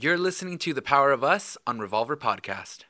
You're 0.00 0.16
listening 0.16 0.58
to 0.58 0.72
The 0.72 0.80
Power 0.80 1.10
of 1.10 1.24
Us 1.24 1.58
on 1.66 1.80
Revolver 1.80 2.16
Podcast. 2.16 2.84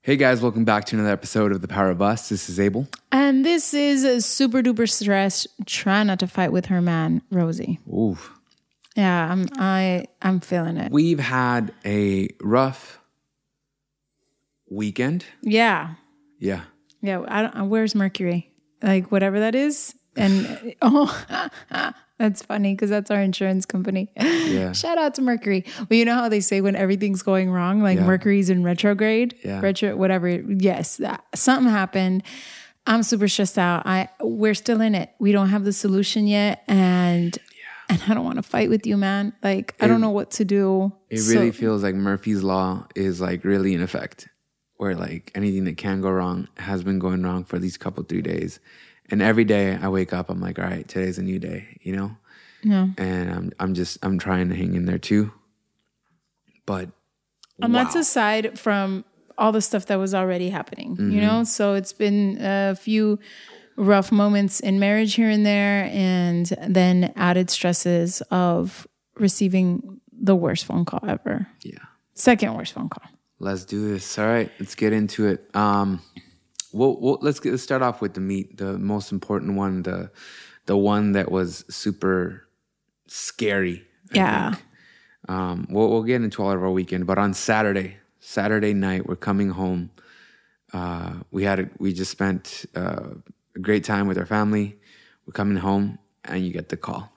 Hey 0.00 0.16
guys, 0.16 0.40
welcome 0.40 0.64
back 0.64 0.86
to 0.86 0.96
another 0.96 1.12
episode 1.12 1.52
of 1.52 1.60
The 1.60 1.68
Power 1.68 1.90
of 1.90 2.00
Us. 2.00 2.30
This 2.30 2.48
is 2.48 2.58
Abel. 2.58 2.88
And 3.12 3.44
this 3.44 3.74
is 3.74 4.04
a 4.04 4.22
super 4.22 4.62
duper 4.62 4.88
stressed, 4.90 5.48
trying 5.66 6.06
not 6.06 6.18
to 6.20 6.26
fight 6.26 6.50
with 6.50 6.64
her 6.66 6.80
man, 6.80 7.20
Rosie. 7.30 7.78
Ooh. 7.86 8.16
Yeah, 8.96 9.30
I'm 9.30 9.46
I 9.56 10.06
I'm 10.20 10.40
feeling 10.40 10.76
it. 10.76 10.90
We've 10.92 11.20
had 11.20 11.72
a 11.84 12.28
rough 12.40 12.98
weekend. 14.70 15.24
yeah. 15.42 15.94
Yeah. 16.38 16.62
Yeah. 17.02 17.24
I 17.28 17.42
don't 17.42 17.68
where's 17.68 17.94
Mercury? 17.94 18.50
Like 18.82 19.10
whatever 19.12 19.40
that 19.40 19.54
is. 19.54 19.94
And 20.16 20.74
oh 20.82 21.50
that's 22.18 22.42
funny 22.42 22.74
because 22.74 22.90
that's 22.90 23.10
our 23.10 23.20
insurance 23.20 23.64
company. 23.66 24.10
Yeah. 24.16 24.72
Shout 24.72 24.98
out 24.98 25.14
to 25.14 25.22
Mercury. 25.22 25.64
Well, 25.88 25.98
you 25.98 26.04
know 26.04 26.14
how 26.14 26.28
they 26.28 26.40
say 26.40 26.60
when 26.60 26.76
everything's 26.76 27.22
going 27.22 27.50
wrong, 27.50 27.82
like 27.82 27.98
Yeah. 27.98 28.06
Mercury's 28.06 28.50
in 28.50 28.62
retrograde, 28.64 29.36
Yeah. 29.44 29.60
retro, 29.60 29.96
whatever. 29.96 30.28
Yes, 30.28 30.96
that, 30.98 31.24
something 31.34 31.70
happened. 31.70 32.22
I'm 32.86 33.02
super 33.02 33.28
stressed 33.28 33.58
out. 33.58 33.86
I 33.86 34.08
we're 34.20 34.54
still 34.54 34.80
in 34.80 34.94
it. 34.94 35.10
We 35.18 35.32
don't 35.32 35.50
have 35.50 35.64
the 35.64 35.72
solution 35.72 36.26
yet, 36.26 36.62
and 36.66 37.36
and 37.90 38.00
I 38.08 38.14
don't 38.14 38.24
want 38.24 38.36
to 38.36 38.42
fight 38.42 38.70
with 38.70 38.86
you, 38.86 38.96
man. 38.96 39.32
Like 39.42 39.74
I 39.80 39.86
don't 39.86 40.00
know 40.00 40.10
what 40.10 40.30
to 40.32 40.44
do. 40.44 40.92
It 41.10 41.18
So- 41.18 41.34
really 41.34 41.50
feels 41.52 41.82
like 41.82 41.94
Murphy's 41.94 42.42
Law 42.42 42.86
is 42.94 43.20
like 43.20 43.44
really 43.44 43.74
in 43.74 43.82
effect, 43.82 44.28
where 44.76 44.94
like 44.94 45.30
anything 45.34 45.64
that 45.64 45.76
can 45.76 46.00
go 46.00 46.10
wrong 46.10 46.48
has 46.56 46.82
been 46.84 46.98
going 46.98 47.22
wrong 47.22 47.44
for 47.44 47.58
these 47.58 47.76
couple, 47.76 48.02
three 48.04 48.22
days. 48.22 48.60
And 49.10 49.20
every 49.20 49.44
day 49.44 49.74
I 49.76 49.88
wake 49.88 50.12
up, 50.12 50.30
I'm 50.30 50.40
like, 50.40 50.58
all 50.58 50.64
right, 50.64 50.86
today's 50.86 51.18
a 51.18 51.22
new 51.22 51.38
day, 51.40 51.78
you 51.82 51.96
know? 51.96 52.16
Yeah. 52.62 52.88
And 52.96 53.30
I'm, 53.30 53.52
I'm 53.58 53.74
just, 53.74 53.98
I'm 54.04 54.18
trying 54.18 54.48
to 54.50 54.54
hang 54.54 54.74
in 54.74 54.84
there 54.84 54.98
too. 54.98 55.32
But 56.66 56.90
And 57.60 57.74
that's 57.74 57.94
aside 57.96 58.58
from 58.58 59.04
all 59.36 59.50
the 59.52 59.60
stuff 59.62 59.86
that 59.86 59.96
was 59.96 60.14
already 60.14 60.50
happening, 60.50 60.92
Mm-hmm. 60.96 61.10
you 61.10 61.20
know? 61.22 61.44
So 61.44 61.74
it's 61.74 61.92
been 61.92 62.38
a 62.40 62.76
few 62.76 63.18
rough 63.80 64.12
moments 64.12 64.60
in 64.60 64.78
marriage 64.78 65.14
here 65.14 65.30
and 65.30 65.44
there, 65.44 65.88
and 65.92 66.46
then 66.68 67.12
added 67.16 67.50
stresses 67.50 68.20
of 68.30 68.86
receiving 69.16 70.00
the 70.12 70.36
worst 70.36 70.64
phone 70.66 70.84
call 70.84 71.00
ever. 71.08 71.46
yeah. 71.62 71.78
Second 72.14 72.54
worst 72.54 72.74
phone 72.74 72.88
call. 72.90 73.08
Let's 73.38 73.64
do 73.64 73.90
this. 73.90 74.18
All 74.18 74.26
right, 74.26 74.50
let's 74.60 74.74
get 74.74 74.92
into 74.92 75.26
it. 75.26 75.48
Um, 75.56 76.02
well, 76.72 76.96
well 77.00 77.18
let's 77.22 77.40
get 77.40 77.50
let's 77.52 77.62
start 77.62 77.80
off 77.80 78.02
with 78.02 78.12
the 78.12 78.20
meat, 78.20 78.58
the 78.58 78.76
most 78.78 79.10
important 79.12 79.56
one, 79.56 79.82
the 79.82 80.10
the 80.66 80.76
one 80.76 81.12
that 81.12 81.30
was 81.30 81.64
super 81.70 82.46
scary. 83.06 83.86
I 84.12 84.16
Yeah. 84.16 84.50
think. 84.50 84.64
Um, 85.28 85.66
we'll 85.70 85.88
we'll 85.88 86.02
get 86.02 86.20
into 86.22 86.42
all 86.42 86.50
of 86.52 86.62
our 86.62 86.70
weekend, 86.70 87.06
but 87.06 87.16
on 87.18 87.32
Saturday, 87.32 87.96
Saturday 88.18 88.74
night, 88.74 89.06
we're 89.06 89.16
coming 89.16 89.50
home. 89.50 89.90
Uh, 90.74 91.14
we 91.30 91.44
had 91.44 91.70
we 91.78 91.94
just 91.94 92.10
spent 92.10 92.66
uh, 92.74 93.14
a 93.56 93.58
great 93.58 93.84
time 93.84 94.06
with 94.06 94.18
our 94.18 94.26
family. 94.26 94.78
We're 95.26 95.32
coming 95.32 95.56
home, 95.56 95.98
and 96.24 96.44
you 96.44 96.52
get 96.52 96.68
the 96.68 96.76
call. 96.76 97.12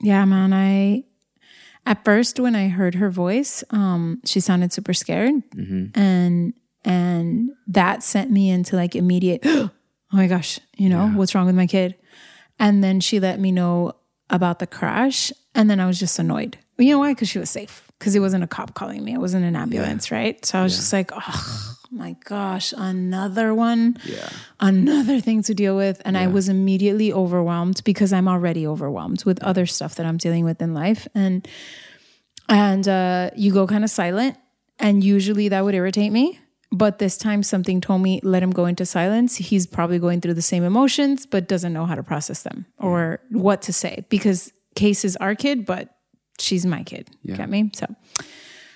Yeah, 0.00 0.24
man. 0.24 0.52
I 0.52 1.04
at 1.86 2.04
first 2.04 2.38
when 2.38 2.54
I 2.54 2.68
heard 2.68 2.96
her 2.96 3.10
voice, 3.10 3.64
um, 3.70 4.20
she 4.24 4.40
sounded 4.40 4.72
super 4.72 4.94
scared, 4.94 5.42
and 5.94 6.54
and 6.84 7.50
that 7.66 8.02
sent 8.02 8.30
me 8.30 8.50
into 8.50 8.76
like 8.76 8.94
immediate. 8.94 9.44
Oh 10.10 10.16
my 10.16 10.26
gosh, 10.26 10.58
you 10.78 10.88
know 10.88 11.08
what's 11.08 11.34
wrong 11.34 11.44
with 11.44 11.54
my 11.54 11.66
kid? 11.66 11.94
And 12.58 12.82
then 12.82 12.98
she 12.98 13.20
let 13.20 13.38
me 13.38 13.52
know 13.52 13.92
about 14.30 14.58
the 14.58 14.66
crash, 14.66 15.30
and 15.54 15.68
then 15.68 15.80
I 15.80 15.86
was 15.86 15.98
just 15.98 16.18
annoyed. 16.18 16.56
You 16.78 16.92
know 16.92 17.00
why? 17.00 17.12
Because 17.12 17.28
she 17.28 17.38
was 17.38 17.50
safe. 17.50 17.92
Because 17.98 18.14
it 18.16 18.20
wasn't 18.20 18.42
a 18.42 18.46
cop 18.46 18.72
calling 18.72 19.04
me. 19.04 19.12
It 19.12 19.18
wasn't 19.18 19.44
an 19.44 19.54
ambulance, 19.54 20.10
right? 20.10 20.42
So 20.46 20.60
I 20.60 20.62
was 20.62 20.76
just 20.76 20.94
like, 20.94 21.10
oh 21.12 21.74
my 21.90 22.16
gosh, 22.24 22.74
another 22.76 23.54
one. 23.54 23.96
Yeah, 24.04 24.28
another 24.60 25.20
thing 25.20 25.42
to 25.44 25.54
deal 25.54 25.76
with. 25.76 26.02
And 26.04 26.18
i 26.18 26.26
was 26.26 26.48
immediately 26.48 27.12
overwhelmed 27.12 27.82
because 27.84 28.12
i'm 28.12 28.28
already 28.28 28.66
overwhelmed 28.66 29.24
with 29.24 29.42
other 29.42 29.66
stuff 29.66 29.94
that 29.96 30.06
i'm 30.06 30.18
dealing 30.18 30.44
with 30.44 30.60
in 30.60 30.74
life. 30.74 31.08
And 31.14 31.46
and 32.48 32.86
uh, 32.88 33.30
you 33.36 33.52
go 33.52 33.66
kind 33.66 33.84
of 33.84 33.90
silent 33.90 34.36
and 34.78 35.04
usually 35.04 35.48
that 35.48 35.64
would 35.64 35.74
irritate 35.74 36.12
me. 36.12 36.40
But 36.70 36.98
this 36.98 37.16
time 37.16 37.42
something 37.42 37.80
told 37.80 38.02
me 38.02 38.20
let 38.22 38.42
him 38.42 38.50
go 38.50 38.66
into 38.66 38.84
silence. 38.84 39.36
He's 39.36 39.66
probably 39.66 39.98
going 39.98 40.20
through 40.20 40.34
the 40.34 40.42
same 40.42 40.64
emotions 40.64 41.24
but 41.24 41.48
doesn't 41.48 41.72
know 41.72 41.86
how 41.86 41.94
to 41.94 42.02
process 42.02 42.42
them 42.42 42.66
or 42.78 43.20
what 43.30 43.62
to 43.62 43.72
say. 43.72 44.04
Because 44.10 44.52
case 44.74 45.04
is 45.04 45.16
our 45.16 45.34
kid 45.34 45.64
but 45.64 45.96
she's 46.38 46.66
my 46.66 46.82
kid. 46.82 47.08
Get 47.26 47.48
me? 47.48 47.70
So 47.74 47.86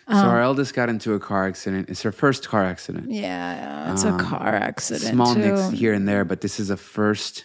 so 0.08 0.14
our 0.14 0.40
eldest 0.40 0.74
got 0.74 0.88
into 0.88 1.14
a 1.14 1.20
car 1.20 1.46
accident. 1.46 1.88
It's 1.88 2.02
her 2.02 2.12
first 2.12 2.48
car 2.48 2.64
accident. 2.64 3.10
yeah 3.10 3.92
it's 3.92 4.04
a 4.04 4.16
car 4.18 4.54
accident 4.54 5.10
Um, 5.10 5.16
Small 5.16 5.34
too. 5.34 5.40
nicks 5.40 5.70
here 5.70 5.92
and 5.92 6.06
there, 6.08 6.24
but 6.24 6.40
this 6.40 6.58
is 6.60 6.70
a 6.70 6.76
first 6.76 7.44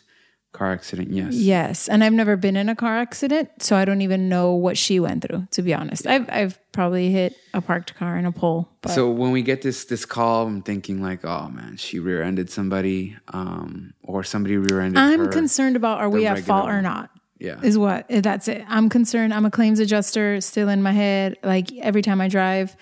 car 0.54 0.72
accident. 0.72 1.12
Yes. 1.12 1.34
Yes, 1.36 1.88
and 1.88 2.04
I've 2.04 2.14
never 2.14 2.36
been 2.36 2.56
in 2.58 2.68
a 2.68 2.76
car 2.76 2.98
accident, 2.98 3.50
so 3.62 3.76
I 3.76 3.86
don't 3.86 4.02
even 4.02 4.28
know 4.28 4.54
what 4.54 4.76
she 4.76 5.00
went 5.00 5.24
through. 5.24 5.48
To 5.52 5.62
be 5.62 5.72
honest, 5.74 6.08
I've 6.08 6.28
I've 6.32 6.58
probably 6.72 7.12
hit 7.12 7.36
a 7.54 7.62
parked 7.62 7.94
car 7.96 8.18
in 8.18 8.26
a 8.26 8.32
pole. 8.32 8.68
But 8.82 8.92
So 8.92 9.12
when 9.12 9.32
we 9.32 9.44
get 9.44 9.62
this 9.62 9.86
this 9.86 10.06
call, 10.06 10.48
I'm 10.48 10.64
thinking 10.64 11.02
like, 11.02 11.24
oh 11.26 11.50
man, 11.50 11.78
she 11.78 12.00
rear-ended 12.00 12.50
somebody, 12.50 13.16
um, 13.28 13.94
or 14.02 14.24
somebody 14.24 14.58
rear-ended 14.58 14.98
I'm 14.98 15.20
her. 15.26 15.28
concerned 15.28 15.76
about 15.76 16.00
are 16.00 16.10
we 16.10 16.26
at 16.26 16.40
fault 16.44 16.70
or 16.70 16.82
not? 16.82 17.12
Yeah, 17.40 17.60
Is 17.62 17.78
what 17.78 18.06
that's 18.10 18.48
it. 18.48 18.64
I'm 18.68 18.90
concerned. 18.90 19.34
I'm 19.34 19.46
a 19.46 19.52
claims 19.52 19.80
adjuster 19.80 20.42
still 20.42 20.70
in 20.70 20.82
my 20.82 20.92
head. 20.92 21.38
Like 21.44 21.72
every 21.78 22.02
time 22.02 22.20
I 22.20 22.28
drive, 22.28 22.76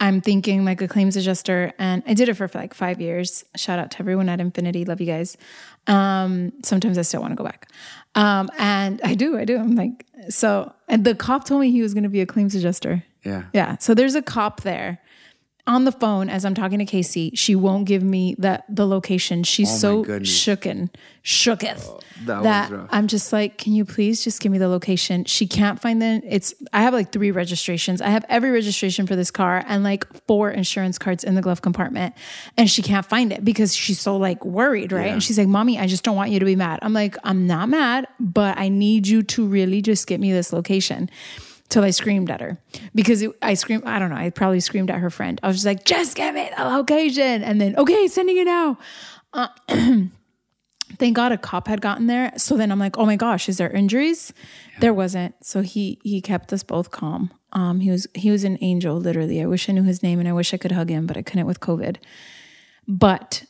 I'm 0.00 0.22
thinking 0.22 0.64
like 0.64 0.80
a 0.80 0.88
claims 0.88 1.16
adjuster, 1.16 1.72
and 1.78 2.02
I 2.06 2.14
did 2.14 2.28
it 2.30 2.34
for 2.34 2.48
like 2.54 2.72
five 2.72 3.00
years. 3.00 3.44
Shout 3.56 3.78
out 3.78 3.90
to 3.92 4.00
everyone 4.00 4.28
at 4.30 4.40
Infinity. 4.40 4.86
Love 4.86 5.00
you 5.00 5.06
guys. 5.06 5.36
Um, 5.86 6.52
sometimes 6.64 6.96
I 6.96 7.02
still 7.02 7.20
want 7.20 7.32
to 7.32 7.36
go 7.36 7.44
back. 7.44 7.70
Um, 8.14 8.48
and 8.58 9.00
I 9.04 9.14
do, 9.14 9.38
I 9.38 9.44
do. 9.44 9.58
I'm 9.58 9.76
like, 9.76 10.06
so, 10.28 10.72
and 10.88 11.04
the 11.04 11.14
cop 11.14 11.44
told 11.44 11.60
me 11.60 11.70
he 11.70 11.82
was 11.82 11.92
going 11.94 12.04
to 12.04 12.10
be 12.10 12.20
a 12.20 12.26
claims 12.26 12.54
adjuster. 12.54 13.04
yeah, 13.24 13.44
Yeah. 13.52 13.76
So 13.78 13.94
there's 13.94 14.14
a 14.14 14.22
cop 14.22 14.62
there 14.62 15.00
on 15.66 15.84
the 15.84 15.92
phone 15.92 16.28
as 16.28 16.44
I'm 16.44 16.54
talking 16.54 16.78
to 16.78 16.84
Kassey. 16.84 17.30
She 17.34 17.54
won't 17.54 17.86
give 17.86 18.02
me 18.02 18.34
the 18.38 18.62
the 18.68 18.86
location. 18.86 19.42
She's 19.42 19.70
Oh 19.70 19.76
so 19.76 20.04
shooken, 20.04 20.90
shooketh 21.24 21.86
oh, 21.86 22.00
that 22.24 22.42
that, 22.42 22.70
rough. 22.70 22.88
I'm 22.90 23.06
just 23.06 23.32
like, 23.32 23.58
can 23.58 23.72
you 23.72 23.84
please 23.84 24.24
just 24.24 24.40
give 24.40 24.50
me 24.52 24.58
the 24.58 24.68
location? 24.68 25.24
She 25.24 25.46
can't 25.46 25.80
find 25.80 26.00
the. 26.00 26.22
It's 26.24 26.54
I 26.72 26.82
have 26.82 26.94
like 26.94 27.12
three 27.12 27.30
registrations. 27.30 28.00
I 28.00 28.08
have 28.08 28.24
every 28.28 28.50
registration 28.50 29.06
for 29.06 29.16
this 29.16 29.30
car 29.30 29.64
and 29.66 29.84
like 29.84 30.06
four 30.26 30.50
insurance 30.50 30.98
cards 30.98 31.24
in 31.24 31.34
the 31.34 31.42
glove 31.42 31.62
compartment, 31.62 32.14
and 32.56 32.70
she 32.70 32.82
can't 32.82 33.06
find 33.06 33.32
it 33.32 33.44
because 33.44 33.74
she's 33.74 34.00
so 34.00 34.16
like 34.16 34.44
worried, 34.44 34.92
right? 34.92 35.06
Yeah. 35.06 35.12
And 35.12 35.22
she's 35.22 35.38
like, 35.38 35.48
"Mommy, 35.48 35.78
I 35.78 35.86
just 35.86 36.04
don't 36.04 36.16
want 36.16 36.30
you 36.30 36.38
to 36.38 36.44
be 36.44 36.56
mad." 36.56 36.80
I'm 36.82 36.92
like, 36.92 37.16
"I'm 37.24 37.46
not 37.46 37.68
mad, 37.68 38.06
but 38.18 38.58
I 38.58 38.68
need 38.68 39.06
you 39.06 39.22
to 39.22 39.46
really 39.46 39.82
just 39.82 40.06
get 40.06 40.20
me 40.20 40.32
this 40.32 40.52
location." 40.52 41.10
Till 41.70 41.84
I 41.84 41.90
screamed 41.90 42.30
at 42.30 42.40
her 42.40 42.58
because 42.94 43.22
it, 43.22 43.30
I 43.40 43.54
screamed. 43.54 43.84
I 43.84 43.98
don't 43.98 44.10
know. 44.10 44.16
I 44.16 44.30
probably 44.30 44.60
screamed 44.60 44.90
at 44.90 44.98
her 44.98 45.10
friend. 45.10 45.40
I 45.42 45.46
was 45.46 45.56
just 45.56 45.66
like, 45.66 45.84
"Just 45.84 46.16
give 46.16 46.34
me 46.34 46.50
the 46.56 46.64
location," 46.64 47.42
and 47.42 47.60
then, 47.60 47.76
"Okay, 47.76 48.06
sending 48.08 48.36
it 48.36 48.44
now." 48.44 48.78
Uh, 49.32 49.48
thank 50.98 51.16
God 51.16 51.32
a 51.32 51.38
cop 51.38 51.68
had 51.68 51.80
gotten 51.80 52.06
there. 52.06 52.32
So 52.36 52.56
then 52.56 52.70
I'm 52.70 52.78
like, 52.78 52.98
"Oh 52.98 53.06
my 53.06 53.16
gosh, 53.16 53.48
is 53.48 53.56
there 53.56 53.70
injuries?" 53.70 54.32
There 54.80 54.92
wasn't. 54.92 55.34
So 55.42 55.62
he 55.62 55.98
he 56.02 56.20
kept 56.20 56.52
us 56.52 56.62
both 56.62 56.90
calm. 56.90 57.32
Um, 57.52 57.80
he 57.80 57.90
was 57.90 58.06
he 58.14 58.30
was 58.30 58.44
an 58.44 58.58
angel, 58.60 58.96
literally. 58.96 59.40
I 59.40 59.46
wish 59.46 59.68
I 59.68 59.72
knew 59.72 59.84
his 59.84 60.02
name 60.02 60.18
and 60.18 60.28
I 60.28 60.32
wish 60.32 60.52
I 60.52 60.58
could 60.58 60.72
hug 60.72 60.90
him, 60.90 61.06
but 61.06 61.16
I 61.16 61.22
couldn't 61.22 61.46
with 61.46 61.60
COVID. 61.60 61.96
But 62.86 63.44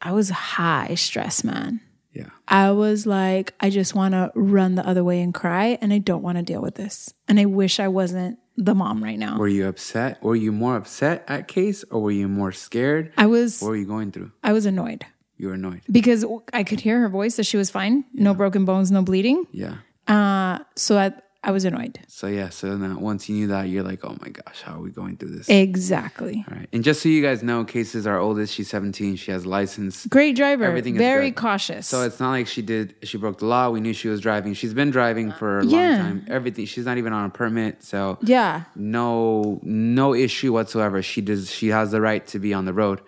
I 0.00 0.12
was 0.12 0.30
high 0.30 0.94
stress, 0.94 1.44
man. 1.44 1.80
Yeah. 2.18 2.30
I 2.48 2.70
was 2.72 3.06
like, 3.06 3.54
I 3.60 3.70
just 3.70 3.94
want 3.94 4.12
to 4.14 4.30
run 4.34 4.74
the 4.74 4.86
other 4.86 5.04
way 5.04 5.22
and 5.22 5.32
cry, 5.32 5.78
and 5.80 5.92
I 5.92 5.98
don't 5.98 6.22
want 6.22 6.36
to 6.38 6.42
deal 6.42 6.60
with 6.60 6.74
this. 6.74 7.14
And 7.28 7.38
I 7.38 7.44
wish 7.44 7.78
I 7.80 7.88
wasn't 7.88 8.38
the 8.56 8.74
mom 8.74 9.02
right 9.04 9.18
now. 9.18 9.38
Were 9.38 9.46
you 9.48 9.68
upset? 9.68 10.20
Were 10.22 10.34
you 10.36 10.50
more 10.50 10.76
upset 10.76 11.24
at 11.28 11.46
case, 11.48 11.84
or 11.90 12.02
were 12.02 12.10
you 12.10 12.26
more 12.28 12.50
scared? 12.52 13.12
I 13.16 13.26
was, 13.26 13.60
What 13.62 13.68
were 13.68 13.76
you 13.76 13.86
going 13.86 14.10
through? 14.12 14.32
I 14.42 14.52
was 14.52 14.66
annoyed 14.66 15.06
You 15.36 15.48
were 15.48 15.54
annoyed. 15.54 15.82
because 15.90 16.24
I 16.52 16.64
could 16.64 16.80
hear 16.80 17.00
her 17.00 17.08
voice 17.08 17.36
that 17.36 17.44
she 17.46 17.56
was 17.56 17.70
fine, 17.70 18.04
no 18.12 18.34
broken 18.34 18.64
bones, 18.64 18.90
no 18.90 19.02
bleeding. 19.02 19.44
Yeah, 19.52 19.76
Uh, 20.08 20.58
so 20.74 20.98
at 20.98 21.22
I 21.44 21.52
was 21.52 21.64
annoyed. 21.64 22.00
So 22.08 22.26
yeah, 22.26 22.48
so 22.48 22.76
now 22.76 22.98
once 22.98 23.28
you 23.28 23.36
knew 23.36 23.46
that, 23.46 23.68
you're 23.68 23.84
like, 23.84 24.04
oh 24.04 24.16
my 24.20 24.28
gosh, 24.28 24.60
how 24.62 24.74
are 24.74 24.80
we 24.80 24.90
going 24.90 25.16
through 25.16 25.30
this? 25.36 25.48
Exactly. 25.48 26.44
All 26.50 26.56
right. 26.56 26.68
And 26.72 26.82
just 26.82 27.00
so 27.00 27.08
you 27.08 27.22
guys 27.22 27.44
know, 27.44 27.64
Case 27.64 27.94
is 27.94 28.08
our 28.08 28.18
oldest. 28.18 28.52
She's 28.54 28.68
17. 28.68 29.14
She 29.16 29.30
has 29.30 29.44
a 29.44 29.48
license. 29.48 30.04
Great 30.06 30.34
driver. 30.34 30.64
Everything 30.64 30.96
is 30.96 30.98
Very 30.98 31.30
good. 31.30 31.36
cautious. 31.36 31.86
So 31.86 32.02
it's 32.02 32.18
not 32.18 32.30
like 32.30 32.48
she 32.48 32.60
did. 32.60 32.96
She 33.04 33.18
broke 33.18 33.38
the 33.38 33.46
law. 33.46 33.70
We 33.70 33.80
knew 33.80 33.92
she 33.92 34.08
was 34.08 34.20
driving. 34.20 34.52
She's 34.54 34.74
been 34.74 34.90
driving 34.90 35.30
for 35.30 35.60
a 35.60 35.64
Yeah. 35.64 35.78
long 35.78 35.98
time. 35.98 36.24
Everything. 36.28 36.66
She's 36.66 36.84
not 36.84 36.98
even 36.98 37.12
on 37.12 37.26
a 37.26 37.30
permit. 37.30 37.84
So 37.84 38.18
yeah. 38.22 38.64
no, 38.74 39.60
no 39.62 40.14
issue 40.14 40.52
whatsoever. 40.52 41.02
She 41.02 41.20
does. 41.20 41.50
She 41.52 41.68
has 41.68 41.92
the 41.92 42.00
right 42.00 42.26
to 42.28 42.40
be 42.40 42.52
on 42.52 42.64
the 42.64 42.72
road. 42.72 43.00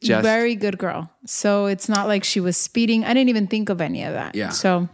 Just 0.00 0.22
Very 0.22 0.54
good 0.54 0.78
girl. 0.78 1.10
So 1.26 1.66
it's 1.66 1.88
not 1.88 2.08
like 2.08 2.24
she 2.24 2.40
was 2.40 2.56
speeding. 2.56 3.04
I 3.04 3.14
didn't 3.14 3.28
even 3.28 3.46
think 3.46 3.68
of 3.68 3.80
any 3.80 4.04
of 4.04 4.12
that. 4.14 4.34
Yeah. 4.34 4.50
So 4.50 4.88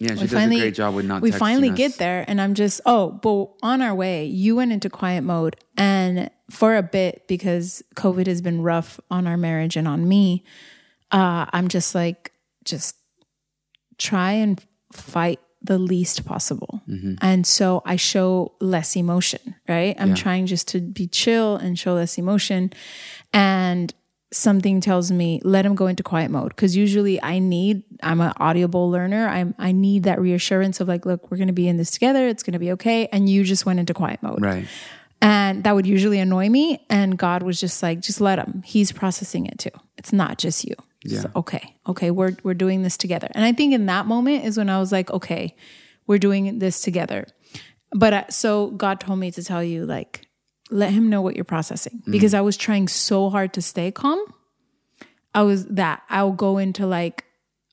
yeah, 0.00 0.14
she 0.14 0.22
we 0.22 0.26
does 0.26 0.32
finally 0.32 0.56
a 0.56 0.60
great 0.60 0.74
job 0.74 0.94
with 0.94 1.04
not. 1.06 1.22
we 1.22 1.30
finally 1.30 1.70
us. 1.70 1.76
get 1.76 1.92
there 1.98 2.24
and 2.26 2.40
i'm 2.40 2.54
just 2.54 2.80
oh 2.86 3.10
but 3.22 3.50
on 3.62 3.82
our 3.82 3.94
way 3.94 4.24
you 4.24 4.56
went 4.56 4.72
into 4.72 4.88
quiet 4.90 5.22
mode 5.22 5.56
and 5.76 6.30
for 6.50 6.74
a 6.76 6.82
bit 6.82 7.28
because 7.28 7.82
covid 7.96 8.26
has 8.26 8.40
been 8.42 8.62
rough 8.62 8.98
on 9.10 9.26
our 9.26 9.36
marriage 9.36 9.76
and 9.76 9.86
on 9.86 10.08
me 10.08 10.42
uh 11.12 11.46
i'm 11.52 11.68
just 11.68 11.94
like 11.94 12.32
just 12.64 12.96
try 13.98 14.32
and 14.32 14.64
fight 14.92 15.38
the 15.62 15.78
least 15.78 16.24
possible 16.24 16.80
Mm-hmm. 16.88 17.14
and 17.20 17.46
so 17.46 17.82
i 17.84 17.96
show 17.96 18.54
less 18.60 18.96
emotion 18.96 19.54
right 19.68 19.94
i'm 20.00 20.14
trying 20.14 20.46
just 20.46 20.66
to 20.68 20.80
be 20.80 21.06
chill 21.06 21.56
and 21.56 21.78
show 21.78 21.94
less 21.94 22.16
emotion 22.18 22.72
and 23.32 23.92
something 24.32 24.80
tells 24.80 25.10
me 25.10 25.40
let 25.42 25.66
him 25.66 25.74
go 25.74 25.86
into 25.86 26.02
quiet 26.02 26.30
mode. 26.30 26.50
Because 26.50 26.76
usually 26.76 27.20
i 27.22 27.38
need 27.38 27.82
i'm 28.02 28.20
an 28.20 28.32
audible 28.36 28.90
learner. 28.90 29.26
I'm 29.28 29.54
i 29.58 29.72
need 29.72 30.04
that 30.04 30.20
reassurance 30.20 30.80
of 30.80 30.88
like 30.88 31.04
look 31.06 31.30
we're 31.30 31.36
going 31.36 31.48
to 31.48 31.52
be 31.52 31.68
in 31.68 31.76
this 31.76 31.90
together. 31.90 32.28
It's 32.28 32.42
going 32.42 32.52
to 32.52 32.58
be 32.58 32.72
okay. 32.72 33.08
And 33.12 33.28
you 33.28 33.44
just 33.44 33.66
went 33.66 33.80
into 33.80 33.94
quiet 33.94 34.22
mode. 34.22 34.40
Right. 34.42 34.66
and 35.20 35.64
that 35.64 35.74
would 35.74 35.86
usually 35.86 36.18
annoy 36.18 36.48
me. 36.48 36.84
And 36.88 37.18
god 37.18 37.42
was 37.42 37.58
just 37.60 37.82
like 37.82 38.00
just 38.00 38.20
let 38.20 38.38
him. 38.38 38.62
He's 38.64 38.92
processing 38.92 39.46
it 39.46 39.58
too. 39.58 39.70
It's 39.98 40.12
not 40.12 40.38
just 40.38 40.64
you. 40.64 40.74
Yeah. 41.04 41.20
So, 41.20 41.30
okay. 41.36 41.76
Okay. 41.88 42.10
We're 42.10 42.36
we're 42.42 42.54
doing 42.54 42.82
this 42.82 42.96
together. 42.96 43.28
And 43.32 43.44
i 43.44 43.52
think 43.52 43.74
in 43.74 43.86
that 43.86 44.06
moment 44.06 44.44
is 44.44 44.56
when 44.58 44.70
i 44.70 44.78
was 44.78 44.92
like 44.92 45.10
okay 45.10 45.54
we're 46.06 46.18
doing 46.18 46.58
this 46.58 46.80
together. 46.80 47.26
But 47.92 48.12
uh, 48.12 48.28
so 48.30 48.70
god 48.70 49.00
told 49.00 49.18
me 49.18 49.30
to 49.32 49.42
tell 49.42 49.64
you 49.64 49.86
like 49.86 50.26
let 50.70 50.92
him 50.92 51.08
know 51.10 51.20
what 51.22 51.34
you're 51.36 51.44
processing 51.44 52.02
mm. 52.06 52.12
because 52.12 52.34
i 52.34 52.40
was 52.40 52.56
trying 52.56 52.88
so 52.88 53.30
hard 53.30 53.52
to 53.52 53.62
stay 53.62 53.90
calm 53.90 54.18
i 55.34 55.42
was 55.42 55.66
that 55.66 56.02
i'll 56.08 56.32
go 56.32 56.58
into 56.58 56.86
like 56.86 57.24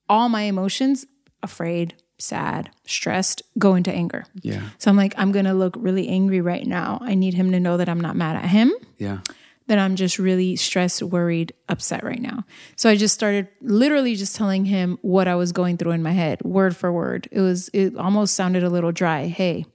all 0.10 0.30
my 0.30 0.44
emotions 0.44 1.06
afraid 1.44 1.96
sad 2.20 2.72
stressed 2.86 3.42
go 3.60 3.76
into 3.76 3.92
anger 3.92 4.26
Yeah. 4.42 4.70
so 4.80 4.90
I'm 4.90 4.98
like, 4.98 5.14
I'm 5.18 5.32
gonna 5.32 5.54
look 5.54 5.76
really 5.78 6.08
angry 6.08 6.42
right 6.42 6.66
now. 6.66 6.98
I 7.02 7.14
need 7.14 7.36
him 7.36 7.52
to 7.52 7.60
know 7.60 7.78
that 7.78 7.88
I'm 7.88 8.02
not 8.02 8.16
mad 8.16 8.36
at 8.36 8.46
him, 8.46 8.74
Yeah. 8.98 9.20
that 9.68 9.78
I'm 9.78 9.96
just 9.96 10.18
really 10.18 10.56
stressed, 10.56 11.04
worried, 11.04 11.54
upset 11.70 12.04
right 12.04 12.20
now. 12.20 12.44
So 12.76 12.90
I 12.90 12.96
just 12.96 13.14
started 13.14 13.50
literally 13.62 14.16
just 14.16 14.36
telling 14.36 14.66
him 14.66 14.98
what 15.04 15.28
I 15.28 15.36
was 15.36 15.52
going 15.52 15.78
through 15.78 15.92
in 15.92 16.02
my 16.02 16.12
head, 16.12 16.42
word 16.42 16.76
for 16.76 16.92
word. 16.92 17.28
It 17.32 17.42
was 17.42 17.70
it 17.72 17.96
almost 17.96 18.34
sounded 18.34 18.64
a 18.64 18.70
little 18.70 18.92
dry. 18.92 19.28
Hey, 19.28 19.68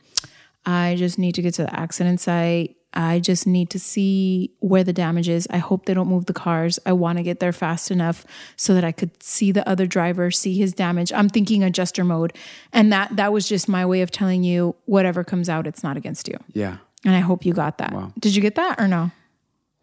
I 0.67 0.97
just 0.99 1.21
need 1.21 1.37
to 1.37 1.43
get 1.43 1.55
to 1.55 1.63
the 1.63 1.79
accident 1.79 2.21
site. 2.21 2.75
I 2.95 3.21
just 3.21 3.47
need 3.47 3.71
to 3.71 3.79
see 3.79 4.53
where 4.61 4.85
the 4.85 4.93
damage 4.93 5.29
is. 5.29 5.47
I 5.51 5.59
hope 5.59 5.87
they 5.87 5.95
don't 5.95 6.09
move 6.09 6.27
the 6.27 6.33
cars. 6.33 6.79
I 6.85 6.93
want 6.93 7.19
to 7.19 7.23
get 7.23 7.41
there 7.41 7.53
fast 7.53 7.91
enough 7.91 8.25
so 8.57 8.75
that 8.75 8.85
I 8.85 8.93
could 8.93 9.23
see 9.23 9.53
the 9.53 9.67
other 9.69 9.87
driver, 9.87 10.31
see 10.31 10.57
his 10.59 10.73
damage. 10.73 11.13
I'm 11.13 11.29
thinking 11.29 11.63
adjuster 11.65 12.05
mode. 12.05 12.37
And 12.73 12.93
that 12.93 13.17
that 13.17 13.33
was 13.33 13.49
just 13.49 13.69
my 13.69 13.87
way 13.87 14.03
of 14.03 14.11
telling 14.11 14.45
you 14.45 14.75
whatever 14.85 15.25
comes 15.25 15.49
out, 15.49 15.67
it's 15.67 15.83
not 15.83 15.97
against 15.97 16.29
you. 16.29 16.37
Yeah. 16.53 16.77
And 17.05 17.15
I 17.15 17.21
hope 17.21 17.45
you 17.47 17.53
got 17.53 17.79
that. 17.79 17.93
Did 18.21 18.35
you 18.37 18.43
get 18.43 18.55
that 18.57 18.81
or 18.81 18.87
no? 18.89 19.11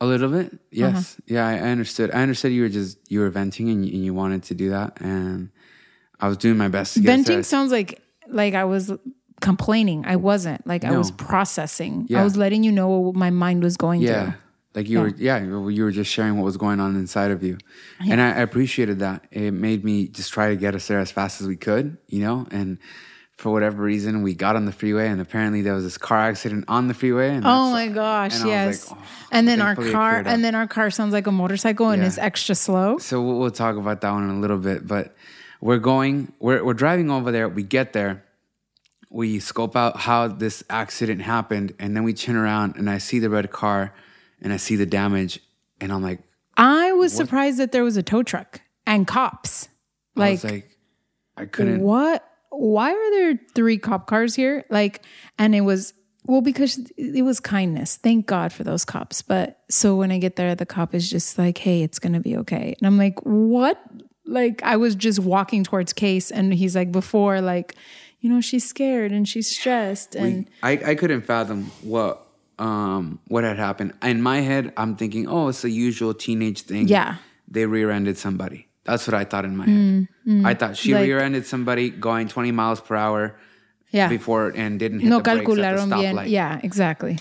A 0.01 0.05
little 0.05 0.29
bit, 0.29 0.57
yes, 0.71 0.95
Uh-huh. 0.95 1.21
yeah. 1.27 1.47
I 1.47 1.53
I 1.55 1.69
understood. 1.71 2.11
I 2.11 2.21
understood 2.21 2.53
you 2.53 2.61
were 2.61 2.69
just 2.69 2.97
you 3.11 3.19
were 3.19 3.29
venting 3.29 3.69
and 3.69 3.85
you, 3.85 3.91
and 3.93 4.05
you 4.05 4.13
wanted 4.13 4.43
to 4.43 4.55
do 4.55 4.69
that, 4.69 5.01
and 5.01 5.49
I 6.21 6.29
was 6.29 6.37
doing 6.37 6.55
my 6.57 6.69
best. 6.69 6.93
To 6.93 6.99
get 7.01 7.07
Venting 7.07 7.43
sounds 7.43 7.71
like 7.73 8.01
like 8.29 8.53
I 8.53 8.63
was 8.63 8.93
complaining. 9.41 10.05
I 10.05 10.15
wasn't. 10.15 10.65
Like 10.67 10.83
I 10.85 10.97
was 10.97 11.11
processing. 11.11 12.05
Yeah. 12.09 12.21
I 12.21 12.23
was 12.23 12.35
letting 12.37 12.63
you 12.63 12.71
know 12.71 12.87
what 12.89 13.15
my 13.15 13.29
mind 13.29 13.63
was 13.63 13.77
going 13.77 14.01
Yeah. 14.01 14.23
through. 14.31 14.33
Like 14.75 14.87
you 14.87 14.99
were, 14.99 15.07
yeah, 15.17 15.39
you 15.43 15.83
were 15.83 15.91
just 15.91 16.11
sharing 16.11 16.37
what 16.37 16.45
was 16.45 16.55
going 16.57 16.79
on 16.79 16.95
inside 16.95 17.31
of 17.31 17.41
you. 17.43 17.57
And 17.99 18.21
I, 18.21 18.27
I 18.27 18.39
appreciated 18.41 18.99
that. 18.99 19.25
It 19.31 19.51
made 19.51 19.83
me 19.83 20.07
just 20.07 20.31
try 20.31 20.49
to 20.49 20.55
get 20.55 20.75
us 20.75 20.87
there 20.87 20.99
as 20.99 21.11
fast 21.11 21.41
as 21.41 21.47
we 21.47 21.55
could, 21.55 21.97
you 22.07 22.19
know? 22.21 22.45
And 22.51 22.77
for 23.35 23.51
whatever 23.51 23.81
reason, 23.81 24.21
we 24.21 24.35
got 24.35 24.55
on 24.55 24.65
the 24.65 24.71
freeway 24.71 25.07
and 25.07 25.19
apparently 25.19 25.61
there 25.63 25.73
was 25.73 25.83
this 25.85 25.97
car 25.97 26.19
accident 26.19 26.65
on 26.67 26.87
the 26.87 26.93
freeway. 26.93 27.29
And 27.29 27.45
Oh 27.47 27.71
my 27.71 27.87
gosh, 27.87 28.39
and 28.41 28.47
yes. 28.49 28.91
like, 28.91 28.99
oh, 28.99 29.03
and 29.31 29.47
then 29.47 29.59
our 29.59 29.75
car 29.75 30.21
and 30.25 30.43
then 30.43 30.53
our 30.55 30.67
car 30.67 30.91
sounds 30.91 31.13
like 31.13 31.25
a 31.25 31.31
motorcycle 31.31 31.89
and 31.89 32.01
Yeah. 32.03 32.07
is 32.09 32.17
extra 32.19 32.53
slow. 32.53 32.99
So 32.99 33.21
we'll, 33.23 33.39
we'll 33.39 33.51
talk 33.51 33.75
about 33.75 34.01
that 34.01 34.11
one 34.11 34.23
in 34.23 34.29
a 34.29 34.39
little 34.39 34.57
bit. 34.59 34.85
But 34.85 35.15
we're 35.61 35.79
going, 35.79 36.31
we're, 36.39 36.63
we're 36.63 36.73
driving 36.75 37.09
over 37.09 37.31
there. 37.31 37.49
We 37.49 37.63
get 37.63 37.91
there. 37.93 38.23
We 39.09 39.39
scope 39.39 39.75
out 39.75 39.97
how 39.97 40.27
this 40.27 40.63
accident 40.69 41.21
happened. 41.21 41.73
And 41.79 41.95
then 41.95 42.03
we 42.03 42.13
turn 42.13 42.35
around 42.35 42.75
and 42.75 42.89
I 42.89 42.99
see 42.99 43.19
the 43.19 43.29
red 43.29 43.51
car 43.51 43.93
and 44.41 44.53
I 44.53 44.57
see 44.57 44.75
the 44.75 44.85
damage. 44.85 45.39
And 45.81 45.91
I'm 45.91 46.03
like, 46.03 46.19
I 46.57 46.91
was 46.93 47.13
surprised 47.13 47.57
that 47.59 47.71
there 47.71 47.83
was 47.83 47.97
a 47.97 48.03
tow 48.03 48.21
truck 48.23 48.61
and 48.85 49.07
cops. 49.07 49.67
I 50.15 50.19
Like, 50.19 50.31
was 50.43 50.51
like, 50.51 50.77
I 51.37 51.45
couldn't. 51.45 51.81
what? 51.81 52.25
Why 52.51 52.91
are 52.91 53.11
there 53.11 53.39
three 53.55 53.77
cop 53.77 54.07
cars 54.07 54.35
here? 54.35 54.65
Like, 54.69 55.01
and 55.37 55.55
it 55.55 55.61
was 55.61 55.93
well 56.25 56.41
because 56.41 56.77
it 56.97 57.23
was 57.23 57.39
kindness. 57.39 57.95
Thank 57.95 58.25
God 58.25 58.51
for 58.51 58.63
those 58.63 58.83
cops. 58.85 59.21
But 59.21 59.59
so 59.69 59.95
when 59.95 60.11
I 60.11 60.17
get 60.17 60.35
there, 60.35 60.53
the 60.55 60.65
cop 60.65 60.93
is 60.93 61.09
just 61.09 61.37
like, 61.37 61.57
"Hey, 61.59 61.81
it's 61.83 61.99
gonna 61.99 62.19
be 62.19 62.35
okay," 62.37 62.75
and 62.79 62.85
I'm 62.87 62.97
like, 62.97 63.19
"What?" 63.23 63.81
Like 64.25 64.61
I 64.63 64.75
was 64.77 64.95
just 64.95 65.19
walking 65.19 65.63
towards 65.63 65.93
Case, 65.93 66.31
and 66.31 66.53
he's 66.53 66.75
like, 66.75 66.91
"Before, 66.91 67.39
like, 67.39 67.75
you 68.19 68.29
know, 68.29 68.41
she's 68.41 68.67
scared 68.67 69.11
and 69.11 69.27
she's 69.27 69.47
stressed, 69.55 70.15
and 70.15 70.49
I, 70.63 70.71
I 70.85 70.95
couldn't 70.95 71.21
fathom 71.21 71.71
what 71.81 72.25
um 72.57 73.19
what 73.27 73.43
had 73.43 73.57
happened. 73.57 73.93
In 74.01 74.21
my 74.21 74.41
head, 74.41 74.73
I'm 74.77 74.95
thinking, 74.95 75.27
oh, 75.27 75.47
it's 75.49 75.63
a 75.63 75.69
usual 75.69 76.13
teenage 76.13 76.61
thing. 76.63 76.87
Yeah. 76.87 77.15
They 77.47 77.65
rear-ended 77.65 78.17
somebody. 78.17 78.67
That's 78.83 79.07
what 79.07 79.13
I 79.15 79.23
thought 79.23 79.45
in 79.45 79.55
my 79.57 79.65
head. 79.65 80.07
I 80.45 80.53
thought 80.53 80.77
she 80.77 80.91
Mm, 80.91 80.95
Like- 80.95 81.07
rear-ended 81.07 81.45
somebody 81.47 81.89
going 81.89 82.27
20 82.27 82.51
miles 82.51 82.79
per 82.81 82.95
hour 82.95 83.35
yeah, 83.91 84.07
before 84.09 84.49
and 84.55 84.77
didn't 84.79 84.99
hit 84.99 85.09
no 85.09 85.17
the 85.17 85.23
brakes 85.23 85.49
at 85.59 85.89
the 85.89 85.95
bien. 85.95 86.15
stoplight. 86.15 86.29
Yeah, 86.29 86.59
exactly. 86.61 87.17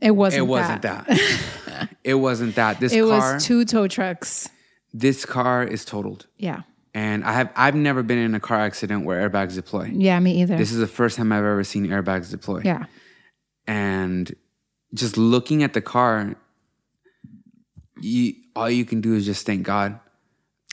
It 0.00 0.12
wasn't. 0.12 0.40
It 0.40 0.46
wasn't 0.46 0.82
that. 0.82 1.06
that. 1.06 1.88
it 2.04 2.14
wasn't 2.14 2.54
that. 2.54 2.80
This 2.80 2.92
It 3.00 3.00
car, 3.06 3.34
was 3.34 3.44
two 3.44 3.64
tow 3.64 3.88
trucks. 3.88 4.48
this 4.94 5.24
car 5.26 5.64
is 5.64 5.84
totaled. 5.84 6.26
Yeah, 6.38 6.62
And 6.96 7.24
I 7.24 7.32
have 7.32 7.48
I've 7.54 7.74
never 7.74 8.02
been 8.02 8.16
in 8.18 8.34
a 8.34 8.40
car 8.40 8.58
accident 8.58 9.04
where 9.04 9.18
airbags 9.28 9.54
deploy. 9.54 9.90
yeah, 9.92 10.18
me 10.18 10.40
either. 10.40 10.56
This 10.56 10.72
is 10.72 10.78
the 10.78 10.86
first 10.86 11.18
time 11.18 11.30
I've 11.30 11.44
ever 11.44 11.62
seen 11.62 11.86
airbags 11.88 12.30
deploy. 12.30 12.62
yeah. 12.64 12.86
and 13.66 14.34
just 14.94 15.18
looking 15.18 15.62
at 15.62 15.72
the 15.74 15.82
car, 15.82 16.36
you 18.00 18.34
all 18.54 18.70
you 18.70 18.84
can 18.84 19.00
do 19.00 19.14
is 19.14 19.26
just 19.26 19.44
thank 19.46 19.62
God 19.62 20.00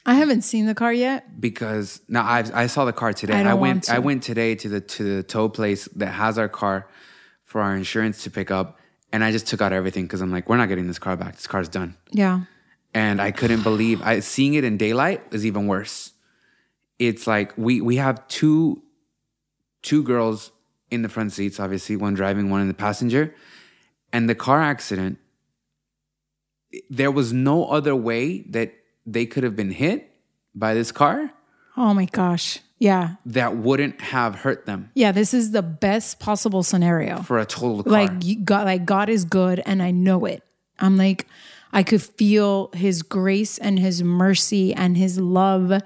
I 0.06 0.16
haven't 0.16 0.42
seen 0.44 0.66
the 0.66 0.76
car 0.76 0.94
yet. 0.94 1.40
because 1.42 2.02
now 2.08 2.24
I 2.24 2.44
I 2.54 2.68
saw 2.68 2.86
the 2.86 2.94
car 2.94 3.12
today. 3.14 3.34
I 3.34 3.44
don't 3.44 3.60
went. 3.60 3.90
I 3.90 4.00
went 4.00 4.24
today 4.24 4.56
to 4.56 4.70
the 4.70 4.80
to 4.82 5.04
the 5.18 5.24
tow 5.24 5.50
place 5.50 5.86
that 5.96 6.08
has 6.08 6.38
our 6.38 6.48
car 6.50 6.88
for 7.44 7.62
our 7.62 7.76
insurance 7.76 8.24
to 8.24 8.30
pick 8.32 8.50
up, 8.50 8.80
and 9.12 9.24
I 9.26 9.32
just 9.34 9.48
took 9.48 9.62
out 9.62 9.74
everything 9.74 10.04
because 10.06 10.22
I'm 10.22 10.32
like, 10.32 10.48
we're 10.50 10.58
not 10.58 10.70
getting 10.70 10.88
this 10.88 11.00
car 11.00 11.18
back. 11.18 11.36
This 11.36 11.48
car's 11.48 11.70
done, 11.70 11.96
Yeah. 12.12 12.42
and 12.94 13.22
I 13.22 13.32
couldn't 13.32 13.64
believe 13.64 14.02
I 14.02 14.22
seeing 14.22 14.54
it 14.56 14.64
in 14.64 14.78
daylight 14.78 15.22
is 15.32 15.46
even 15.46 15.68
worse. 15.68 16.13
It's 17.00 17.28
like 17.28 17.54
we 17.58 17.82
we 17.82 17.96
have 17.98 18.28
two 18.28 18.82
two 19.82 20.04
girls 20.04 20.52
in 20.92 21.02
the 21.02 21.10
front 21.10 21.34
seats, 21.34 21.60
obviously 21.60 21.96
one 21.96 22.14
driving, 22.14 22.50
one 22.50 22.62
in 22.62 22.68
the 22.68 22.74
passenger, 22.74 23.34
and 24.12 24.30
the 24.30 24.36
car 24.36 24.62
accident. 24.62 25.18
There 26.90 27.12
was 27.12 27.32
no 27.34 27.66
other 27.66 27.96
way 27.96 28.40
that 28.50 28.74
they 29.06 29.26
could 29.26 29.44
have 29.44 29.56
been 29.56 29.72
hit 29.72 30.10
by 30.56 30.74
this 30.74 30.92
car 30.92 31.32
Oh 31.76 31.94
my 31.94 32.06
gosh. 32.06 32.60
Yeah. 32.80 33.16
that 33.26 33.56
wouldn't 33.58 34.02
have 34.02 34.36
hurt 34.36 34.66
them 34.66 34.92
Yeah, 34.94 35.12
this 35.12 35.34
is 35.34 35.52
the 35.52 35.62
best 35.62 36.20
possible 36.20 36.64
scenario. 36.64 37.22
for 37.22 37.40
a 37.40 37.46
total 37.46 37.84
car. 37.84 37.94
Like 37.94 38.44
God 38.46 38.66
like 38.66 38.86
God 38.86 39.10
is 39.10 39.24
good 39.26 39.62
and 39.66 39.82
I 39.84 39.92
know 39.92 40.26
it. 40.26 40.44
I'm 40.80 40.98
like 40.98 41.28
I 41.72 41.84
could 41.84 42.02
feel 42.02 42.70
his 42.74 43.02
grace 43.04 43.58
and 43.58 43.78
his 43.80 44.04
mercy 44.04 44.74
and 44.74 44.96
his 44.98 45.20
love 45.20 45.82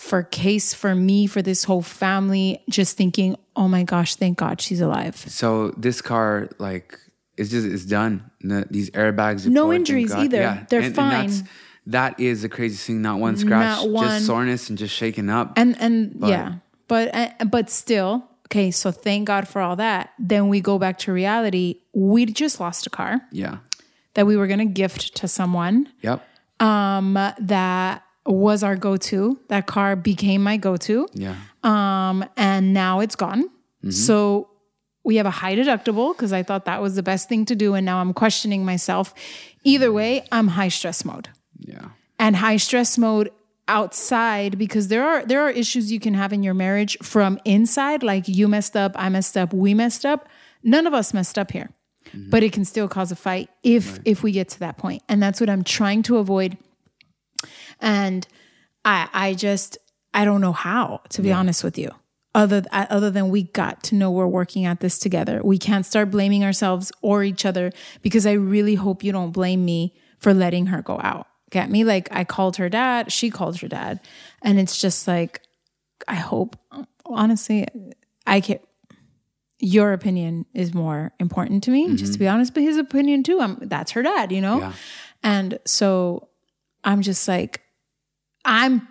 for 0.00 0.22
case 0.22 0.72
for 0.72 0.94
me 0.94 1.26
for 1.26 1.42
this 1.42 1.64
whole 1.64 1.82
family 1.82 2.62
just 2.70 2.96
thinking, 2.96 3.36
"Oh 3.54 3.68
my 3.68 3.82
gosh, 3.84 4.16
thank 4.16 4.38
God 4.38 4.60
she's 4.60 4.80
alive." 4.80 5.14
so 5.16 5.70
this 5.76 6.00
car, 6.00 6.48
like, 6.58 6.98
it's 7.36 7.50
just 7.50 7.66
it's 7.66 7.84
done. 7.84 8.30
The- 8.40 8.66
these 8.70 8.88
airbags, 8.92 9.46
No 9.46 9.70
injuries 9.72 10.12
either. 10.14 10.66
They're 10.70 10.88
that's, 10.90 10.96
fine. 10.96 11.48
that 11.86 12.18
is 12.18 12.40
the 12.42 12.48
craziest 12.48 12.86
thing. 12.86 13.02
Not 13.02 13.18
one 13.20 13.36
scratch, 13.36 13.84
Not 13.84 13.90
one. 13.90 14.04
just 14.06 14.26
soreness 14.26 14.68
and 14.70 14.78
just 14.78 14.94
shaking 14.94 15.28
up. 15.28 15.52
And 15.56 15.76
and 15.78 16.16
yeah. 16.24 16.54
But 16.88 17.14
uh, 17.14 17.44
but 17.44 17.68
still 17.68 18.24
okay, 18.46 18.70
so 18.70 18.90
thank 18.90 19.26
God 19.26 19.46
for 19.46 19.60
all 19.60 19.76
that. 19.76 20.10
Then 20.18 20.48
we 20.48 20.60
go 20.62 20.78
back 20.78 20.98
to 21.00 21.12
reality. 21.12 21.82
We 21.92 22.24
just 22.26 22.58
lost 22.58 22.86
a 22.86 22.90
car 22.90 23.20
Yeah. 23.32 23.58
that 24.14 24.26
we 24.26 24.36
were 24.38 24.46
going 24.48 24.58
to 24.66 24.72
gift 24.82 25.14
to 25.16 25.28
someone 25.28 25.88
Yep. 26.02 26.18
um, 26.58 27.14
that 27.38 28.02
was 28.26 28.62
our 28.62 28.76
go 28.76 28.96
to. 28.96 29.38
That 29.48 29.66
car 29.66 29.96
became 29.96 30.42
my 30.42 30.56
go 30.56 30.76
to. 30.76 31.08
Yeah. 31.14 31.36
Um, 31.62 32.24
and 32.36 32.72
now 32.72 33.00
it's 33.00 33.16
gone. 33.16 33.44
Mm-hmm. 33.44 33.90
So 33.90 34.50
we 35.04 35.16
have 35.16 35.26
a 35.26 35.30
high 35.30 35.56
deductible 35.56 36.14
because 36.14 36.32
I 36.32 36.42
thought 36.42 36.66
that 36.66 36.82
was 36.82 36.96
the 36.96 37.02
best 37.02 37.28
thing 37.28 37.44
to 37.46 37.56
do. 37.56 37.74
And 37.74 37.86
now 37.86 38.00
I'm 38.00 38.12
questioning 38.12 38.64
myself. 38.64 39.14
Either 39.64 39.86
mm-hmm. 39.86 39.96
way, 39.96 40.24
I'm 40.30 40.48
high 40.48 40.68
stress 40.68 41.04
mode 41.04 41.28
Yeah. 41.58 41.88
and 42.18 42.36
high 42.36 42.58
stress 42.58 42.98
mode 42.98 43.30
outside 43.68 44.58
because 44.58 44.88
there 44.88 45.06
are 45.06 45.24
there 45.24 45.40
are 45.42 45.50
issues 45.50 45.92
you 45.92 46.00
can 46.00 46.12
have 46.12 46.32
in 46.32 46.42
your 46.42 46.54
marriage 46.54 46.98
from 47.02 47.38
inside 47.44 48.02
like 48.02 48.26
you 48.26 48.48
messed 48.48 48.76
up 48.76 48.90
i 48.96 49.08
messed 49.08 49.36
up 49.36 49.52
we 49.52 49.74
messed 49.74 50.04
up 50.04 50.28
none 50.64 50.88
of 50.88 50.92
us 50.92 51.14
messed 51.14 51.38
up 51.38 51.52
here 51.52 51.70
mm-hmm. 52.06 52.28
but 52.30 52.42
it 52.42 52.52
can 52.52 52.64
still 52.64 52.88
cause 52.88 53.12
a 53.12 53.16
fight 53.16 53.48
if 53.62 54.00
if 54.04 54.24
we 54.24 54.32
get 54.32 54.48
to 54.48 54.58
that 54.58 54.76
point 54.76 55.00
and 55.08 55.22
that's 55.22 55.40
what 55.40 55.48
i'm 55.48 55.62
trying 55.62 56.02
to 56.02 56.16
avoid 56.16 56.58
and 57.80 58.26
i 58.84 59.08
i 59.12 59.34
just 59.34 59.78
i 60.14 60.24
don't 60.24 60.40
know 60.40 60.52
how 60.52 61.00
to 61.10 61.22
be 61.22 61.32
honest 61.32 61.64
with 61.64 61.78
you. 61.78 61.90
Other 62.32 62.62
uh, 62.70 62.86
other 62.90 63.10
than 63.10 63.28
we 63.30 63.42
got 63.42 63.82
to 63.84 63.96
know 63.96 64.10
we're 64.10 64.26
working 64.26 64.64
at 64.64 64.78
this 64.78 65.00
together. 65.00 65.40
We 65.42 65.58
can't 65.58 65.84
start 65.84 66.12
blaming 66.12 66.44
ourselves 66.44 66.92
or 67.02 67.24
each 67.24 67.44
other 67.44 67.72
because 68.02 68.24
i 68.24 68.32
really 68.32 68.76
hope 68.76 69.02
you 69.02 69.10
don't 69.10 69.32
blame 69.32 69.64
me 69.64 69.94
for 70.20 70.32
letting 70.32 70.66
her 70.66 70.80
go 70.80 71.00
out. 71.02 71.26
Get 71.50 71.70
me? 71.70 71.82
Like 71.82 72.08
i 72.12 72.22
called 72.22 72.56
her 72.58 72.68
dad. 72.68 73.10
She 73.10 73.30
called 73.30 73.58
her 73.60 73.68
dad. 73.68 73.98
And 74.42 74.60
it's 74.60 74.80
just 74.80 75.08
like 75.08 75.40
i 76.06 76.14
hope 76.14 76.56
honestly 77.04 77.66
i 78.26 78.40
can't 78.40 78.60
your 79.58 79.92
opinion 79.92 80.46
is 80.54 80.72
more 80.72 81.12
important 81.18 81.64
to 81.64 81.70
me 81.70 81.94
just 81.96 82.12
to 82.14 82.18
be 82.18 82.26
honest 82.28 82.54
but 82.54 82.62
his 82.62 82.76
opinion 82.78 83.22
too. 83.22 83.40
I'm 83.40 83.58
that's 83.62 83.90
her 83.92 84.02
dad 84.02 84.30
you 84.32 84.40
know? 84.40 84.58
Yeah. 84.60 84.72
and 85.22 85.58
so 85.66 86.28
i'm 86.84 87.02
just 87.02 87.26
like 87.26 87.60
i'm 88.44 88.86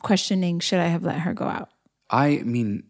questioning 0.00 0.60
should 0.60 0.80
i 0.80 0.86
have 0.86 1.02
let 1.02 1.18
her 1.18 1.32
go 1.34 1.44
out 1.44 1.68
I 2.14 2.42
mean, 2.44 2.82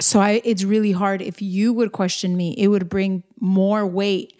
so 0.00 0.20
I, 0.20 0.40
it's 0.44 0.62
really 0.62 0.92
hard 0.92 1.20
if 1.20 1.42
you 1.42 1.72
would 1.72 1.90
question 1.90 2.36
me 2.36 2.54
it 2.56 2.68
would 2.68 2.88
bring 2.88 3.24
more 3.40 3.84
weight 3.84 4.32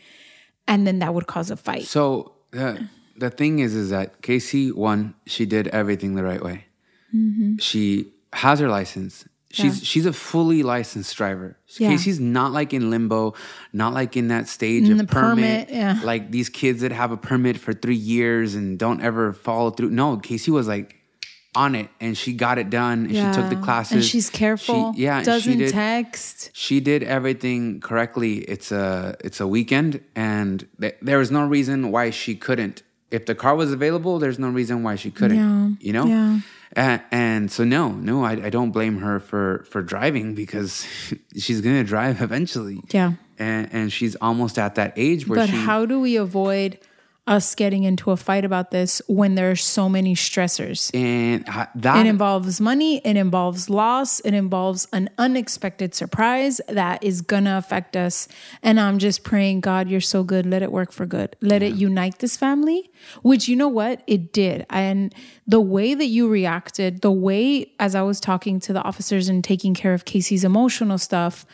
and 0.69 0.87
then 0.87 1.01
that 1.01 1.15
would 1.15 1.27
cause 1.27 1.51
a 1.51 1.57
fight 1.57 1.83
so 1.83 2.37
the 2.53 2.89
the 3.17 3.31
thing 3.31 3.59
is, 3.61 3.75
is 3.75 3.91
that 3.91 4.23
Kassey 4.23 4.73
one, 4.73 5.15
she 5.27 5.47
did 5.47 5.69
everything 5.69 6.15
the 6.15 6.25
right 6.25 6.43
way. 6.43 6.67
Mm-hmm. 7.15 7.59
She 7.59 8.13
has 8.33 8.61
her 8.61 8.69
license. 8.69 9.27
She's 9.55 9.85
she's 9.85 10.07
a 10.07 10.13
fully 10.13 10.63
licensed 10.63 11.17
driver. 11.17 11.57
Yeah. 11.79 11.91
Kassey's 11.93 12.21
not 12.21 12.53
like 12.53 12.73
in 12.73 12.91
limbo, 12.91 13.35
not 13.73 13.93
like 13.95 14.17
in 14.17 14.29
that 14.29 14.49
stage 14.49 14.85
In 14.85 14.93
of 14.93 14.99
the 14.99 15.05
permit, 15.07 15.71
yeah. 15.71 16.01
Like 16.03 16.31
these 16.31 16.49
kids 16.49 16.81
that 16.83 16.93
have 16.93 17.11
a 17.13 17.17
permit 17.17 17.59
for 17.59 17.73
three 17.73 17.95
years 17.97 18.55
and 18.55 18.79
don't 18.79 19.01
ever 19.01 19.33
follow 19.33 19.71
through. 19.71 19.91
No, 19.91 20.17
Kassey 20.19 20.51
was 20.51 20.67
like 20.69 20.97
on 21.57 21.77
it 21.77 21.89
and 22.01 22.19
she 22.19 22.33
got 22.33 22.59
it 22.59 22.69
done 22.69 23.07
and 23.07 23.13
she 23.15 23.41
took 23.41 23.49
the 23.49 23.55
classes. 23.65 23.93
and 23.93 24.05
she's 24.05 24.29
careful 24.29 24.93
She, 24.93 25.03
yeah, 25.03 25.23
doesn't 25.23 25.53
she 25.53 25.57
did, 25.59 25.73
text 25.73 26.51
she 26.53 26.81
did 26.81 27.05
everything 27.05 27.81
correctly. 27.81 28.39
It's 28.39 28.73
a 28.73 29.17
it's 29.25 29.41
a 29.41 29.47
weekend, 29.47 30.01
and 30.17 30.67
th- 30.81 30.97
there 31.01 31.19
was 31.19 31.31
no 31.31 31.47
reason 31.47 31.91
why 31.93 32.11
she 32.11 32.35
couldn't. 32.35 32.83
If 33.13 33.27
the 33.27 33.37
car 33.37 33.55
was 33.55 33.71
available, 33.71 34.19
there's 34.19 34.41
no 34.41 34.49
reason 34.49 34.83
why 34.83 34.97
she 34.97 35.13
couldn't. 35.13 35.37
Yeah, 35.39 35.69
You 35.87 35.93
know. 35.93 36.41
And, 36.77 37.03
and 37.11 37.51
so 37.53 37.65
no, 37.65 37.91
no, 37.93 38.25
I, 38.25 38.33
I 38.33 38.51
don't 38.51 38.71
blame 38.73 38.99
her 38.99 39.21
for 39.21 39.65
for 39.71 39.83
driving 39.83 40.35
because 40.35 40.87
she's 41.37 41.61
gonna 41.61 41.85
drive 41.85 42.21
eventually. 42.29 42.81
Yeah. 42.91 43.13
And 43.39 43.69
and 43.73 43.93
she's 43.93 44.15
almost 44.17 44.59
at 44.59 44.75
that 44.77 44.93
age 44.97 45.27
where 45.27 45.39
But 45.41 45.49
she. 45.51 45.57
how 45.57 45.87
do 45.87 45.99
we 46.01 46.17
avoid 46.17 46.79
us 47.27 47.55
getting 47.55 47.85
into 47.85 48.11
a 48.11 48.17
fight 48.17 48.45
about 48.45 48.71
this 48.71 49.01
when 49.07 49.35
there 49.35 49.51
are 49.51 49.57
so 49.57 49.89
many 49.89 50.15
stressors? 50.15 50.91
and 50.95 51.45
that 51.75 52.05
It 52.05 52.09
involves 52.09 52.61
money, 52.61 52.99
it 52.99 53.17
involves 53.17 53.71
loss, 53.71 54.21
it 54.21 54.35
involves 54.35 54.87
an 54.93 55.09
unexpected 55.17 55.95
surprise 55.95 56.61
that 56.69 57.03
is 57.03 57.23
gonna 57.23 57.57
affect 57.57 57.97
us. 57.97 58.29
And 58.63 58.79
I'm 58.79 58.99
just 58.99 59.25
praying, 59.25 59.61
God, 59.61 59.89
you're 59.89 60.01
so 60.01 60.23
good. 60.23 60.45
Let 60.45 60.63
it 60.63 60.71
work 60.71 60.93
for 60.93 61.07
good. 61.07 61.37
Let 61.41 61.63
it 61.63 61.75
unite 61.75 62.19
this 62.19 62.37
family, 62.37 62.91
which 63.23 63.49
you 63.49 63.57
know 63.57 63.69
what? 63.69 64.03
It 64.07 64.33
did. 64.33 64.67
And 64.69 65.15
the 65.47 65.61
way 65.61 65.95
that 65.95 66.07
you 66.07 66.29
reacted, 66.29 67.01
the 67.01 67.13
way 67.13 67.73
as 67.81 67.95
I 67.95 68.03
was 68.03 68.21
talking 68.21 68.61
to 68.61 68.73
the 68.73 68.83
officers 68.83 69.29
and 69.29 69.43
taking 69.43 69.75
care 69.75 69.95
of 69.95 70.05
Kassey's 70.05 70.45
emotional 70.45 70.99
stuff, 70.99 71.47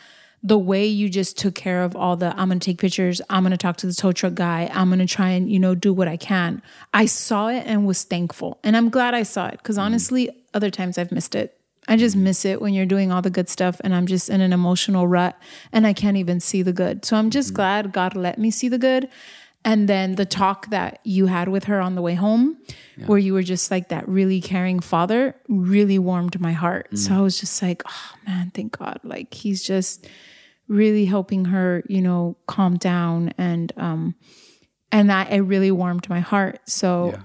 the 0.43 0.57
way 0.57 0.85
you 0.85 1.07
just 1.09 1.37
took 1.37 1.53
care 1.53 1.83
of 1.83 1.95
all 1.95 2.15
the 2.15 2.31
I'm 2.31 2.47
gonna 2.47 2.59
take 2.59 2.79
pictures, 2.79 3.21
I'm 3.29 3.43
gonna 3.43 3.57
talk 3.57 3.77
to 3.77 3.87
the 3.87 3.93
tow 3.93 4.11
truck 4.11 4.33
guy, 4.33 4.69
I'm 4.73 4.89
gonna 4.89 5.05
try 5.05 5.29
and, 5.29 5.51
you 5.51 5.59
know, 5.59 5.75
do 5.75 5.93
what 5.93 6.07
I 6.07 6.17
can. 6.17 6.61
I 6.93 7.05
saw 7.05 7.47
it 7.47 7.63
and 7.65 7.85
was 7.85 8.03
thankful. 8.03 8.59
And 8.63 8.75
I'm 8.75 8.89
glad 8.89 9.13
I 9.13 9.23
saw 9.23 9.47
it 9.47 9.57
because 9.57 9.77
mm. 9.77 9.81
honestly, 9.81 10.29
other 10.53 10.71
times 10.71 10.97
I've 10.97 11.11
missed 11.11 11.35
it. 11.35 11.57
I 11.87 11.97
just 11.97 12.17
mm. 12.17 12.21
miss 12.21 12.43
it 12.45 12.61
when 12.61 12.73
you're 12.73 12.85
doing 12.85 13.11
all 13.11 13.21
the 13.21 13.29
good 13.29 13.49
stuff 13.49 13.79
and 13.83 13.93
I'm 13.93 14.07
just 14.07 14.29
in 14.29 14.41
an 14.41 14.53
emotional 14.53 15.07
rut 15.07 15.39
and 15.71 15.85
I 15.85 15.93
can't 15.93 16.17
even 16.17 16.39
see 16.39 16.63
the 16.63 16.73
good. 16.73 17.05
So 17.05 17.17
I'm 17.17 17.29
just 17.29 17.51
mm. 17.51 17.55
glad 17.57 17.91
God 17.91 18.15
let 18.15 18.39
me 18.39 18.49
see 18.49 18.67
the 18.67 18.79
good. 18.79 19.09
And 19.63 19.87
then 19.87 20.15
the 20.15 20.25
talk 20.25 20.71
that 20.71 20.99
you 21.03 21.27
had 21.27 21.47
with 21.47 21.65
her 21.65 21.79
on 21.79 21.93
the 21.93 22.01
way 22.01 22.15
home, 22.15 22.57
where 23.05 23.19
you 23.19 23.33
were 23.33 23.43
just 23.43 23.69
like 23.69 23.89
that 23.89 24.07
really 24.07 24.41
caring 24.41 24.79
father, 24.79 25.35
really 25.47 25.99
warmed 25.99 26.39
my 26.39 26.51
heart. 26.51 26.97
So 26.97 27.13
I 27.13 27.21
was 27.21 27.39
just 27.39 27.61
like, 27.61 27.83
oh 27.87 28.11
man, 28.25 28.51
thank 28.55 28.79
God. 28.79 28.99
Like 29.03 29.35
he's 29.35 29.61
just 29.61 30.07
really 30.71 31.03
helping 31.05 31.45
her, 31.45 31.83
you 31.89 32.01
know, 32.01 32.37
calm 32.47 32.77
down 32.77 33.33
and 33.37 33.73
um 33.77 34.15
and 34.91 35.09
that 35.09 35.31
it 35.31 35.41
really 35.41 35.71
warmed 35.71 36.09
my 36.09 36.21
heart. 36.21 36.59
So 36.65 37.11
Yeah. 37.13 37.21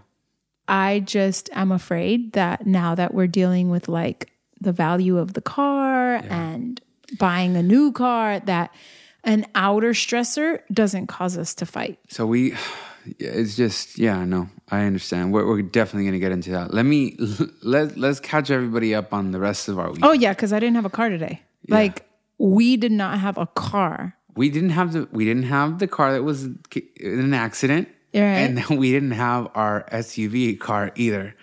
I 0.68 1.00
just 1.00 1.48
am 1.52 1.70
afraid 1.70 2.32
that 2.32 2.66
now 2.66 2.96
that 2.96 3.14
we're 3.14 3.28
dealing 3.28 3.70
with 3.70 3.88
like 3.88 4.30
the 4.60 4.72
value 4.72 5.16
of 5.18 5.34
the 5.34 5.40
car 5.40 6.16
and 6.28 6.80
buying 7.18 7.56
a 7.56 7.62
new 7.62 7.92
car 7.92 8.40
that 8.40 8.74
an 9.22 9.46
outer 9.54 9.92
stressor 9.92 10.60
doesn't 10.72 11.06
cause 11.06 11.38
us 11.38 11.54
to 11.54 11.66
fight. 11.66 11.98
So 12.08 12.26
we, 12.26 12.54
it's 13.20 13.54
just 13.56 13.96
yeah, 13.96 14.24
no, 14.24 14.48
I 14.70 14.84
understand. 14.86 15.32
We're, 15.32 15.46
we're 15.46 15.62
definitely 15.62 16.06
gonna 16.06 16.18
get 16.18 16.32
into 16.32 16.50
that. 16.50 16.74
Let 16.74 16.84
me 16.84 17.16
let 17.62 17.96
let's 17.96 18.18
catch 18.18 18.50
everybody 18.50 18.92
up 18.92 19.14
on 19.14 19.30
the 19.30 19.38
rest 19.38 19.68
of 19.68 19.78
our 19.78 19.92
week. 19.92 20.00
Oh 20.02 20.12
yeah, 20.12 20.34
cuz 20.34 20.52
I 20.52 20.58
didn't 20.58 20.74
have 20.74 20.84
a 20.84 20.90
car 20.90 21.08
today. 21.10 21.42
Like 21.68 22.05
we 22.38 22.76
did 22.76 22.92
not 22.92 23.18
have 23.18 23.38
a 23.38 23.46
car. 23.46 24.14
We 24.34 24.50
didn't 24.50 24.70
have 24.70 24.92
the 24.92 25.08
we 25.12 25.24
didn't 25.24 25.44
have 25.44 25.78
the 25.78 25.86
car 25.86 26.12
that 26.12 26.22
was 26.22 26.44
in 26.44 26.54
an 27.00 27.32
accident, 27.34 27.88
Right. 28.14 28.20
and 28.22 28.58
then 28.58 28.76
we 28.76 28.92
didn't 28.92 29.12
have 29.12 29.48
our 29.54 29.86
SUV 29.90 30.58
car 30.58 30.92
either. 30.94 31.34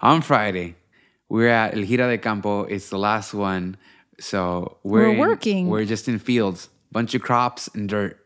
On 0.00 0.22
Friday, 0.22 0.76
we're 1.28 1.48
at 1.48 1.74
El 1.74 1.82
Gira 1.84 2.08
de 2.08 2.18
Campo. 2.18 2.62
It's 2.64 2.88
the 2.88 2.98
last 2.98 3.34
one, 3.34 3.76
so 4.18 4.78
we're, 4.82 5.08
We're 5.08 5.12
in- 5.12 5.18
working. 5.18 5.68
We're 5.68 5.84
just 5.84 6.08
in 6.08 6.18
fields, 6.18 6.68
bunch 6.92 7.14
of 7.14 7.20
crops 7.22 7.68
and 7.74 7.88
dirt, 7.88 8.18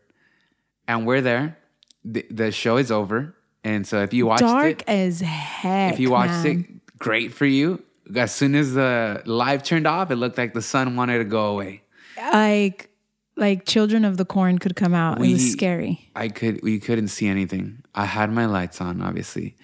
and 0.87 1.05
we're 1.05 1.21
there. 1.21 1.57
The, 2.05 2.25
the 2.31 2.51
show 2.51 2.77
is 2.77 2.91
over, 2.91 3.35
and 3.63 3.85
so 3.87 4.01
if 4.03 4.13
you 4.13 4.25
watched 4.25 4.41
Dark 4.41 4.65
it, 4.67 4.77
dark 4.85 4.89
as 4.89 5.21
heck. 5.21 5.93
if 5.93 5.99
you 5.99 6.11
watched 6.11 6.43
man. 6.45 6.65
it, 6.87 6.97
great 6.99 7.33
for 7.33 7.45
you. 7.45 7.81
As 8.15 8.33
soon 8.33 8.55
as 8.55 8.73
the 8.73 9.21
live 9.25 9.63
turned 9.63 9.87
off, 9.87 10.11
it 10.11 10.15
looked 10.17 10.37
like 10.37 10.53
the 10.53 10.61
sun 10.61 10.95
wanted 10.97 11.19
to 11.19 11.23
go 11.25 11.47
away. 11.47 11.82
Like 12.17 12.89
like 13.35 13.65
children 13.65 14.05
of 14.05 14.17
the 14.17 14.25
corn 14.25 14.59
could 14.59 14.75
come 14.75 14.93
out. 14.93 15.17
it 15.17 15.21
We- 15.21 15.33
was 15.33 15.51
scary. 15.51 16.09
I 16.15 16.27
could 16.29 16.61
we 16.63 16.79
couldn't 16.79 17.07
see 17.09 17.27
anything. 17.27 17.83
I 17.95 18.05
had 18.05 18.31
my 18.31 18.45
lights 18.45 18.81
on, 18.81 19.01
obviously. 19.01 19.55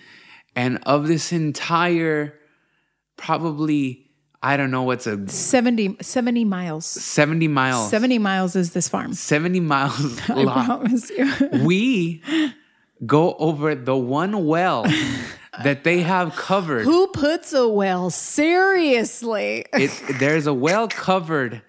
And 0.56 0.80
of 0.84 1.08
this 1.08 1.32
entire 1.32 2.34
probably 3.18 4.06
I 4.42 4.56
don't 4.56 4.72
know 4.72 4.84
what's 4.84 5.06
a 5.06 5.28
70, 5.28 5.98
70 6.02 6.46
miles. 6.46 6.86
70 6.86 7.50
miles 7.50 7.90
70 7.90 8.20
miles 8.20 8.56
is 8.56 8.72
this 8.72 8.88
farm. 8.88 9.14
70 9.14 9.60
miles 9.60 10.20
I 10.30 10.44
promise 10.66 11.10
you. 11.10 11.32
we 11.66 12.24
go 13.06 13.34
over 13.34 13.76
the 13.76 13.98
one 13.98 14.46
well 14.46 14.84
that 15.64 15.84
they 15.84 16.02
have 16.02 16.36
covered. 16.38 16.84
Who 16.86 17.08
puts 17.08 17.52
a 17.54 17.68
well? 17.68 18.10
Seriously. 18.10 19.66
It, 19.74 19.92
there's 20.20 20.48
a 20.48 20.54
well 20.54 20.88
covered 20.88 21.62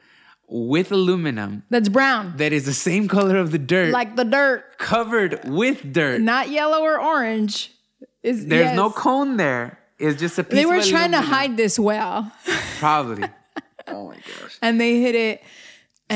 with 0.50 0.90
aluminum 0.90 1.62
That's 1.70 1.88
brown. 1.88 2.34
that 2.36 2.52
is 2.52 2.66
the 2.66 2.74
same 2.74 3.06
color 3.08 3.36
of 3.36 3.52
the 3.52 3.58
dirt, 3.58 3.92
Like 3.92 4.16
the 4.16 4.24
dirt. 4.24 4.78
covered 4.78 5.48
with 5.48 5.92
dirt. 5.92 6.20
Not 6.20 6.50
yellow 6.50 6.82
or 6.82 7.00
orange. 7.00 7.72
Is 8.22 8.46
There's 8.46 8.76
no 8.76 8.90
cone 8.90 9.36
there. 9.36 9.78
It's 9.98 10.18
just 10.18 10.38
a 10.38 10.44
piece 10.44 10.58
They 10.58 10.66
were 10.66 10.76
of 10.76 10.86
trying 10.86 11.12
to 11.12 11.20
hide 11.20 11.56
this 11.56 11.78
well. 11.78 12.30
Probably. 12.78 13.28
oh 13.86 14.08
my 14.08 14.16
gosh. 14.16 14.58
And 14.60 14.80
they 14.80 15.00
hit 15.00 15.14
it. 15.14 15.42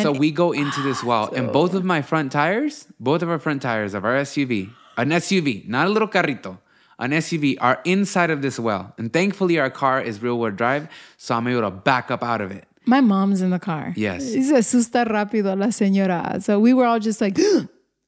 so 0.03 0.11
we 0.13 0.31
go 0.31 0.53
into 0.53 0.83
this 0.83 1.03
well, 1.11 1.33
and 1.33 1.53
both 1.53 1.73
of 1.75 1.85
my 1.85 2.03
front 2.03 2.33
tires, 2.33 2.87
both 2.99 3.23
of 3.23 3.31
our 3.31 3.39
front 3.39 3.63
tires 3.63 3.95
of 3.95 4.05
our 4.05 4.17
SUV, 4.17 4.71
an 4.97 5.11
SUV, 5.11 5.69
not 5.69 5.87
a 5.87 5.91
little 5.91 6.09
carrito, 6.09 6.59
an 6.99 7.13
SUV, 7.13 7.57
are 7.61 7.81
inside 7.85 8.31
of 8.31 8.43
this 8.43 8.59
well. 8.59 8.95
And 8.99 9.13
thankfully, 9.13 9.59
our 9.59 9.71
car 9.71 10.01
is 10.01 10.21
rear 10.23 10.35
wheel 10.35 10.51
drive, 10.51 10.89
so 11.17 11.37
I'm 11.37 11.47
able 11.47 11.63
to 11.63 11.71
back 11.71 12.11
up 12.11 12.23
out 12.23 12.41
of 12.41 12.51
it. 12.51 12.67
My 12.87 13.01
mom's 13.01 13.41
in 13.41 13.51
the 13.51 13.59
car. 13.59 13.93
Yes. 13.97 14.33
Se 14.33 14.41
asusta 14.55 15.05
rápido 15.07 15.57
la 15.57 15.69
señora. 15.69 16.43
So 16.43 16.61
we 16.61 16.75
were 16.75 16.85
all 16.85 17.01
just 17.01 17.21
like, 17.21 17.39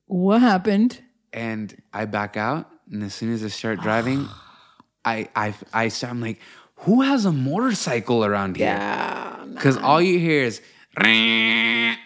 what 0.06 0.40
happened? 0.40 1.00
and 1.37 1.76
I 1.92 2.06
back 2.06 2.37
out, 2.37 2.68
and 2.90 3.04
as 3.04 3.14
soon 3.14 3.33
as 3.33 3.45
I 3.45 3.49
start 3.49 3.80
driving, 3.80 4.26
I 5.04 5.28
I 5.37 5.54
I 5.73 5.90
I'm 6.02 6.21
like, 6.21 6.40
who 6.76 7.02
has 7.02 7.26
a 7.26 7.33
motorcycle 7.33 8.25
around 8.25 8.56
here? 8.56 8.66
Yeah. 8.66 9.45
Because 9.52 9.76
all 9.76 10.00
you 10.00 10.18
hear 10.18 10.42
is, 10.42 10.61
and 10.97 11.97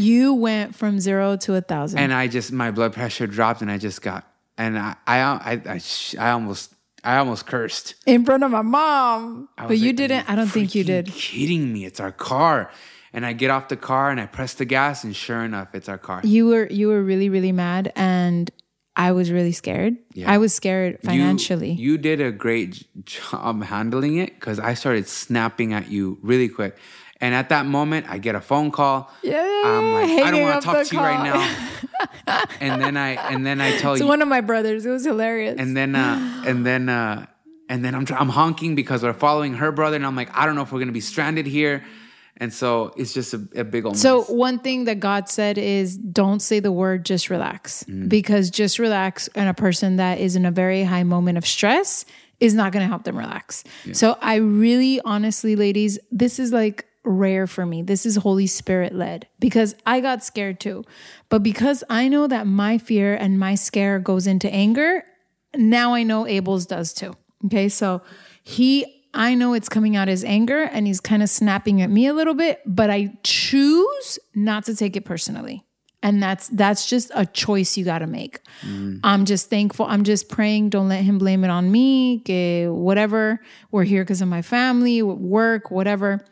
you 0.00 0.34
went 0.34 0.74
from 0.74 0.98
zero 0.98 1.36
to 1.36 1.54
a 1.54 1.60
thousand. 1.60 1.98
And 1.98 2.12
I 2.12 2.26
just 2.26 2.50
my 2.50 2.70
blood 2.70 2.94
pressure 2.94 3.26
dropped, 3.26 3.60
and 3.62 3.70
I 3.70 3.78
just 3.78 4.00
got, 4.02 4.26
and 4.56 4.78
I 4.78 4.96
I 5.06 5.20
I 5.20 5.62
I, 5.66 5.80
I 6.18 6.30
almost 6.30 6.73
I 7.04 7.18
almost 7.18 7.46
cursed. 7.46 7.94
in 8.06 8.24
front 8.24 8.42
of 8.42 8.50
my 8.50 8.62
mom. 8.62 9.48
But 9.56 9.78
you 9.78 9.88
like, 9.88 9.96
didn't. 9.96 10.30
I 10.30 10.34
don't 10.34 10.48
think 10.48 10.74
you 10.74 10.84
did. 10.84 11.06
Kidding 11.06 11.72
me? 11.72 11.84
It's 11.84 12.00
our 12.00 12.12
car. 12.12 12.70
And 13.12 13.24
I 13.24 13.32
get 13.32 13.50
off 13.50 13.68
the 13.68 13.76
car 13.76 14.10
and 14.10 14.20
I 14.20 14.26
press 14.26 14.54
the 14.54 14.64
gas, 14.64 15.04
and 15.04 15.14
sure 15.14 15.44
enough, 15.44 15.68
it's 15.74 15.88
our 15.88 15.98
car. 15.98 16.20
You 16.24 16.48
were 16.48 16.66
you 16.66 16.88
were 16.88 17.02
really 17.02 17.28
really 17.28 17.52
mad, 17.52 17.92
and 17.94 18.50
I 18.96 19.12
was 19.12 19.30
really 19.30 19.52
scared. 19.52 19.96
Yeah. 20.12 20.30
I 20.30 20.38
was 20.38 20.54
scared 20.54 20.98
financially. 21.02 21.72
You, 21.72 21.98
did 21.98 22.20
a 22.20 22.30
great 22.30 22.86
job 23.04 23.64
handling 23.64 24.18
it 24.18 24.34
because 24.34 24.60
I 24.60 24.74
started 24.74 25.08
snapping 25.08 25.72
at 25.72 25.90
you 25.90 26.18
really 26.22 26.48
quick. 26.48 26.76
And 27.24 27.34
at 27.34 27.48
that 27.54 27.64
moment, 27.78 28.04
I 28.14 28.18
get 28.18 28.34
a 28.34 28.40
phone 28.50 28.70
call. 28.70 28.98
yeah, 29.22 29.62
I'm 29.64 29.86
like, 29.98 30.10
I 30.26 30.30
don't 30.30 30.42
want 30.42 30.60
to 30.60 30.66
talk 30.68 30.86
to 30.86 30.94
you 30.96 31.00
right 31.00 31.22
now. 31.30 31.40
and 32.60 32.82
then 32.82 32.96
I 32.96 33.10
and 33.32 33.46
then 33.46 33.60
I 33.60 33.78
tell 33.78 33.92
It's 33.96 34.02
you, 34.02 34.06
one 34.14 34.20
of 34.22 34.28
my 34.28 34.42
brothers. 34.50 34.84
It 34.84 34.90
was 34.90 35.04
hilarious. 35.04 35.56
and 35.58 35.76
then 35.76 35.94
uh, 35.96 36.44
and 36.46 36.66
then 36.68 36.88
uh, 36.88 37.26
and 37.70 37.84
then 37.84 37.94
I'm 37.94 38.06
I'm 38.22 38.28
honking 38.28 38.74
because 38.74 39.02
we're 39.02 39.12
following 39.14 39.54
her 39.54 39.72
brother, 39.72 39.96
and 39.96 40.04
I'm 40.06 40.16
like, 40.16 40.30
I 40.36 40.44
don't 40.46 40.54
know 40.56 40.62
if 40.62 40.72
we're 40.72 40.80
gonna 40.84 40.92
be 40.92 41.00
stranded 41.00 41.46
here. 41.46 41.82
And 42.36 42.52
so 42.52 42.92
it's 42.96 43.14
just 43.14 43.32
a, 43.32 43.40
a 43.54 43.64
big 43.64 43.86
old 43.86 43.96
So 43.96 44.18
mess. 44.18 44.28
one 44.28 44.58
thing 44.58 44.84
that 44.86 44.98
God 44.98 45.28
said 45.28 45.56
is 45.56 45.96
don't 45.96 46.40
say 46.40 46.58
the 46.60 46.72
word 46.72 47.06
just 47.06 47.30
relax 47.30 47.84
Mm. 47.84 48.08
because 48.08 48.50
just 48.50 48.80
relax 48.80 49.28
and 49.36 49.48
a 49.48 49.54
person 49.54 49.96
that 49.96 50.18
is 50.18 50.34
in 50.34 50.44
a 50.44 50.50
very 50.50 50.82
high 50.82 51.04
moment 51.04 51.38
of 51.38 51.46
stress 51.46 52.04
is 52.40 52.52
not 52.52 52.72
going 52.72 52.82
to 52.84 52.88
help 52.88 53.04
them 53.04 53.16
relax. 53.16 53.62
So 53.92 54.18
I 54.20 54.34
really 54.36 55.00
honestly 55.04 55.54
ladies, 55.54 55.98
this 56.10 56.40
is 56.40 56.52
like 56.52 56.86
rare 57.04 57.46
for 57.46 57.66
me. 57.66 57.82
This 57.82 58.06
is 58.06 58.16
Holy 58.16 58.46
Spirit 58.46 58.94
led 58.94 59.28
because 59.38 59.74
I 59.86 60.00
got 60.00 60.24
scared 60.24 60.60
too. 60.60 60.84
But 61.28 61.42
because 61.42 61.84
I 61.90 62.08
know 62.08 62.26
that 62.26 62.46
my 62.46 62.78
fear 62.78 63.14
and 63.14 63.38
my 63.38 63.54
scare 63.54 63.98
goes 63.98 64.26
into 64.26 64.52
anger, 64.52 65.04
now 65.54 65.94
I 65.94 66.02
know 66.02 66.26
Abel's 66.26 66.66
does 66.66 66.92
too. 66.92 67.14
Okay? 67.46 67.68
So 67.68 68.02
he 68.42 69.02
I 69.14 69.34
know 69.34 69.54
it's 69.54 69.68
coming 69.68 69.94
out 69.94 70.08
as 70.08 70.24
anger 70.24 70.62
and 70.62 70.88
he's 70.88 71.00
kind 71.00 71.22
of 71.22 71.30
snapping 71.30 71.80
at 71.80 71.88
me 71.88 72.08
a 72.08 72.12
little 72.12 72.34
bit, 72.34 72.60
but 72.66 72.90
I 72.90 73.16
choose 73.22 74.18
not 74.34 74.64
to 74.64 74.74
take 74.74 74.96
it 74.96 75.04
personally. 75.04 75.64
And 76.02 76.22
that's 76.22 76.48
that's 76.48 76.86
just 76.86 77.10
a 77.14 77.24
choice 77.24 77.78
you 77.78 77.84
got 77.84 78.00
to 78.00 78.06
make. 78.06 78.40
Mm. 78.60 79.00
I'm 79.02 79.24
just 79.24 79.48
thankful. 79.48 79.86
I'm 79.86 80.04
just 80.04 80.28
praying 80.28 80.68
don't 80.68 80.88
let 80.88 81.02
him 81.02 81.16
blame 81.16 81.44
it 81.44 81.50
on 81.50 81.70
me, 81.70 82.18
que 82.20 82.66
whatever. 82.68 83.40
We're 83.70 83.84
here 83.84 84.02
because 84.02 84.20
of 84.20 84.28
my 84.28 84.42
family, 84.42 85.00
work, 85.00 85.70
whatever. 85.70 86.22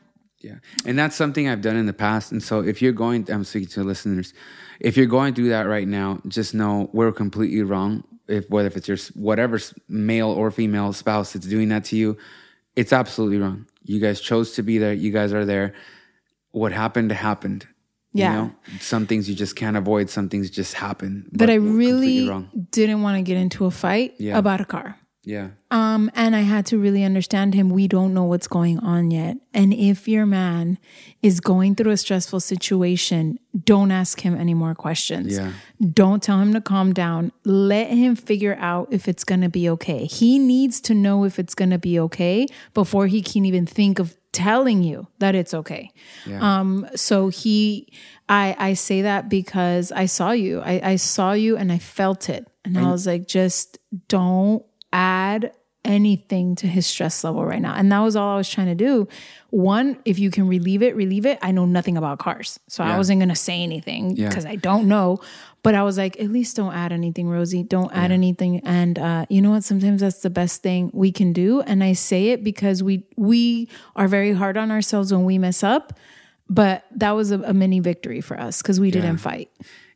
Yeah. 0.43 0.57
And 0.85 0.99
that's 0.99 1.17
something 1.17 1.49
I've 1.49 1.63
done 1.63 1.77
in 1.77 1.87
the 1.87 1.93
past. 1.93 2.33
And 2.33 2.43
so 2.43 2.61
if 2.61 2.83
you're 2.83 2.93
going, 2.93 3.31
I'm 3.31 3.45
speaking 3.45 3.69
to 3.71 3.85
listeners, 3.85 4.35
if 4.81 4.97
you're 4.97 5.07
going 5.07 5.35
through 5.35 5.49
that 5.51 5.63
right 5.69 5.87
now, 5.87 6.21
just 6.27 6.55
know 6.55 6.91
we're 6.93 7.13
completely 7.13 7.63
wrong. 7.63 8.05
If 8.29 8.49
whether 8.51 8.67
if 8.69 8.77
it's 8.77 8.89
your 8.89 8.99
whatever 9.15 9.59
male 9.89 10.29
or 10.31 10.51
female 10.51 10.93
spouse 10.93 11.33
that's 11.33 11.47
doing 11.47 11.69
that 11.71 11.85
to 11.87 11.97
you, 11.97 12.17
it's 12.77 12.93
absolutely 12.93 13.39
wrong. 13.39 13.67
You 13.85 14.01
guys 14.01 14.21
chose 14.21 14.53
to 14.53 14.63
be 14.63 14.79
there. 14.79 14.93
You 14.93 15.11
guys 15.13 15.33
are 15.33 15.45
there. 15.45 15.75
What 16.53 16.73
happened 16.73 17.11
happened. 17.13 17.67
Yeah. 18.15 18.31
You 18.33 18.39
know, 18.43 18.55
some 18.81 19.07
things 19.07 19.29
you 19.29 19.35
just 19.35 19.57
can't 19.57 19.77
avoid. 19.77 20.11
Some 20.11 20.29
things 20.29 20.51
just 20.51 20.75
happen. 20.75 21.29
But 21.33 21.49
I 21.51 21.55
really 21.55 22.29
wrong. 22.29 22.51
didn't 22.71 23.01
want 23.03 23.17
to 23.17 23.23
get 23.23 23.39
into 23.39 23.65
a 23.65 23.71
fight 23.71 24.15
Yeah. 24.19 24.37
about 24.39 24.61
a 24.61 24.67
car. 24.67 24.99
Yeah. 25.25 25.50
Um, 25.71 26.11
and 26.14 26.35
I 26.35 26.41
had 26.41 26.67
to 26.67 26.79
really 26.79 27.05
understand 27.05 27.55
him. 27.55 27.71
We 27.71 27.87
don't 27.87 28.12
know 28.12 28.25
what's 28.25 28.49
going 28.49 28.81
on 28.81 29.11
yet. 29.12 29.37
And 29.55 29.73
if 29.73 30.09
your 30.09 30.26
man 30.26 30.79
is 31.23 31.38
going 31.38 31.76
through 31.76 31.93
a 31.93 31.97
stressful 31.97 32.41
situation, 32.41 33.38
don't 33.64 33.93
ask 33.93 34.21
him 34.21 34.37
any 34.37 34.55
more 34.55 34.75
questions. 34.75 35.37
Yeah. 35.37 35.52
Don't 35.93 36.23
tell 36.23 36.41
him 36.41 36.52
to 36.55 36.61
calm 36.61 36.93
down. 36.93 37.31
Let 37.45 37.91
him 37.91 38.17
figure 38.17 38.57
out 38.59 38.88
if 38.91 39.07
it's 39.07 39.23
going 39.23 39.43
to 39.43 39.49
be 39.49 39.69
okay. 39.71 40.07
He 40.07 40.38
needs 40.40 40.81
to 40.83 40.94
know 40.94 41.25
if 41.25 41.38
it's 41.38 41.55
going 41.55 41.70
to 41.70 41.79
be 41.79 42.01
okay 42.01 42.49
before 42.75 43.07
he 43.07 43.23
can 43.23 43.44
even 43.44 43.64
think 43.64 44.01
of 44.01 44.16
telling 44.33 44.83
you 44.83 45.07
that 45.18 45.35
it's 45.35 45.55
okay. 45.55 45.90
Yeah. 46.27 46.40
Um, 46.61 46.88
so 46.97 47.29
he, 47.29 47.92
I, 48.29 48.57
I 48.59 48.75
say 48.75 49.03
that 49.03 49.29
because 49.29 49.92
I 49.92 50.07
saw 50.07 50.33
you. 50.33 50.61
I, 50.61 50.81
I 50.83 50.97
saw 50.97 51.33
you 51.33 51.57
and 51.57 51.70
I 51.70 51.79
felt 51.79 52.29
it. 52.29 52.49
And 52.64 52.79
I 52.79 52.92
was 52.92 53.09
like, 53.09 53.27
just 53.27 53.79
don't 54.07 54.64
add 54.92 55.52
anything 55.85 56.55
to 56.55 56.68
his 56.68 56.87
stress 56.87 57.24
level 57.24 57.44
right 57.44 57.61
now. 57.61 57.74
And 57.74 57.90
that 57.90 57.98
was 58.00 58.14
all 58.14 58.35
I 58.35 58.37
was 58.37 58.48
trying 58.48 58.68
to 58.68 58.74
do. 58.76 59.09
One, 59.50 59.98
if 60.05 60.16
you 60.16 60.31
can 60.31 60.46
relieve 60.46 60.81
it, 60.81 60.94
relieve 60.94 61.26
it. 61.26 61.40
I 61.42 61.50
know 61.50 61.64
nothing 61.64 61.96
about 61.96 62.20
cars. 62.20 62.61
So 62.68 62.85
I 62.85 62.96
wasn't 62.96 63.18
going 63.18 63.31
to 63.31 63.35
say 63.35 63.62
anything 63.62 64.16
Yeah. 64.16 64.28
because 64.28 64.46
I 64.46 64.55
don't 64.55 64.87
know. 64.87 65.18
But 65.64 65.74
I 65.74 65.83
was 65.83 65.98
like, 65.98 66.18
at 66.20 66.31
least 66.31 66.57
don't 66.57 66.72
add 66.72 66.92
anything, 66.92 67.28
Rosie. 67.28 67.64
Don't 67.64 67.92
add 67.92 68.12
anything. 68.12 68.61
And 68.64 68.96
uh, 68.98 69.26
you 69.28 69.42
know 69.42 69.50
what? 69.50 69.64
Sometimes 69.64 70.00
that's 70.02 70.20
the 70.20 70.31
best 70.31 70.62
thing 70.62 70.90
we 70.94 71.11
can 71.11 71.33
do. 71.33 71.61
And 71.62 71.83
I 71.83 71.94
say 71.94 72.28
it 72.28 72.44
because 72.44 72.83
we 72.83 73.05
we 73.16 73.68
are 73.96 74.07
very 74.09 74.33
hard 74.33 74.57
on 74.57 74.70
ourselves 74.70 75.12
when 75.12 75.24
we 75.24 75.37
mess 75.38 75.62
up. 75.64 75.98
But 76.48 76.85
that 76.96 77.12
was 77.12 77.31
a, 77.33 77.40
a 77.40 77.52
mini 77.55 77.81
victory 77.81 78.20
for 78.20 78.38
us 78.38 78.61
because 78.62 78.78
we 78.78 78.90
didn't 78.90 79.18
fight. 79.18 79.50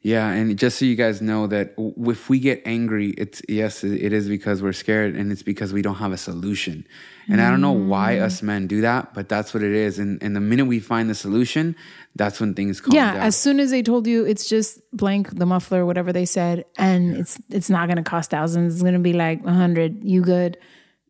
Yeah, 0.06 0.30
and 0.30 0.56
just 0.56 0.78
so 0.78 0.84
you 0.84 0.94
guys 0.94 1.20
know 1.20 1.48
that 1.48 1.74
if 1.76 2.28
we 2.28 2.38
get 2.38 2.62
angry, 2.64 3.10
it's 3.18 3.42
yes, 3.48 3.82
it 3.82 4.12
is 4.12 4.28
because 4.28 4.62
we're 4.62 4.72
scared, 4.72 5.16
and 5.16 5.32
it's 5.32 5.42
because 5.42 5.72
we 5.72 5.82
don't 5.82 5.96
have 5.96 6.12
a 6.12 6.16
solution. 6.16 6.86
And 7.28 7.40
I 7.40 7.50
don't 7.50 7.60
know 7.60 7.72
why 7.72 8.14
mm. 8.14 8.22
us 8.22 8.40
men 8.40 8.68
do 8.68 8.82
that, 8.82 9.14
but 9.14 9.28
that's 9.28 9.52
what 9.52 9.64
it 9.64 9.72
is. 9.72 9.98
And 9.98 10.22
and 10.22 10.36
the 10.36 10.40
minute 10.40 10.66
we 10.66 10.78
find 10.78 11.10
the 11.10 11.14
solution, 11.16 11.74
that's 12.14 12.38
when 12.38 12.54
things 12.54 12.80
calm 12.80 12.94
yeah 12.94 13.14
down. 13.14 13.22
as 13.22 13.36
soon 13.36 13.58
as 13.58 13.70
they 13.70 13.82
told 13.82 14.06
you 14.06 14.24
it's 14.24 14.48
just 14.48 14.80
blank 14.92 15.36
the 15.36 15.46
muffler 15.46 15.84
whatever 15.84 16.12
they 16.12 16.24
said 16.24 16.64
and 16.78 17.16
it's 17.16 17.38
it's 17.50 17.68
not 17.68 17.88
going 17.88 17.96
to 17.96 18.02
cost 18.02 18.30
thousands 18.30 18.74
it's 18.74 18.82
going 18.82 18.94
to 18.94 19.00
be 19.00 19.12
like 19.12 19.44
a 19.44 19.52
hundred 19.52 20.02
you 20.02 20.22
good 20.22 20.56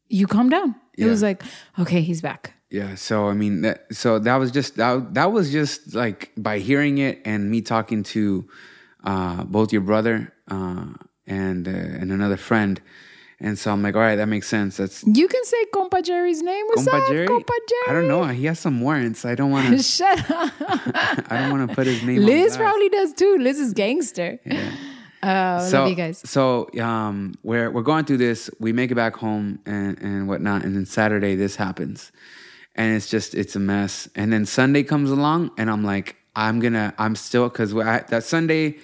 you 0.08 0.26
calm 0.26 0.48
down 0.48 0.74
it 0.96 1.04
Yeah. 1.04 1.10
was 1.10 1.22
like 1.22 1.42
okay 1.78 2.00
he's 2.00 2.20
back 2.20 2.54
Yeah, 2.70 2.96
so 2.96 3.28
I 3.28 3.34
mean, 3.34 3.62
that, 3.62 3.86
so 3.92 4.18
that 4.18 4.36
was 4.42 4.50
just 4.50 4.76
that, 4.76 5.14
that 5.14 5.30
was 5.30 5.52
just 5.52 5.94
like 5.94 6.32
by 6.36 6.58
hearing 6.58 6.98
it 6.98 7.22
and 7.24 7.48
me 7.48 7.60
talking 7.62 8.02
to 8.14 8.48
uh, 9.06 9.44
both 9.44 9.72
your 9.72 9.82
brother 9.82 10.32
uh, 10.50 10.86
and 11.26 11.66
uh, 11.66 11.70
and 11.70 12.10
another 12.12 12.36
friend, 12.36 12.80
and 13.40 13.58
so 13.58 13.70
I'm 13.72 13.82
like, 13.82 13.94
all 13.94 14.00
right, 14.00 14.16
that 14.16 14.26
makes 14.26 14.48
sense. 14.48 14.76
That's 14.76 15.04
you 15.06 15.28
can 15.28 15.44
say 15.44 15.64
compa 15.72 16.02
jerry's 16.02 16.42
name 16.42 16.64
what's 16.66 16.86
Compa 16.86 17.00
up 17.00 17.08
Jerry. 17.08 17.26
compa 17.28 17.56
jerry 17.70 17.88
I 17.88 17.92
don't 17.92 18.08
know. 18.08 18.24
He 18.26 18.46
has 18.46 18.58
some 18.58 18.80
warrants. 18.80 19.24
I 19.24 19.34
don't 19.34 19.50
want 19.50 19.68
to. 19.68 19.82
shut 19.96 20.18
up 20.30 20.52
I 21.30 21.38
don't 21.38 21.50
want 21.52 21.68
to 21.70 21.74
put 21.74 21.86
his 21.86 22.02
name. 22.02 22.18
on 22.20 22.26
liz 22.26 22.56
probably 22.56 22.88
does 22.88 23.12
too 23.14 23.36
liz 23.38 23.58
is 23.60 23.72
gangster 23.72 24.38
uh, 25.22 25.60
so, 25.60 25.80
love 25.80 25.88
you 25.90 25.94
guys 25.94 26.18
So 26.28 26.68
um, 26.80 27.34
we're 27.42 27.70
we're 27.70 27.82
going 27.82 28.04
through 28.06 28.18
this. 28.18 28.50
We 28.60 28.72
make 28.72 28.90
it 28.90 28.96
back 28.96 29.16
home 29.16 29.60
and 29.66 29.98
and 30.02 30.28
whatnot, 30.28 30.64
and 30.64 30.74
then 30.76 30.86
Saturday 30.86 31.34
this 31.36 31.56
happens, 31.56 32.12
and 32.74 32.94
it's 32.96 33.08
just 33.08 33.34
it's 33.34 33.54
a 33.56 33.60
mess. 33.60 34.08
And 34.14 34.32
then 34.32 34.46
Sunday 34.46 34.82
comes 34.82 35.10
along, 35.10 35.50
and 35.58 35.70
I'm 35.70 35.84
like, 35.84 36.16
I'm 36.36 36.60
gonna, 36.60 36.94
I'm 36.98 37.16
still 37.16 37.48
because 37.48 37.74
that 37.74 38.22
Sunday 38.22 38.76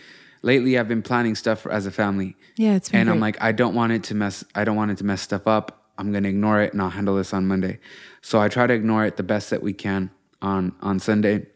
lately 0.42 0.78
I've 0.78 0.88
been 0.88 1.02
planning 1.02 1.36
stuff 1.36 1.66
as 1.66 1.86
a 1.86 1.92
family. 1.92 2.34
Yeah, 2.56 2.74
it's 2.74 2.88
been 2.88 3.02
and 3.02 3.10
I'm 3.10 3.20
like, 3.20 3.40
I 3.40 3.52
don't 3.52 3.74
want 3.74 3.92
it 3.92 4.02
to 4.04 4.14
mess. 4.14 4.44
I 4.54 4.64
don't 4.64 4.76
want 4.76 4.90
it 4.90 4.98
to 4.98 5.04
mess 5.04 5.22
stuff 5.22 5.46
up. 5.46 5.86
I'm 5.98 6.12
gonna 6.12 6.28
ignore 6.28 6.60
it, 6.60 6.72
and 6.72 6.82
I'll 6.82 6.90
handle 6.90 7.16
this 7.16 7.32
on 7.32 7.46
Monday. 7.46 7.78
So 8.22 8.40
I 8.40 8.48
try 8.48 8.66
to 8.66 8.74
ignore 8.74 9.04
it 9.04 9.16
the 9.16 9.22
best 9.22 9.50
that 9.50 9.62
we 9.62 9.72
can 9.72 10.10
on 10.40 10.74
on 10.80 10.98
Sunday 10.98 11.46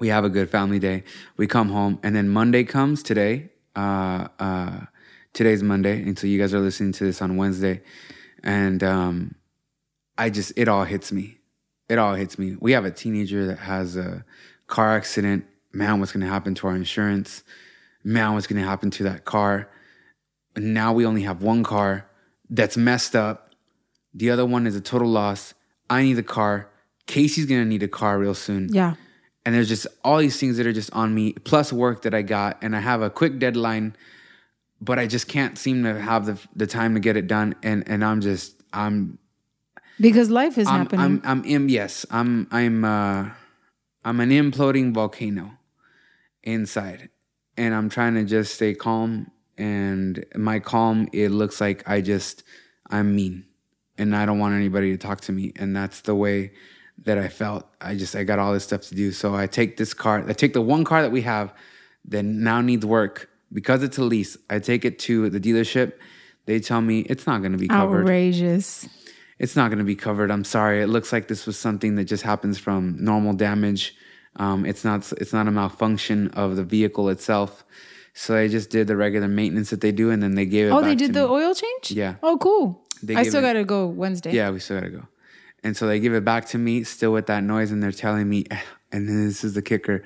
we 0.00 0.08
have 0.08 0.24
a 0.24 0.28
good 0.28 0.50
family 0.50 0.80
day. 0.80 1.04
We 1.36 1.46
come 1.46 1.68
home, 1.68 2.00
and 2.02 2.16
then 2.16 2.28
Monday 2.28 2.64
comes 2.64 3.02
today. 3.02 3.50
Uh, 3.76 4.26
uh, 4.40 4.80
today's 5.32 5.62
Monday, 5.62 6.02
and 6.02 6.18
so 6.18 6.26
you 6.26 6.40
guys 6.40 6.52
are 6.52 6.58
listening 6.58 6.92
to 6.92 7.04
this 7.04 7.22
on 7.22 7.36
Wednesday, 7.36 7.82
and 8.42 8.82
um, 8.82 9.34
I 10.18 10.30
just 10.30 10.52
it 10.56 10.66
all 10.66 10.84
hits 10.84 11.12
me. 11.12 11.38
It 11.88 11.98
all 11.98 12.14
hits 12.14 12.38
me. 12.38 12.56
We 12.58 12.72
have 12.72 12.84
a 12.84 12.90
teenager 12.90 13.46
that 13.46 13.58
has 13.58 13.96
a 13.96 14.24
car 14.70 14.96
accident. 14.96 15.44
Man, 15.72 16.00
what's 16.00 16.12
going 16.12 16.24
to 16.24 16.32
happen 16.32 16.54
to 16.56 16.66
our 16.68 16.74
insurance? 16.74 17.44
Man, 18.02 18.32
what's 18.32 18.46
going 18.46 18.60
to 18.60 18.66
happen 18.66 18.90
to 18.92 19.02
that 19.04 19.24
car? 19.24 19.68
And 20.56 20.72
now 20.74 20.92
we 20.92 21.04
only 21.04 21.22
have 21.22 21.42
one 21.42 21.62
car 21.62 22.06
that's 22.48 22.76
messed 22.76 23.14
up. 23.14 23.54
The 24.14 24.30
other 24.30 24.44
one 24.46 24.66
is 24.66 24.74
a 24.74 24.80
total 24.80 25.08
loss. 25.08 25.54
I 25.88 26.02
need 26.02 26.18
a 26.18 26.22
car. 26.22 26.68
Kassey's 27.06 27.46
going 27.46 27.60
to 27.62 27.68
need 27.68 27.82
a 27.82 27.88
car 27.88 28.18
real 28.18 28.34
soon 28.34 28.68
yeah 28.72 28.94
and 29.44 29.52
there's 29.54 29.68
just 29.68 29.86
all 30.04 30.18
these 30.18 30.38
things 30.38 30.56
that 30.58 30.66
are 30.66 30.72
just 30.72 30.92
on 30.92 31.12
me 31.12 31.32
plus 31.32 31.72
work 31.72 32.02
that 32.02 32.14
i 32.14 32.22
got 32.22 32.56
and 32.62 32.76
i 32.76 32.78
have 32.78 33.02
a 33.02 33.10
quick 33.10 33.40
deadline 33.40 33.96
but 34.80 34.96
i 34.98 35.08
just 35.08 35.26
can't 35.26 35.58
seem 35.58 35.82
to 35.82 36.00
have 36.00 36.26
the, 36.26 36.38
the 36.54 36.68
time 36.68 36.94
to 36.94 37.00
get 37.00 37.16
it 37.16 37.26
done 37.26 37.54
and 37.64 37.82
and 37.88 38.04
i'm 38.04 38.20
just 38.20 38.62
i'm 38.72 39.18
Because 39.98 40.30
life 40.30 40.56
is 40.56 40.68
I'm, 40.68 40.78
happening. 40.80 41.04
I'm, 41.04 41.22
I'm, 41.24 41.44
im- 41.44 41.68
yes, 41.68 42.06
I'm, 42.10 42.46
I'm, 42.52 42.84
uh, 42.84 43.30
I'm 44.04 44.20
an 44.20 44.30
imploding 44.30 44.94
volcano 44.94 45.58
inside, 46.42 47.10
and 47.56 47.74
I'm 47.74 47.88
trying 47.88 48.14
to 48.14 48.24
just 48.24 48.54
stay 48.54 48.74
calm. 48.74 49.30
And 49.58 50.24
my 50.34 50.58
calm, 50.58 51.08
it 51.12 51.28
looks 51.28 51.60
like 51.60 51.86
I 51.88 52.00
just, 52.00 52.42
I'm 52.90 53.14
mean, 53.14 53.44
and 53.98 54.16
I 54.16 54.24
don't 54.24 54.38
want 54.38 54.54
anybody 54.54 54.90
to 54.92 54.96
talk 54.96 55.20
to 55.22 55.32
me, 55.32 55.52
and 55.56 55.76
that's 55.76 56.00
the 56.00 56.14
way 56.14 56.52
that 57.04 57.18
I 57.18 57.28
felt. 57.28 57.66
I 57.80 57.94
just, 57.94 58.16
I 58.16 58.24
got 58.24 58.38
all 58.38 58.52
this 58.54 58.64
stuff 58.64 58.82
to 58.88 58.94
do, 58.94 59.12
so 59.12 59.34
I 59.34 59.46
take 59.46 59.76
this 59.76 59.92
car, 59.92 60.24
I 60.26 60.32
take 60.32 60.54
the 60.54 60.62
one 60.62 60.84
car 60.84 61.02
that 61.02 61.12
we 61.12 61.22
have 61.22 61.52
that 62.06 62.22
now 62.22 62.60
needs 62.62 62.86
work 62.86 63.28
because 63.52 63.82
it's 63.82 63.98
a 63.98 64.04
lease. 64.04 64.38
I 64.48 64.58
take 64.58 64.84
it 64.84 64.98
to 65.00 65.28
the 65.28 65.40
dealership. 65.40 65.94
They 66.46 66.60
tell 66.60 66.80
me 66.80 67.00
it's 67.00 67.26
not 67.26 67.40
going 67.40 67.52
to 67.52 67.58
be 67.58 67.68
covered 67.68 68.02
Outrageous. 68.02 68.88
It's 69.40 69.56
not 69.56 69.68
going 69.68 69.78
to 69.78 69.84
be 69.84 69.96
covered. 69.96 70.30
I'm 70.30 70.44
sorry. 70.44 70.82
It 70.82 70.88
looks 70.88 71.12
like 71.14 71.26
this 71.26 71.46
was 71.46 71.58
something 71.58 71.94
that 71.94 72.04
just 72.04 72.22
happens 72.22 72.58
from 72.58 73.02
normal 73.02 73.32
damage. 73.32 73.96
Um, 74.36 74.66
it's 74.66 74.84
not. 74.84 75.10
It's 75.14 75.32
not 75.32 75.48
a 75.48 75.50
malfunction 75.50 76.28
of 76.28 76.56
the 76.56 76.62
vehicle 76.62 77.08
itself. 77.08 77.64
So 78.12 78.36
I 78.36 78.48
just 78.48 78.68
did 78.68 78.86
the 78.86 78.96
regular 78.96 79.28
maintenance 79.28 79.70
that 79.70 79.80
they 79.80 79.92
do, 79.92 80.10
and 80.10 80.22
then 80.22 80.34
they 80.34 80.44
gave 80.44 80.66
it. 80.66 80.70
Oh, 80.70 80.82
they 80.82 80.94
to 80.94 81.06
did 81.06 81.14
the 81.14 81.26
me. 81.26 81.32
oil 81.32 81.54
change? 81.54 81.90
Yeah. 81.90 82.16
Oh, 82.22 82.36
cool. 82.36 82.86
They 83.02 83.16
I 83.16 83.22
still 83.22 83.40
got 83.40 83.54
to 83.54 83.64
go 83.64 83.86
Wednesday. 83.86 84.32
Yeah, 84.32 84.50
we 84.50 84.60
still 84.60 84.78
gotta 84.78 84.90
go. 84.90 85.08
And 85.64 85.74
so 85.74 85.86
they 85.86 86.00
give 86.00 86.14
it 86.14 86.24
back 86.24 86.46
to 86.48 86.58
me, 86.58 86.84
still 86.84 87.12
with 87.12 87.26
that 87.26 87.42
noise, 87.42 87.72
and 87.72 87.82
they're 87.82 87.92
telling 87.92 88.28
me, 88.28 88.44
and 88.92 89.08
this 89.08 89.42
is 89.42 89.54
the 89.54 89.62
kicker. 89.62 90.04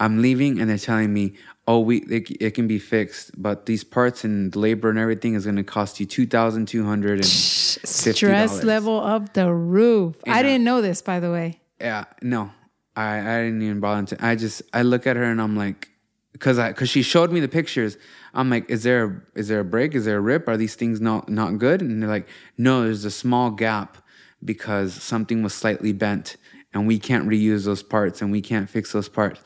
I'm 0.00 0.20
leaving, 0.20 0.58
and 0.60 0.68
they're 0.68 0.76
telling 0.76 1.12
me, 1.14 1.36
"Oh, 1.66 1.80
we 1.80 1.98
it, 1.98 2.30
it 2.40 2.50
can 2.54 2.66
be 2.66 2.78
fixed, 2.78 3.30
but 3.40 3.66
these 3.66 3.84
parts 3.84 4.24
and 4.24 4.54
labor 4.54 4.90
and 4.90 4.98
everything 4.98 5.34
is 5.34 5.44
going 5.44 5.56
to 5.56 5.64
cost 5.64 6.00
you 6.00 6.06
two 6.06 6.26
thousand 6.26 6.66
two 6.66 6.84
hundred 6.84 7.18
and 7.18 7.24
Stress 7.24 8.62
level 8.64 9.00
of 9.00 9.32
the 9.32 9.52
roof. 9.52 10.16
I 10.26 10.38
I- 10.38 10.42
didn't 10.42 10.64
know 10.64 10.82
this, 10.82 11.02
by 11.02 11.20
the 11.20 11.30
way. 11.30 11.60
Yeah, 11.80 12.04
no, 12.22 12.50
I 12.94 13.18
I 13.18 13.42
didn't 13.44 13.62
even 13.62 13.80
bother. 13.80 14.06
To, 14.16 14.24
I 14.24 14.36
just 14.36 14.62
I 14.72 14.82
look 14.82 15.06
at 15.06 15.16
her 15.16 15.24
and 15.24 15.40
I'm 15.40 15.56
like, 15.56 15.88
because 16.32 16.58
I 16.58 16.68
because 16.68 16.90
she 16.90 17.02
showed 17.02 17.32
me 17.32 17.40
the 17.40 17.48
pictures. 17.48 17.96
I'm 18.34 18.48
like, 18.48 18.70
is 18.70 18.82
there 18.82 19.04
a, 19.04 19.38
is 19.38 19.48
there 19.48 19.60
a 19.60 19.64
break? 19.64 19.94
Is 19.94 20.04
there 20.06 20.16
a 20.16 20.20
rip? 20.20 20.48
Are 20.48 20.56
these 20.56 20.74
things 20.74 21.00
not 21.00 21.28
not 21.28 21.58
good? 21.58 21.80
And 21.82 22.02
they're 22.02 22.08
like, 22.08 22.28
no, 22.56 22.84
there's 22.84 23.04
a 23.04 23.10
small 23.10 23.50
gap 23.50 23.98
because 24.44 24.94
something 24.94 25.42
was 25.42 25.54
slightly 25.54 25.92
bent, 25.92 26.36
and 26.72 26.86
we 26.86 26.98
can't 26.98 27.28
reuse 27.28 27.64
those 27.64 27.82
parts, 27.82 28.22
and 28.22 28.32
we 28.32 28.40
can't 28.40 28.68
fix 28.70 28.92
those 28.92 29.08
parts. 29.08 29.40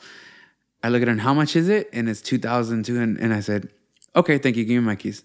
I 0.83 0.89
look 0.89 1.01
at 1.01 1.07
her 1.07 1.11
and 1.11 1.21
how 1.21 1.33
much 1.33 1.55
is 1.55 1.69
it? 1.69 1.89
And 1.93 2.07
it's 2.09 2.21
two 2.21 2.37
thousand 2.37 2.85
two, 2.85 2.99
and 2.99 3.17
and 3.19 3.33
I 3.33 3.39
said, 3.41 3.69
okay, 4.15 4.37
thank 4.37 4.55
you. 4.57 4.63
Give 4.65 4.81
me 4.81 4.85
my 4.87 4.95
keys. 4.95 5.23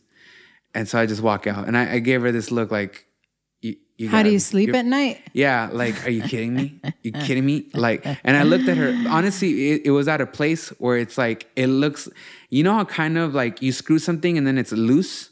And 0.75 0.89
so 0.89 0.99
I 0.99 1.07
just 1.07 1.21
walk 1.23 1.47
out, 1.47 1.67
and 1.69 1.77
I, 1.77 1.95
I 1.95 1.99
gave 1.99 2.23
her 2.23 2.33
this 2.33 2.51
look 2.51 2.71
like, 2.71 3.05
you, 3.61 3.77
you 3.99 4.09
How 4.09 4.19
do 4.19 4.23
gotta- 4.25 4.33
you 4.33 4.39
sleep 4.39 4.75
at 4.75 4.87
night? 4.87 5.21
yeah, 5.35 5.69
like, 5.71 6.07
are 6.07 6.11
you 6.11 6.23
kidding 6.23 6.55
me? 6.55 6.81
You 7.03 7.13
kidding 7.27 7.45
me? 7.45 7.67
Like, 7.75 8.07
and 8.25 8.37
I 8.39 8.43
looked 8.45 8.67
at 8.69 8.79
her. 8.79 8.95
Honestly, 9.09 9.73
it, 9.73 9.83
it 9.85 9.91
was 9.91 10.09
at 10.09 10.23
a 10.23 10.27
place 10.27 10.71
where 10.79 10.97
it's 10.97 11.19
like 11.19 11.47
it 11.57 11.67
looks. 11.67 12.09
You 12.49 12.63
know 12.65 12.73
how 12.73 12.85
kind 12.87 13.19
of 13.19 13.35
like 13.35 13.61
you 13.61 13.71
screw 13.73 13.99
something 13.99 14.39
and 14.39 14.47
then 14.47 14.57
it's 14.57 14.73
loose, 14.73 15.29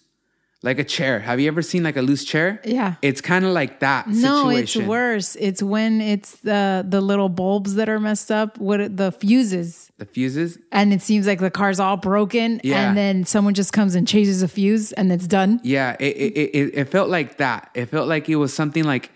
like 0.62 0.78
a 0.78 0.84
chair. 0.84 1.20
Have 1.20 1.40
you 1.40 1.48
ever 1.48 1.62
seen 1.62 1.82
like 1.82 1.96
a 1.96 2.02
loose 2.02 2.22
chair? 2.24 2.60
Yeah. 2.64 2.96
It's 3.00 3.20
kind 3.22 3.44
of 3.46 3.52
like 3.52 3.80
that. 3.80 4.06
No, 4.08 4.50
it's 4.50 4.76
worse. 4.76 5.34
It's 5.40 5.62
when 5.62 6.00
it's 6.02 6.32
the 6.42 6.84
the 6.86 7.00
little 7.00 7.28
bulbs 7.30 7.74
that 7.76 7.88
are 7.88 7.98
messed 7.98 8.30
up, 8.30 8.58
what 8.58 8.80
it- 8.80 8.96
the 8.96 9.10
fuses, 9.10 9.90
The 9.98 10.04
fuses. 10.04 10.58
and 10.70 10.92
it 10.92 11.00
seems 11.02 11.26
like 11.26 11.38
the 11.40 11.50
car's 11.50 11.80
all 11.80 11.96
broken, 11.96 12.60
Yeah. 12.62 12.88
and 12.88 12.96
then 12.96 13.24
someone 13.24 13.54
just 13.54 13.72
comes 13.72 13.94
and 13.94 14.06
changes 14.06 14.42
a 14.42 14.48
fuse, 14.48 14.92
and 14.92 15.10
it's 15.10 15.26
done. 15.26 15.60
Yeah, 15.64 15.96
it 15.98 16.16
it, 16.16 16.32
it 16.36 16.50
it 16.54 16.74
it 16.80 16.84
felt 16.90 17.08
like 17.08 17.38
that. 17.38 17.70
It 17.74 17.86
felt 17.86 18.06
like 18.08 18.28
it 18.28 18.36
was 18.36 18.52
something 18.52 18.84
like 18.84 19.10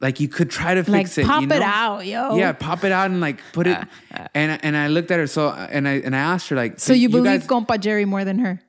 like 0.00 0.20
you 0.20 0.28
could 0.28 0.48
try 0.48 0.74
to 0.74 0.88
Like 0.88 1.06
fix 1.08 1.18
it. 1.18 1.26
pop 1.26 1.42
you 1.42 1.48
it 1.50 1.60
out, 1.60 2.06
yo. 2.06 2.36
Yeah, 2.36 2.52
pop 2.52 2.84
it 2.84 2.92
out 2.92 3.10
and 3.10 3.20
like 3.20 3.40
put 3.52 3.66
it. 3.66 3.76
and 4.32 4.60
and 4.62 4.76
I 4.76 4.86
looked 4.86 5.10
at 5.10 5.18
her 5.18 5.26
so 5.26 5.50
and 5.50 5.88
I 5.88 5.94
and 5.94 6.14
I 6.14 6.20
asked 6.20 6.50
her 6.50 6.56
like, 6.56 6.78
So 6.78 6.92
you 6.92 7.08
believe 7.08 7.40
guys, 7.40 7.48
Compa 7.48 7.80
Jerry 7.80 8.04
more 8.04 8.24
than 8.24 8.38
her? 8.38 8.60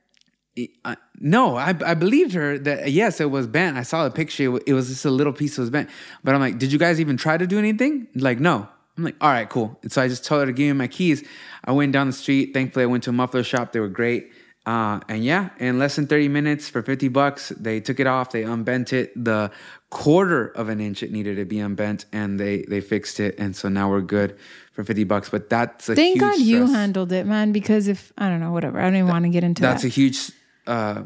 No, 1.18 1.56
I, 1.56 1.74
I 1.84 1.94
believed 1.94 2.32
her 2.32 2.58
that 2.58 2.90
yes, 2.90 3.20
it 3.20 3.30
was 3.30 3.46
bent. 3.46 3.76
I 3.76 3.82
saw 3.82 4.04
the 4.04 4.10
picture. 4.10 4.58
It 4.66 4.72
was 4.72 4.88
just 4.88 5.04
a 5.04 5.10
little 5.10 5.32
piece 5.32 5.56
that 5.56 5.62
was 5.62 5.70
bent. 5.70 5.90
But 6.24 6.34
I'm 6.34 6.40
like, 6.40 6.58
did 6.58 6.72
you 6.72 6.78
guys 6.78 7.00
even 7.00 7.16
try 7.16 7.36
to 7.36 7.46
do 7.46 7.58
anything? 7.58 8.08
Like, 8.14 8.40
no. 8.40 8.68
I'm 8.96 9.04
like, 9.04 9.16
all 9.20 9.30
right, 9.30 9.48
cool. 9.48 9.78
And 9.82 9.90
so 9.90 10.02
I 10.02 10.08
just 10.08 10.24
told 10.24 10.40
her 10.40 10.46
to 10.46 10.52
give 10.52 10.66
me 10.66 10.72
my 10.72 10.88
keys. 10.88 11.24
I 11.64 11.72
went 11.72 11.92
down 11.92 12.06
the 12.06 12.12
street. 12.12 12.52
Thankfully, 12.52 12.82
I 12.82 12.86
went 12.86 13.04
to 13.04 13.10
a 13.10 13.12
muffler 13.12 13.42
shop. 13.42 13.72
They 13.72 13.80
were 13.80 13.88
great. 13.88 14.32
Uh, 14.66 15.00
and 15.08 15.24
yeah, 15.24 15.50
in 15.58 15.78
less 15.78 15.96
than 15.96 16.06
30 16.06 16.28
minutes 16.28 16.68
for 16.68 16.82
50 16.82 17.08
bucks, 17.08 17.48
they 17.50 17.80
took 17.80 17.98
it 17.98 18.06
off. 18.06 18.30
They 18.30 18.42
unbent 18.42 18.92
it. 18.92 19.12
The 19.22 19.50
quarter 19.88 20.48
of 20.48 20.68
an 20.68 20.80
inch 20.80 21.02
it 21.02 21.10
needed 21.12 21.36
to 21.36 21.44
be 21.44 21.58
unbent, 21.60 22.04
and 22.12 22.38
they 22.38 22.62
they 22.68 22.80
fixed 22.80 23.20
it. 23.20 23.38
And 23.38 23.56
so 23.56 23.68
now 23.68 23.90
we're 23.90 24.02
good 24.02 24.38
for 24.72 24.84
50 24.84 25.04
bucks. 25.04 25.30
But 25.30 25.48
that's 25.48 25.88
a 25.88 25.94
Thank 25.94 26.20
God 26.20 26.38
you 26.38 26.66
handled 26.66 27.10
it, 27.10 27.26
man. 27.26 27.52
Because 27.52 27.88
if 27.88 28.12
I 28.18 28.28
don't 28.28 28.40
know, 28.40 28.52
whatever, 28.52 28.78
I 28.78 28.82
don't 28.84 28.96
even 28.96 29.08
want 29.08 29.24
to 29.24 29.30
get 29.30 29.44
into 29.44 29.62
that's 29.62 29.82
that. 29.82 29.88
That's 29.88 29.96
a 29.96 30.00
huge 30.00 30.30
uh, 30.70 31.02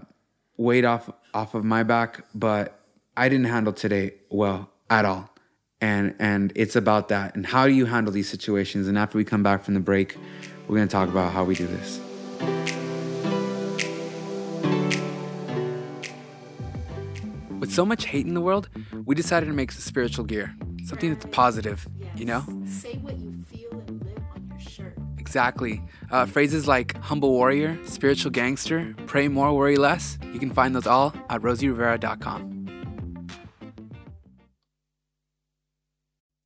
weight 0.57 0.85
off 0.85 1.11
off 1.33 1.55
of 1.55 1.64
my 1.64 1.83
back 1.83 2.24
but 2.35 2.64
i 3.16 3.29
didn't 3.29 3.46
handle 3.46 3.72
today 3.72 4.14
well 4.31 4.70
at 4.90 5.05
all. 5.05 5.31
And 5.81 6.14
and 6.18 6.53
it's 6.55 6.77
about 6.77 7.09
that. 7.09 7.35
And 7.35 7.46
how 7.46 7.66
do 7.66 7.72
you 7.72 7.87
handle 7.87 8.12
these 8.12 8.29
situations? 8.29 8.88
And 8.88 8.96
after 8.96 9.18
we 9.18 9.24
come 9.24 9.42
back 9.42 9.64
from 9.64 9.74
the 9.74 9.81
break 9.81 10.16
we're 10.66 10.77
going 10.77 10.88
to 10.88 10.92
talk 10.92 11.11
about 11.11 11.33
how 11.33 11.44
we 11.44 11.55
do 11.55 11.66
this. 11.66 12.00
With 17.61 17.70
so 17.70 17.85
much 17.85 18.07
hate 18.07 18.27
in 18.27 18.35
the 18.35 18.40
world 18.40 18.68
we 19.05 19.14
decided 19.14 19.46
to 19.46 19.53
make 19.53 19.72
some 19.72 19.83
spiritual 19.83 20.24
gear 20.24 20.55
something 20.85 21.12
that's 21.12 21.27
positive 21.27 21.88
you 22.14 22.24
know? 22.24 22.44
Say 22.66 22.94
what 22.98 23.16
you 23.18 23.34
Exactly. 25.35 25.83
Uh, 26.12 26.27
phrases 26.27 26.68
like 26.68 26.97
humble 26.99 27.33
warrior, 27.33 27.77
spiritual 27.87 28.31
gangster, 28.31 28.94
pray 29.09 29.27
more, 29.27 29.53
worry 29.53 29.77
less. 29.77 30.16
You 30.33 30.38
can 30.38 30.53
find 30.53 30.77
those 30.77 30.87
all 30.87 31.12
at 31.29 31.40
rosierivera.com. 31.40 32.53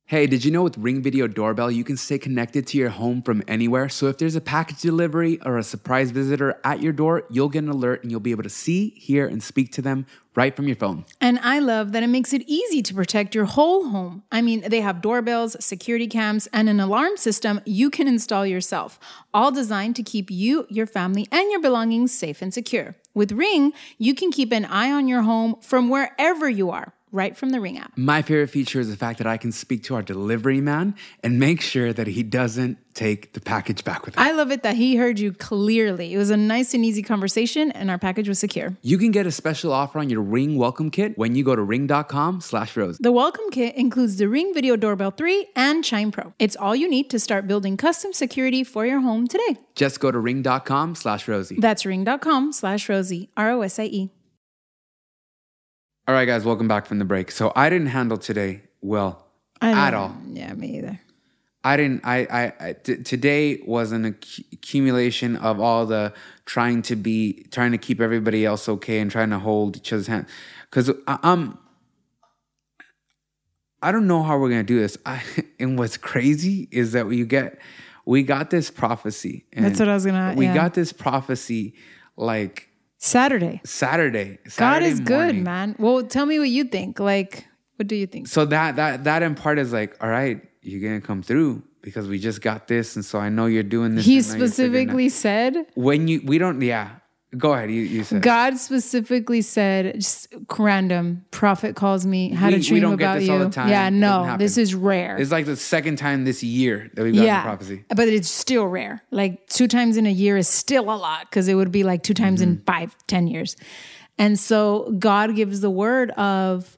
Hey, 0.09 0.25
did 0.25 0.43
you 0.43 0.49
know 0.49 0.63
with 0.63 0.75
Ring 0.75 1.03
Video 1.03 1.27
Doorbell, 1.27 1.69
you 1.69 1.83
can 1.83 1.95
stay 1.95 2.17
connected 2.17 2.65
to 2.65 2.79
your 2.79 2.89
home 2.89 3.21
from 3.21 3.43
anywhere? 3.47 3.89
So 3.89 4.07
if 4.07 4.17
there's 4.17 4.33
a 4.33 4.41
package 4.41 4.81
delivery 4.81 5.39
or 5.45 5.59
a 5.59 5.63
surprise 5.63 6.09
visitor 6.09 6.59
at 6.63 6.81
your 6.81 6.93
door, 6.93 7.25
you'll 7.29 7.49
get 7.49 7.63
an 7.63 7.69
alert 7.69 8.01
and 8.01 8.09
you'll 8.09 8.19
be 8.19 8.31
able 8.31 8.41
to 8.41 8.49
see, 8.49 8.89
hear, 8.97 9.27
and 9.27 9.43
speak 9.43 9.71
to 9.73 9.83
them 9.83 10.07
right 10.33 10.55
from 10.55 10.65
your 10.65 10.77
phone. 10.77 11.05
And 11.21 11.37
I 11.43 11.59
love 11.59 11.91
that 11.91 12.01
it 12.01 12.07
makes 12.07 12.33
it 12.33 12.41
easy 12.47 12.81
to 12.81 12.93
protect 12.95 13.35
your 13.35 13.45
whole 13.45 13.89
home. 13.89 14.23
I 14.31 14.41
mean, 14.41 14.61
they 14.67 14.81
have 14.81 14.99
doorbells, 14.99 15.63
security 15.63 16.07
cams, 16.07 16.47
and 16.47 16.69
an 16.69 16.79
alarm 16.79 17.15
system 17.15 17.61
you 17.67 17.91
can 17.91 18.07
install 18.07 18.47
yourself, 18.47 18.99
all 19.31 19.51
designed 19.51 19.95
to 19.97 20.01
keep 20.01 20.31
you, 20.31 20.65
your 20.69 20.87
family, 20.87 21.27
and 21.31 21.51
your 21.51 21.61
belongings 21.61 22.11
safe 22.11 22.41
and 22.41 22.51
secure. 22.51 22.95
With 23.13 23.31
Ring, 23.31 23.73
you 23.99 24.15
can 24.15 24.31
keep 24.31 24.51
an 24.51 24.65
eye 24.65 24.91
on 24.91 25.07
your 25.07 25.21
home 25.21 25.57
from 25.61 25.87
wherever 25.87 26.49
you 26.49 26.71
are, 26.71 26.93
right 27.11 27.35
from 27.35 27.49
the 27.49 27.59
Ring 27.59 27.77
app. 27.77 27.97
My 27.97 28.21
favorite 28.21 28.49
feature 28.49 28.79
is 28.79 28.89
the 28.89 28.97
fact 28.97 29.17
that 29.17 29.27
I 29.27 29.37
can 29.37 29.51
speak 29.51 29.83
to 29.83 29.95
our 29.95 30.01
delivery 30.01 30.61
man 30.61 30.95
and 31.23 31.39
make 31.39 31.61
sure 31.61 31.91
that 31.93 32.07
he 32.07 32.23
doesn't 32.23 32.77
take 32.93 33.33
the 33.33 33.39
package 33.39 33.83
back 33.83 34.05
with 34.05 34.15
him. 34.15 34.21
I 34.21 34.31
love 34.31 34.51
it 34.51 34.63
that 34.63 34.75
he 34.75 34.97
heard 34.97 35.19
you 35.19 35.31
clearly. 35.31 36.13
It 36.13 36.17
was 36.17 36.29
a 36.29 36.37
nice 36.37 36.73
and 36.73 36.83
easy 36.83 37.01
conversation, 37.01 37.71
and 37.71 37.89
our 37.89 37.97
package 37.97 38.27
was 38.27 38.39
secure. 38.39 38.75
You 38.81 38.97
can 38.97 39.11
get 39.11 39.25
a 39.25 39.31
special 39.31 39.71
offer 39.71 39.99
on 39.99 40.09
your 40.09 40.21
Ring 40.21 40.57
welcome 40.57 40.91
kit 40.91 41.17
when 41.17 41.35
you 41.35 41.43
go 41.43 41.55
to 41.55 41.61
ring.com 41.61 42.41
slash 42.41 42.75
rose. 42.75 42.97
The 42.97 43.11
welcome 43.11 43.49
kit 43.51 43.75
includes 43.75 44.17
the 44.17 44.27
Ring 44.27 44.53
Video 44.53 44.75
Doorbell 44.75 45.11
3 45.11 45.47
and 45.55 45.83
Chime 45.83 46.11
Pro. 46.11 46.33
It's 46.39 46.55
all 46.57 46.75
you 46.75 46.89
need 46.89 47.09
to 47.11 47.19
start 47.19 47.47
building 47.47 47.77
custom 47.77 48.11
security 48.11 48.63
for 48.63 48.85
your 48.85 48.99
home 48.99 49.27
today. 49.27 49.57
Just 49.75 49.99
go 49.99 50.11
to 50.11 50.19
ring.com 50.19 50.95
slash 50.95 51.27
rosie. 51.27 51.57
That's 51.59 51.85
ring.com 51.85 52.51
slash 52.51 52.89
Rosie, 52.89 53.29
R 53.37 53.51
O 53.51 53.61
S 53.61 53.79
I 53.79 53.83
E. 53.83 54.09
All 56.09 56.15
right, 56.15 56.25
guys, 56.25 56.43
welcome 56.43 56.67
back 56.67 56.87
from 56.87 56.97
the 56.97 57.05
break. 57.05 57.29
So 57.29 57.53
I 57.55 57.69
didn't 57.69 57.89
handle 57.89 58.17
today 58.17 58.63
well 58.81 59.27
at 59.61 59.93
all. 59.93 60.17
Yeah, 60.31 60.51
me 60.55 60.79
either. 60.79 60.99
I 61.63 61.77
didn't. 61.77 62.01
I. 62.03 62.25
I. 62.25 62.53
I 62.69 62.73
t- 62.73 63.03
today 63.03 63.61
was 63.63 63.91
an 63.91 64.07
acc- 64.07 64.51
accumulation 64.51 65.35
of 65.35 65.59
all 65.59 65.85
the 65.85 66.11
trying 66.47 66.81
to 66.81 66.95
be, 66.95 67.45
trying 67.51 67.73
to 67.73 67.77
keep 67.77 68.01
everybody 68.01 68.43
else 68.43 68.67
okay, 68.67 68.97
and 68.97 69.11
trying 69.11 69.29
to 69.29 69.37
hold 69.37 69.77
each 69.77 69.93
other's 69.93 70.07
hand. 70.07 70.25
Because 70.71 70.89
I'm. 71.05 71.59
I 73.83 73.91
don't 73.91 74.07
know 74.07 74.23
how 74.23 74.39
we're 74.39 74.49
gonna 74.49 74.63
do 74.63 74.79
this. 74.79 74.97
I, 75.05 75.21
and 75.59 75.77
what's 75.77 75.95
crazy 75.95 76.67
is 76.71 76.93
that 76.93 77.07
you 77.11 77.27
get, 77.27 77.59
we 78.07 78.23
got 78.23 78.49
this 78.49 78.71
prophecy. 78.71 79.45
And 79.53 79.63
That's 79.63 79.79
what 79.79 79.87
I 79.89 79.93
was 79.93 80.07
gonna- 80.07 80.33
We 80.35 80.45
yeah. 80.47 80.55
got 80.55 80.73
this 80.73 80.91
prophecy 80.91 81.75
like 82.17 82.68
Saturday. 82.99 83.61
Saturday. 83.63 84.39
God 84.43 84.51
Saturday 84.51 84.91
is 84.91 84.99
good, 84.99 85.35
man. 85.37 85.75
Well, 85.79 86.03
tell 86.03 86.25
me 86.25 86.37
what 86.37 86.49
you 86.49 86.65
think. 86.65 86.99
Like, 86.99 87.47
what 87.77 87.87
do 87.87 87.95
you 87.95 88.05
think? 88.05 88.27
so 88.27 88.45
that 88.45 88.75
that 88.75 89.05
that 89.05 89.23
in 89.23 89.35
part 89.35 89.57
is 89.57 89.71
like, 89.73 89.95
all 90.03 90.09
right, 90.09 90.41
you're 90.61 90.81
gonna 90.81 91.01
come 91.01 91.23
through 91.23 91.63
because 91.81 92.07
we 92.09 92.19
just 92.19 92.41
got 92.41 92.67
this, 92.67 92.97
and 92.97 93.05
so 93.05 93.17
I 93.17 93.29
know 93.29 93.45
you're 93.45 93.63
doing 93.63 93.95
this. 93.95 94.05
He 94.05 94.17
and 94.17 94.25
I 94.25 94.29
know 94.29 94.37
you're 94.39 94.49
figuring 94.49 94.89
it 94.89 94.91
out. 94.91 94.93
specifically 94.97 95.09
said, 95.09 95.65
when 95.75 96.07
you 96.09 96.21
we 96.25 96.37
don't 96.37 96.61
yeah 96.61 96.97
Go 97.37 97.53
ahead. 97.53 97.69
You 97.69 97.81
you 97.81 98.03
said 98.03 98.23
God 98.23 98.57
specifically 98.57 99.41
said, 99.43 99.95
just 99.95 100.33
random 100.57 101.25
prophet 101.29 101.75
calls 101.75 102.05
me, 102.05 102.31
had 102.31 102.47
We- 102.49 102.55
a 102.55 102.57
we 102.57 102.63
dream 102.65 102.81
don't 102.81 102.97
get 102.97 103.05
about 103.05 103.19
this 103.19 103.27
you. 103.27 103.33
all 103.33 103.39
the 103.39 103.49
time. 103.51 103.69
Yeah, 103.69 103.89
no, 103.89 104.35
this 104.37 104.57
is 104.57 104.73
rare. 104.73 105.15
it's 105.17 105.31
like 105.31 105.45
the 105.45 105.55
second 105.55 105.97
time 105.97 106.25
this 106.25 106.41
year 106.43 106.89
that 106.95 107.03
we've 107.03 107.13
gotten 107.13 107.27
yeah, 107.27 107.41
a 107.41 107.43
prophecy. 107.43 107.83
but 107.95 108.07
it's 108.07 108.29
still 108.29 108.65
rare. 108.65 109.03
Like 109.11 109.45
two 109.47 109.67
times 109.67 109.95
in 109.97 110.07
a 110.07 110.11
year 110.11 110.37
is 110.37 110.47
still 110.47 110.85
a 110.91 110.97
lot 110.97 111.29
because 111.29 111.47
it 111.47 111.53
would 111.53 111.71
be 111.71 111.83
like 111.83 112.01
two 112.01 112.15
times 112.15 112.41
Mm-hmm. 112.41 112.51
in 112.51 112.63
five, 112.65 112.95
ten 113.05 113.27
years. 113.27 113.55
And 114.17 114.39
so 114.39 114.91
God 114.97 115.35
gives 115.35 115.61
the 115.61 115.69
word 115.69 116.09
of 116.11 116.77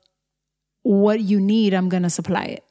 what 0.84 1.22
you 1.22 1.40
need. 1.40 1.74
I'm 1.74 1.88
going 1.90 2.04
to 2.04 2.10
supply 2.10 2.44
it 2.44 2.64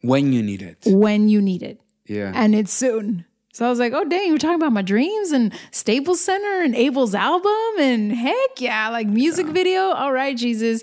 When 0.00 0.32
you 0.32 0.42
need 0.42 0.62
it. 0.62 0.78
when 0.86 1.28
you 1.28 1.42
need 1.42 1.62
it. 1.62 1.80
Yeah. 2.06 2.32
and 2.34 2.54
it's 2.54 2.72
soon. 2.72 3.24
So 3.56 3.64
I 3.64 3.70
was 3.70 3.78
like, 3.78 3.94
oh, 3.94 4.04
dang, 4.04 4.28
you're 4.28 4.36
talking 4.36 4.56
about 4.56 4.74
my 4.74 4.82
dreams 4.82 5.30
and 5.30 5.50
Staples 5.70 6.20
Center 6.20 6.62
and 6.62 6.74
Abel's 6.74 7.14
album 7.14 7.52
and 7.78 8.12
heck 8.12 8.60
yeah, 8.60 8.90
like 8.90 9.06
music 9.06 9.46
video. 9.46 9.80
All 9.92 10.12
right, 10.12 10.36
Jesus. 10.36 10.82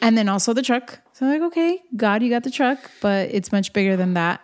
And 0.00 0.16
then 0.16 0.26
also 0.26 0.54
the 0.54 0.62
truck. 0.62 0.98
So 1.12 1.26
I'm 1.26 1.32
like, 1.32 1.42
okay, 1.48 1.82
God, 1.94 2.22
you 2.22 2.30
got 2.30 2.42
the 2.42 2.50
truck, 2.50 2.90
but 3.02 3.28
it's 3.32 3.52
much 3.52 3.74
bigger 3.74 3.98
than 3.98 4.14
that. 4.14 4.40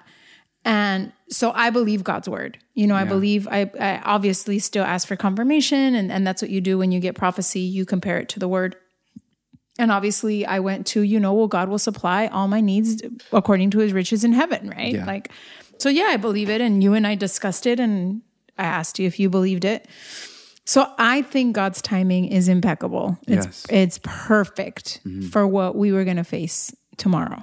And 0.67 1.15
so 1.31 1.51
I 1.53 1.71
believe 1.71 2.05
God's 2.05 2.29
word. 2.29 2.59
You 2.75 2.87
know, 2.87 2.95
I 2.95 3.05
believe 3.05 3.49
I, 3.49 3.71
I 3.81 4.03
obviously 4.05 4.59
still 4.59 4.85
ask 4.85 5.09
for 5.09 5.17
confirmation, 5.17 5.95
and, 5.95 6.13
and 6.13 6.27
that's 6.27 6.43
what 6.43 6.51
you 6.51 6.61
do 6.61 6.77
when 6.77 6.93
you 6.93 7.01
get 7.01 7.15
prophecy, 7.15 7.61
you 7.61 7.87
compare 7.87 8.19
it 8.19 8.29
to 8.31 8.39
the 8.39 8.49
word. 8.49 8.77
And 9.79 9.91
obviously, 9.91 10.45
I 10.45 10.61
went 10.61 10.87
to, 10.89 11.01
you 11.01 11.19
know, 11.19 11.33
well, 11.33 11.49
God 11.49 11.71
will 11.71 11.79
supply 11.79 12.27
all 12.27 12.49
my 12.49 12.61
needs 12.61 13.03
according 13.33 13.71
to 13.71 13.79
his 13.79 13.95
riches 13.95 14.25
in 14.25 14.35
heaven, 14.35 14.69
right? 14.69 14.93
Yeah. 14.93 15.07
Like, 15.07 15.33
so 15.79 15.89
yeah, 15.89 16.11
I 16.11 16.17
believe 16.17 16.51
it. 16.51 16.61
And 16.61 16.83
you 16.83 16.95
and 16.95 17.07
I 17.07 17.15
discussed 17.15 17.67
it, 17.67 17.81
and 17.81 18.23
I 18.59 18.65
asked 18.65 18.99
you 18.99 19.07
if 19.07 19.19
you 19.19 19.31
believed 19.31 19.65
it. 19.65 19.89
So 20.65 20.93
I 20.97 21.23
think 21.23 21.55
God's 21.55 21.83
timing 21.83 22.27
is 22.27 22.49
impeccable. 22.49 23.19
It's, 23.27 23.47
Yes. 23.47 23.67
it's 23.69 24.01
perfect 24.03 25.01
mm-hmm. 25.05 25.29
for 25.29 25.47
what 25.47 25.75
we 25.75 25.93
were 25.93 26.05
going 26.05 26.19
to 26.19 26.25
face 26.25 26.75
tomorrow, 26.97 27.43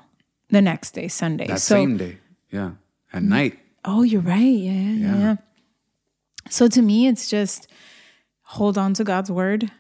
the 0.50 0.62
next 0.62 0.92
day, 0.92 1.08
Sunday. 1.10 1.48
that 1.48 1.60
so, 1.60 1.76
same 1.76 1.98
day. 1.98 2.18
Yeah. 2.50 2.72
At 3.12 3.22
mm-hmm. 3.22 3.30
night. 3.30 3.60
Oh, 3.84 4.04
you're 4.04 4.22
right. 4.22 4.38
Yeah, 4.40 4.72
yeah, 4.72 5.18
yeah. 5.18 5.36
So 6.50 6.68
to 6.68 6.82
me, 6.82 7.08
it's 7.08 7.30
just 7.30 7.68
hold 8.42 8.78
on 8.78 8.94
to 8.96 9.04
God's 9.04 9.32
word 9.32 9.72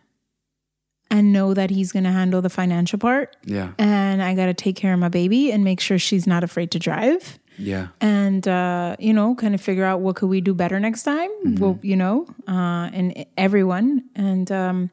and 1.09 1.33
know 1.33 1.53
that 1.53 1.69
He's 1.69 1.91
going 1.91 2.03
to 2.03 2.11
handle 2.11 2.41
the 2.41 2.49
financial 2.49 2.99
part. 2.99 3.35
Yeah. 3.45 3.71
And 3.77 4.21
I 4.21 4.35
got 4.35 4.45
to 4.45 4.53
take 4.53 4.75
care 4.75 4.93
of 4.93 4.99
my 4.99 5.09
baby 5.09 5.51
and 5.51 5.63
make 5.63 5.79
sure 5.79 5.97
she's 5.97 6.27
not 6.27 6.43
afraid 6.43 6.71
to 6.71 6.79
drive. 6.79 7.39
Yeah. 7.59 7.87
And 8.01 8.47
uh, 8.47 8.95
you 8.99 9.13
know, 9.13 9.35
kind 9.35 9.53
of 9.53 9.61
figure 9.61 9.83
out 9.85 9.99
what 9.99 10.15
could 10.15 10.29
we 10.29 10.41
do 10.41 10.53
better 10.53 10.79
next 10.79 11.03
time. 11.03 11.29
Well, 11.59 11.77
you 11.81 11.95
know, 11.95 12.25
uh, 12.47 12.89
and 12.93 13.25
everyone, 13.37 14.05
and 14.15 14.49
um, 14.51 14.89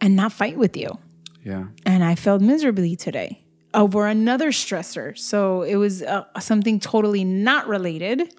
and 0.00 0.14
not 0.16 0.32
fight 0.32 0.56
with 0.58 0.76
you 0.76 0.98
Yeah. 1.44 1.64
and 1.86 2.04
I 2.04 2.14
failed 2.14 2.42
miserably 2.42 2.96
today 2.96 3.40
over 3.72 4.06
another 4.06 4.50
stressor. 4.52 5.16
So 5.18 5.62
it 5.62 5.76
was 5.76 6.02
uh, 6.02 6.24
something 6.40 6.78
totally 6.80 7.24
not 7.24 7.66
related 7.68 8.34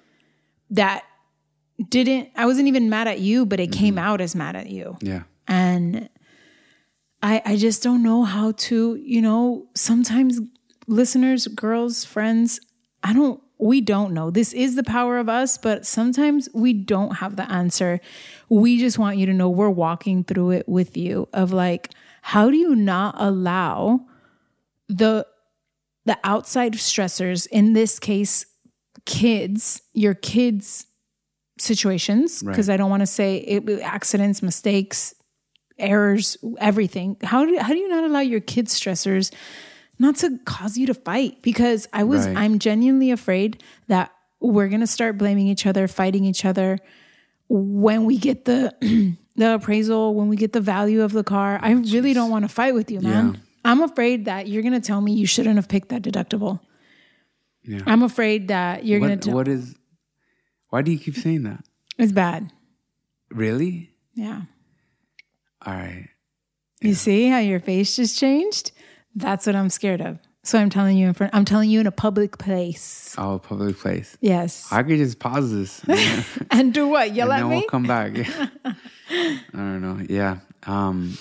that 0.70 1.02
didn't, 1.90 2.30
I 2.36 2.46
wasn't 2.46 2.68
even 2.68 2.88
mad 2.88 3.06
at 3.08 3.20
you, 3.20 3.44
but 3.46 3.60
it 3.60 3.70
came 3.72 3.98
out 3.98 4.20
as 4.20 4.34
mad 4.34 4.56
at 4.56 4.68
you. 4.70 4.96
Yeah. 5.02 5.24
And 5.46 6.08
I, 7.22 7.42
I 7.44 7.56
just 7.56 7.82
don't 7.82 8.02
know 8.02 8.24
how 8.24 8.52
to, 8.52 8.96
you 8.96 9.20
know, 9.20 9.66
sometimes 9.74 10.40
listeners, 10.86 11.46
girls, 11.48 12.04
friends, 12.04 12.60
I 13.06 13.12
don't, 13.12 13.40
we 13.58 13.80
don't 13.80 14.12
know. 14.12 14.30
This 14.30 14.52
is 14.52 14.74
the 14.74 14.82
power 14.82 15.18
of 15.18 15.28
us, 15.28 15.56
but 15.58 15.86
sometimes 15.86 16.48
we 16.52 16.72
don't 16.72 17.16
have 17.16 17.36
the 17.36 17.48
answer. 17.50 18.00
We 18.48 18.78
just 18.80 18.98
want 18.98 19.16
you 19.16 19.26
to 19.26 19.32
know 19.32 19.48
we're 19.48 19.70
walking 19.70 20.24
through 20.24 20.50
it 20.50 20.68
with 20.68 20.96
you 20.96 21.28
of 21.32 21.52
like, 21.52 21.90
how 22.22 22.50
do 22.50 22.56
you 22.56 22.74
not 22.74 23.14
allow 23.18 24.00
the 24.88 25.26
the 26.04 26.18
outside 26.22 26.74
stressors, 26.74 27.48
in 27.48 27.72
this 27.72 27.98
case, 27.98 28.46
kids, 29.04 29.82
your 29.92 30.14
kids' 30.14 30.86
situations, 31.58 32.42
because 32.42 32.68
I 32.68 32.76
don't 32.76 32.90
want 32.90 33.00
to 33.00 33.06
say 33.06 33.38
it, 33.38 33.80
accidents, 33.82 34.42
mistakes, 34.42 35.14
errors, 35.78 36.36
everything. 36.58 37.16
How 37.22 37.44
do 37.44 37.56
how 37.58 37.72
do 37.72 37.78
you 37.78 37.88
not 37.88 38.04
allow 38.04 38.20
your 38.20 38.40
kids' 38.40 38.78
stressors 38.78 39.32
not 39.98 40.16
to 40.16 40.38
cause 40.44 40.76
you 40.76 40.86
to 40.86 40.94
fight? 40.94 41.42
Because 41.42 41.88
I 41.92 42.04
was 42.04 42.26
Right. 42.26 42.36
I'm 42.36 42.58
genuinely 42.58 43.10
afraid 43.10 43.62
that 43.88 44.12
we're 44.40 44.68
gonna 44.68 44.86
start 44.86 45.16
blaming 45.18 45.48
each 45.48 45.66
other, 45.66 45.88
fighting 45.88 46.24
each 46.24 46.44
other 46.44 46.78
when 47.48 48.04
we 48.04 48.18
get 48.18 48.44
the 48.44 48.74
the 49.36 49.54
appraisal, 49.54 50.14
when 50.14 50.28
we 50.28 50.36
get 50.36 50.52
the 50.52 50.60
value 50.60 51.02
of 51.02 51.12
the 51.12 51.24
car. 51.24 51.58
I 51.62 51.72
really 51.72 52.12
don't 52.14 52.30
want 52.30 52.44
to 52.44 52.48
fight 52.48 52.74
with 52.74 52.90
you, 52.90 53.00
man. 53.00 53.34
Yeah. 53.34 53.40
I'm 53.64 53.82
afraid 53.82 54.26
that 54.26 54.46
you're 54.48 54.62
gonna 54.62 54.80
tell 54.80 55.00
me 55.00 55.12
you 55.12 55.26
shouldn't 55.26 55.56
have 55.56 55.68
picked 55.68 55.88
that 55.88 56.02
deductible. 56.02 56.60
Yeah. 57.64 57.80
I'm 57.86 58.02
afraid 58.02 58.48
that 58.48 58.84
you're 58.84 59.00
gonna 59.00 59.16
tell 59.16 59.34
what 59.34 59.48
is, 59.48 59.74
why 60.70 60.82
do 60.82 60.92
you 60.92 60.98
keep 60.98 61.16
saying 61.16 61.42
that? 61.44 61.64
it's 61.98 62.12
bad. 62.12 62.52
Really? 63.30 63.90
Yeah. 64.14 64.42
All 65.64 65.72
right. 65.74 66.08
You 66.80 66.94
see 66.94 67.26
how 67.28 67.38
your 67.38 67.58
face 67.58 67.96
just 67.96 68.18
changed? 68.18 68.70
That's 69.16 69.46
what 69.46 69.56
I'm 69.56 69.70
scared 69.70 70.00
of. 70.00 70.18
So 70.44 70.58
I'm 70.60 70.70
telling 70.70 70.96
you 70.96 71.08
in 71.08 71.14
front 71.14 71.34
I'm 71.34 71.44
telling 71.44 71.70
you 71.70 71.80
in 71.80 71.88
a 71.88 71.90
public 71.90 72.38
place. 72.38 73.16
Oh, 73.18 73.40
public 73.40 73.76
place. 73.78 74.16
Yes. 74.20 74.68
I 74.70 74.84
could 74.84 74.98
just 74.98 75.18
pause 75.18 75.50
this. 75.52 75.82
and 75.88 76.24
and 76.52 76.74
do 76.74 76.86
what? 76.86 77.12
Yell 77.14 77.32
at 77.32 77.40
then 77.40 77.48
me? 77.48 77.56
we'll 77.56 77.64
come 77.68 77.82
back. 77.82 78.12
I 78.64 78.76
don't 79.52 79.80
know. 79.80 80.06
Yeah. 80.08 80.38
Um, 80.66 81.18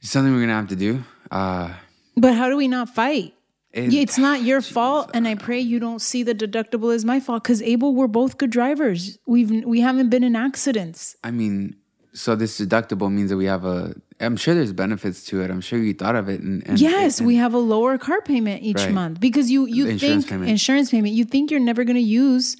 something 0.00 0.32
we're 0.32 0.38
going 0.38 0.48
to 0.48 0.54
have 0.54 0.68
to 0.68 0.76
do. 0.76 1.04
Uh, 1.30 1.74
But 2.16 2.34
how 2.34 2.48
do 2.48 2.56
we 2.56 2.68
not 2.68 2.88
fight? 2.94 3.34
it- 3.72 3.92
It's 3.92 4.18
not 4.18 4.42
your 4.42 4.60
fault, 4.76 5.10
and 5.14 5.26
I 5.28 5.34
pray 5.34 5.60
you 5.60 5.78
don't 5.78 6.00
see 6.00 6.22
the 6.22 6.34
deductible 6.34 6.94
as 6.94 7.04
my 7.04 7.20
fault. 7.20 7.42
Because 7.42 7.62
Abel, 7.62 7.94
we're 7.94 8.06
both 8.08 8.38
good 8.38 8.50
drivers. 8.50 9.18
We've 9.26 9.50
we 9.64 9.80
haven't 9.80 10.08
been 10.10 10.24
in 10.24 10.36
accidents. 10.36 11.16
I 11.24 11.30
mean, 11.30 11.76
so 12.14 12.34
this 12.36 12.58
deductible 12.60 13.10
means 13.12 13.30
that 13.30 13.36
we 13.36 13.46
have 13.46 13.64
a. 13.64 13.94
I'm 14.22 14.36
sure 14.36 14.54
there's 14.54 14.72
benefits 14.72 15.24
to 15.26 15.42
it. 15.42 15.50
I'm 15.50 15.60
sure 15.60 15.78
you 15.78 15.92
thought 15.94 16.16
of 16.16 16.28
it. 16.28 16.40
And, 16.40 16.66
and 16.66 16.80
Yes, 16.80 17.18
and- 17.18 17.26
we 17.26 17.36
have 17.36 17.54
a 17.54 17.58
lower 17.58 17.98
car 17.98 18.20
payment 18.22 18.62
each 18.62 18.76
Right. 18.76 18.92
month 18.92 19.20
because 19.20 19.50
you 19.50 19.66
you 19.66 19.84
The 19.84 19.90
insurance 19.92 20.24
think 20.24 20.30
payment. 20.30 20.50
insurance 20.50 20.90
payment. 20.90 21.14
You 21.14 21.24
think 21.24 21.50
you're 21.50 21.60
never 21.60 21.84
going 21.84 21.96
to 21.96 22.00
use 22.02 22.56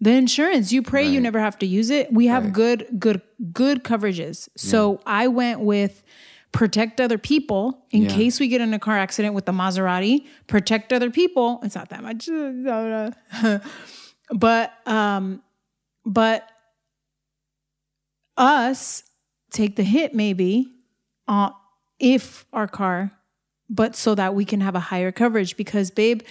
the 0.00 0.12
insurance. 0.12 0.72
You 0.72 0.82
pray 0.82 1.08
you 1.08 1.20
never 1.20 1.40
have 1.40 1.58
to 1.58 1.66
use 1.66 1.90
it. 1.90 2.12
We 2.12 2.26
have 2.28 2.44
Right. 2.44 2.52
good 2.52 2.86
good 2.98 3.22
good 3.52 3.82
coverages. 3.84 4.48
So 4.56 5.00
I 5.06 5.26
went 5.28 5.60
with 5.60 6.02
protect 6.52 7.00
other 7.00 7.18
people 7.18 7.84
in 7.90 8.02
Yeah. 8.04 8.08
case 8.14 8.40
we 8.40 8.48
get 8.48 8.60
in 8.60 8.72
a 8.72 8.78
car 8.78 8.96
accident 8.96 9.34
with 9.34 9.44
the 9.46 9.52
Maserati. 9.52 10.24
Protect 10.46 10.92
other 10.92 11.10
people. 11.10 11.60
It's 11.62 11.74
not 11.74 11.88
that 11.90 12.02
much, 12.02 12.28
but 14.30 14.72
um, 14.86 15.42
but 16.06 16.48
us 18.36 19.02
take 19.50 19.76
the 19.76 19.82
hit 19.84 20.14
maybe 20.14 20.72
uh, 21.28 21.50
if 22.00 22.46
our 22.52 22.66
car, 22.66 23.12
but 23.70 23.94
so 23.94 24.14
that 24.14 24.34
we 24.34 24.44
can 24.44 24.60
have 24.60 24.74
a 24.74 24.80
higher 24.80 25.12
coverage 25.12 25.56
because, 25.56 25.90
babe, 25.90 26.22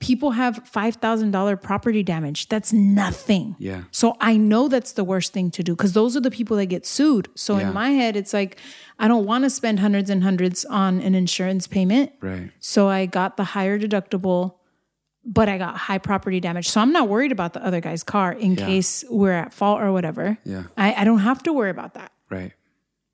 people 0.00 0.32
have 0.32 0.62
$5,000 0.70 1.62
property 1.62 2.02
damage. 2.02 2.48
That's 2.48 2.72
nothing. 2.72 3.56
Yeah. 3.58 3.84
So 3.90 4.16
I 4.20 4.36
know 4.36 4.68
that's 4.68 4.92
the 4.92 5.04
worst 5.04 5.32
thing 5.32 5.50
to 5.52 5.62
do 5.62 5.74
because 5.74 5.92
those 5.94 6.16
are 6.16 6.20
the 6.20 6.30
people 6.30 6.56
that 6.58 6.66
get 6.66 6.84
sued. 6.84 7.28
So 7.36 7.56
Yeah. 7.58 7.68
in 7.68 7.74
my 7.74 7.90
head, 7.90 8.16
it's 8.16 8.32
like, 8.34 8.58
I 8.98 9.08
don't 9.08 9.24
want 9.24 9.44
to 9.44 9.50
spend 9.50 9.80
hundreds 9.80 10.10
and 10.10 10.22
hundreds 10.22 10.64
on 10.66 11.00
an 11.00 11.14
insurance 11.14 11.66
payment. 11.66 12.12
Right. 12.20 12.50
So 12.60 12.88
I 12.88 13.06
got 13.06 13.36
the 13.36 13.44
higher 13.44 13.78
deductible, 13.78 14.54
but 15.24 15.48
I 15.48 15.56
got 15.58 15.76
high 15.76 15.98
property 15.98 16.38
damage. 16.38 16.68
So 16.68 16.80
I'm 16.80 16.92
not 16.92 17.08
worried 17.08 17.32
about 17.32 17.54
the 17.54 17.64
other 17.64 17.80
guy's 17.80 18.02
car 18.02 18.32
in 18.32 18.54
Yeah. 18.56 18.66
case 18.66 19.04
we're 19.08 19.32
at 19.32 19.52
fault 19.54 19.80
or 19.80 19.90
whatever. 19.92 20.36
Yeah. 20.44 20.64
I, 20.76 20.94
I 20.94 21.04
don't 21.04 21.20
have 21.20 21.42
to 21.44 21.52
worry 21.52 21.70
about 21.70 21.94
that. 21.94 22.12
Right. 22.30 22.52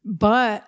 But 0.05 0.67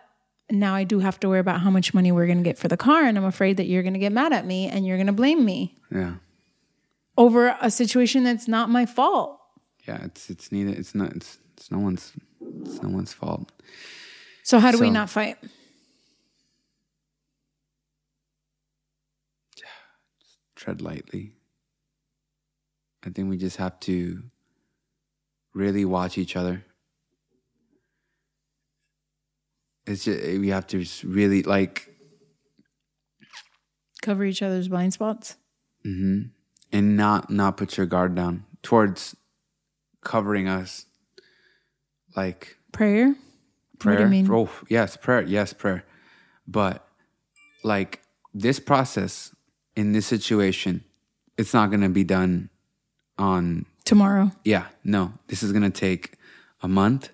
now 0.53 0.75
I 0.75 0.85
do 0.85 0.99
have 1.01 1.19
to 1.21 1.29
worry 1.29 1.39
about 1.41 1.61
how 1.61 1.71
much 1.71 1.95
money 1.95 2.13
we're 2.13 2.27
going 2.27 2.39
to 2.39 2.45
get 2.45 2.59
for 2.59 2.69
the 2.69 2.77
car. 2.77 3.05
And 3.05 3.17
I'm 3.19 3.25
afraid 3.25 3.57
that 3.57 3.67
you're 3.67 3.83
going 3.83 3.95
to 3.95 3.99
get 4.01 4.13
mad 4.13 4.33
at 4.33 4.47
me 4.47 4.69
and 4.69 4.87
you're 4.87 4.97
going 4.97 5.07
to 5.09 5.13
blame 5.13 5.45
me 5.45 5.75
Yeah. 5.91 6.15
over 7.17 7.57
a 7.61 7.71
situation 7.71 8.23
that's 8.25 8.47
not 8.49 8.69
my 8.71 8.87
fault. 8.87 9.39
Yeah. 9.87 10.05
It's 10.05 10.31
it's 10.31 10.53
neither. 10.53 10.71
It's 10.73 10.95
not. 10.95 11.13
It's 11.17 11.39
it's 11.57 11.71
no 11.71 11.79
one's. 11.79 12.13
It's 12.65 12.83
no 12.83 12.89
one's 12.89 13.13
fault. 13.13 13.51
So 14.45 14.59
how 14.59 14.71
do 14.73 14.79
we 14.79 14.91
not 14.91 15.09
fight? 15.11 15.39
tread 20.57 20.81
lightly. 20.81 21.33
I 23.05 23.11
think 23.11 23.29
we 23.29 23.37
just 23.37 23.57
have 23.57 23.81
to 23.81 24.23
really 25.55 25.85
watch 25.85 26.17
each 26.19 26.37
other. 26.37 26.65
It's 29.87 30.05
just 30.05 30.23
we 30.39 30.49
have 30.49 30.67
to 30.69 30.85
really 31.05 31.43
like 31.43 31.89
Cover 34.01 34.25
each 34.25 34.43
other's 34.43 34.69
blind 34.69 34.93
spots? 34.93 35.37
Mm-hmm. 35.87 36.29
and 36.73 36.97
not 36.97 37.31
not 37.31 37.57
put 37.57 37.77
your 37.77 37.87
guard 37.87 38.15
down 38.15 38.45
towards 38.63 39.17
covering 40.03 40.47
us. 40.49 40.87
Like 42.17 42.57
Prayer? 42.73 43.15
prayer. 43.79 43.97
do 43.99 44.03
you 44.05 44.09
mean? 44.09 44.29
Oh, 44.31 44.49
yes, 44.69 44.97
prayer. 44.97 45.23
Yes, 45.23 45.53
prayer. 45.53 45.85
But 46.47 46.87
like 47.65 48.01
this 48.35 48.61
process 48.61 49.35
in 49.77 49.93
this 49.93 50.07
situation, 50.07 50.85
it's 51.39 51.55
not 51.55 51.71
going 51.71 51.81
to 51.83 51.89
be 51.89 52.05
done 52.05 52.49
on, 53.19 53.67
Tomorrow. 53.85 54.31
yeah, 54.45 54.67
no, 54.85 55.13
this 55.29 55.43
is 55.43 55.53
going 55.53 55.63
to 55.63 55.71
take 55.71 56.15
a 56.63 56.69
month. 56.69 57.11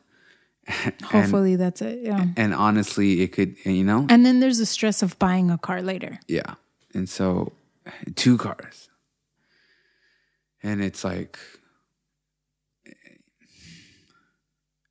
And, 0.84 1.02
Hopefully 1.02 1.56
that's 1.56 1.80
it. 1.82 2.00
Yeah. 2.02 2.26
and 2.36 2.54
honestly, 2.54 3.22
it 3.22 3.28
could, 3.32 3.56
you 3.64 3.84
know, 3.84 4.06
And 4.10 4.24
then 4.26 4.40
there's 4.40 4.58
the 4.58 4.66
stress 4.66 5.02
of 5.02 5.18
buying 5.18 5.50
a 5.50 5.58
car 5.58 5.80
later. 5.82 6.20
yeah. 6.28 6.54
And 6.94 7.08
so 7.08 7.52
two 8.16 8.36
cars. 8.38 8.88
And 10.62 10.82
it's 10.82 11.04
like, 11.04 11.38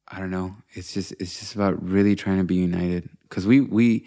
I 0.07 0.19
don't 0.19 0.31
know. 0.31 0.55
It's 0.73 0.93
just 0.93 1.11
it's 1.19 1.39
just 1.39 1.55
about 1.55 1.81
really 1.83 2.15
trying 2.15 2.37
to 2.37 2.43
be 2.43 2.55
united. 2.55 3.09
Cause 3.29 3.45
we 3.45 3.61
we 3.61 4.05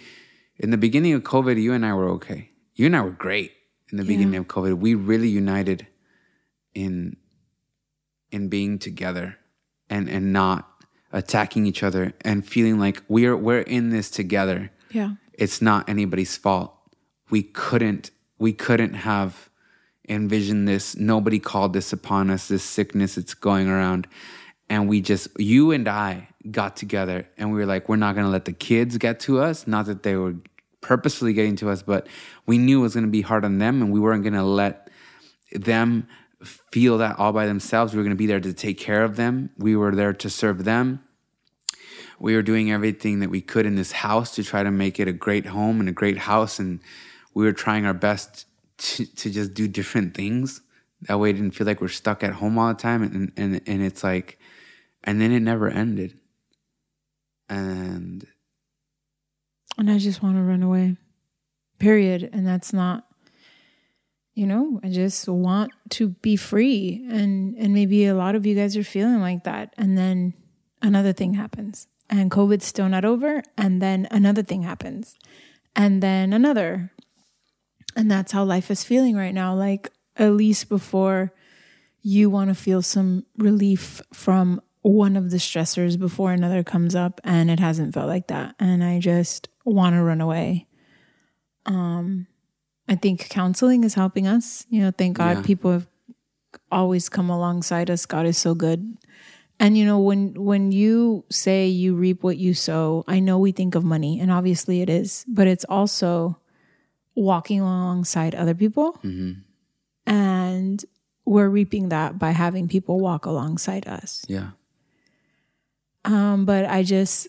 in 0.59 0.71
the 0.71 0.77
beginning 0.79 1.13
of 1.13 1.23
COVID, 1.23 1.61
you 1.61 1.73
and 1.73 1.85
I 1.85 1.93
were 1.95 2.09
okay. 2.11 2.51
You 2.75 2.87
and 2.87 2.97
I 2.97 3.03
were 3.03 3.11
great 3.11 3.53
in 3.91 3.99
the 3.99 4.05
beginning 4.05 4.37
of 4.37 4.47
COVID. 4.47 4.79
We 4.79 4.95
really 4.95 5.29
united 5.29 5.87
in 6.75 7.17
in 8.31 8.49
being 8.49 8.79
together 8.79 9.37
and 9.91 10.09
and 10.09 10.33
not 10.33 10.69
attacking 11.13 11.67
each 11.67 11.83
other 11.83 12.13
and 12.23 12.47
feeling 12.47 12.79
like 12.79 13.03
we're 13.09 13.37
we're 13.37 13.61
in 13.63 13.91
this 13.91 14.11
together 14.11 14.71
Yeah. 14.91 15.15
it's 15.35 15.61
not 15.61 15.89
anybody's 15.89 16.37
fault. 16.37 16.75
We 17.31 17.43
couldn't 17.43 18.11
we 18.39 18.53
couldn't 18.53 18.95
have 18.95 19.51
envisioned 20.09 20.67
this. 20.67 20.97
Nobody 20.97 21.39
called 21.39 21.73
this 21.73 21.93
upon 21.93 22.31
us, 22.31 22.49
this 22.49 22.65
sickness 22.65 23.15
that's 23.17 23.35
going 23.35 23.69
around. 23.69 24.07
And 24.69 24.89
we 24.89 25.01
just 25.01 25.29
you 25.39 25.73
and 25.73 25.89
I 25.89 26.29
got 26.51 26.77
together 26.77 27.29
and 27.37 27.53
we 27.53 27.59
were 27.59 27.67
like, 27.67 27.89
we're 27.89 27.97
not 27.97 28.15
gonna 28.15 28.29
let 28.31 28.45
the 28.45 28.53
kids 28.53 28.97
get 28.99 29.21
to 29.21 29.41
us. 29.41 29.67
Not 29.67 29.87
that 29.87 30.03
they 30.05 30.17
were 30.17 30.37
purposefully 30.81 31.33
getting 31.33 31.57
to 31.57 31.71
us, 31.71 31.83
but 31.83 32.07
we 32.47 32.57
knew 32.57 32.79
it 32.81 32.83
was 32.83 32.95
gonna 32.95 33.09
be 33.09 33.23
hard 33.23 33.45
on 33.45 33.59
them 33.59 33.83
and 33.83 33.93
we 33.93 34.01
weren't 34.01 34.25
gonna 34.25 34.45
let 34.47 34.89
them 35.53 36.07
feel 36.45 36.99
that 36.99 37.19
all 37.19 37.33
by 37.33 37.47
themselves. 37.47 37.93
We 37.93 37.99
were 37.99 38.05
gonna 38.05 38.15
be 38.15 38.27
there 38.27 38.41
to 38.41 38.53
take 38.53 38.79
care 38.79 39.05
of 39.05 39.17
them. 39.17 39.51
We 39.59 39.77
were 39.77 39.95
there 39.95 40.13
to 40.13 40.31
serve 40.31 40.65
them 40.65 41.05
we 42.21 42.35
were 42.35 42.43
doing 42.43 42.71
everything 42.71 43.21
that 43.21 43.31
we 43.31 43.41
could 43.41 43.65
in 43.65 43.77
this 43.77 43.93
house 43.93 44.35
to 44.35 44.45
try 44.45 44.63
to 44.63 44.71
make 44.71 45.01
it 45.01 45.09
a 45.09 45.13
great 45.13 45.47
home 45.47 45.81
and 45.81 45.89
a 45.89 45.93
great 45.93 46.19
house 46.19 46.59
and 46.59 46.81
we 47.33 47.45
were 47.45 47.53
trying 47.53 47.87
our 47.87 47.95
best 47.95 48.47
to, 48.77 49.07
to 49.07 49.31
just 49.31 49.55
do 49.55 49.67
different 49.67 50.15
things 50.15 50.61
that 51.03 51.19
way 51.19 51.31
it 51.31 51.33
didn't 51.33 51.53
feel 51.53 51.67
like 51.67 51.81
we're 51.81 51.89
stuck 51.89 52.23
at 52.23 52.35
home 52.35 52.59
all 52.59 52.69
the 52.69 52.75
time 52.75 53.03
and, 53.03 53.33
and 53.37 53.61
and 53.67 53.83
it's 53.83 54.05
like 54.05 54.39
and 55.03 55.21
then 55.21 55.33
it 55.33 55.41
never 55.41 55.69
ended 55.69 56.19
and 57.49 58.27
And 59.79 59.91
I 59.91 59.97
just 59.97 60.23
want 60.23 60.37
to 60.37 60.43
run 60.43 60.63
away. 60.63 60.97
Period. 61.79 62.29
And 62.35 62.47
that's 62.47 62.75
not 62.75 63.07
you 64.41 64.47
know, 64.47 64.81
I 64.83 64.89
just 64.89 65.29
want 65.29 65.71
to 65.91 66.09
be 66.09 66.35
free. 66.35 67.07
And 67.11 67.55
and 67.59 67.75
maybe 67.75 68.07
a 68.07 68.15
lot 68.15 68.35
of 68.35 68.47
you 68.47 68.55
guys 68.55 68.75
are 68.75 68.83
feeling 68.83 69.21
like 69.21 69.45
that. 69.45 69.75
And 69.77 69.99
then 69.99 70.33
another 70.81 71.13
thing 71.13 71.35
happens 71.35 71.89
and 72.09 72.31
COVID's 72.31 72.65
still 72.65 72.89
not 72.89 73.05
over. 73.05 73.43
And 73.59 73.83
then 73.83 74.09
another 74.11 74.43
thing 74.43 74.63
happens 74.63 75.15
and 75.77 76.03
then 76.03 76.33
another. 76.33 76.91
And 77.95 78.11
that's 78.11 78.33
how 78.33 78.45
life 78.45 78.71
is 78.71 78.83
feeling 78.83 79.15
right 79.15 79.35
now. 79.35 79.55
Like 79.55 79.91
at 80.17 80.33
least 80.33 80.71
before 80.71 81.35
you 82.01 82.31
want 82.31 82.49
to 82.49 82.55
feel 82.55 82.81
some 82.81 83.27
relief 83.37 84.01
from 84.15 84.63
one 84.81 85.17
of 85.19 85.31
the 85.31 85.37
stressors 85.37 85.99
before 85.99 86.33
another 86.33 86.65
comes 86.65 86.95
up. 86.95 87.21
And 87.25 87.51
it 87.51 87.61
hasn't 87.61 87.93
felt 87.93 88.09
like 88.09 88.29
that. 88.29 88.55
And 88.59 88.83
i 88.83 89.01
just 89.01 89.51
want 89.67 89.97
to 89.97 90.03
run 90.03 90.23
away. 90.23 90.67
Um 91.67 92.27
i 92.91 92.95
think 92.99 93.29
counseling 93.31 93.85
is 93.85 93.95
helping 93.95 94.27
us. 94.27 94.67
You 94.69 94.83
know 94.83 94.91
thank 94.91 95.17
god 95.17 95.37
Yeah. 95.39 95.43
people 95.47 95.71
have 95.73 95.87
always 96.71 97.09
come 97.09 97.31
alongside 97.31 97.89
us. 97.91 98.05
God 98.07 98.27
is 98.27 98.37
so 98.37 98.55
good. 98.55 98.83
And 99.63 99.79
you 99.79 99.85
know 99.87 100.01
when 100.01 100.35
when 100.35 100.73
you 100.73 101.25
say 101.31 101.69
you 101.69 101.95
reap 101.95 102.23
what 102.27 102.37
you 102.39 102.55
sow 102.55 103.05
i 103.07 103.21
know 103.21 103.39
we 103.39 103.53
think 103.53 103.75
of 103.77 103.85
money 103.85 104.19
and 104.21 104.31
obviously 104.33 104.81
it 104.83 104.89
is 104.91 105.25
but 105.29 105.47
it's 105.47 105.65
also 105.69 106.41
walking 107.15 107.61
alongside 107.61 108.35
other 108.35 108.55
people. 108.55 108.99
And 110.07 110.83
we're 111.27 111.49
reaping 111.49 111.91
that 111.91 112.19
by 112.19 112.31
having 112.33 112.67
people 112.69 112.99
walk 112.99 113.27
alongside 113.27 113.87
us. 113.87 114.25
Yeah. 114.29 114.51
Um 116.05 116.45
but 116.47 116.65
i 116.65 116.83
just 116.83 117.29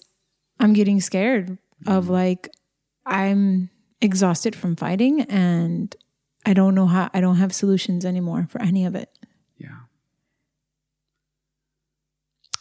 i'm 0.60 0.74
getting 0.74 1.02
scared 1.02 1.58
of 1.86 2.08
like 2.10 2.50
i'm 3.06 3.70
exhausted 4.02 4.56
from 4.56 4.76
fighting 4.76 5.22
and 5.22 5.96
i 6.46 6.54
don't 6.54 6.74
know 6.74 6.88
how 6.88 7.10
i 7.14 7.22
don't 7.22 7.36
have 7.38 7.54
solutions 7.54 8.06
anymore 8.06 8.48
for 8.50 8.62
any 8.62 8.86
of 8.86 8.96
it. 8.96 9.10
Yeah. 9.58 9.82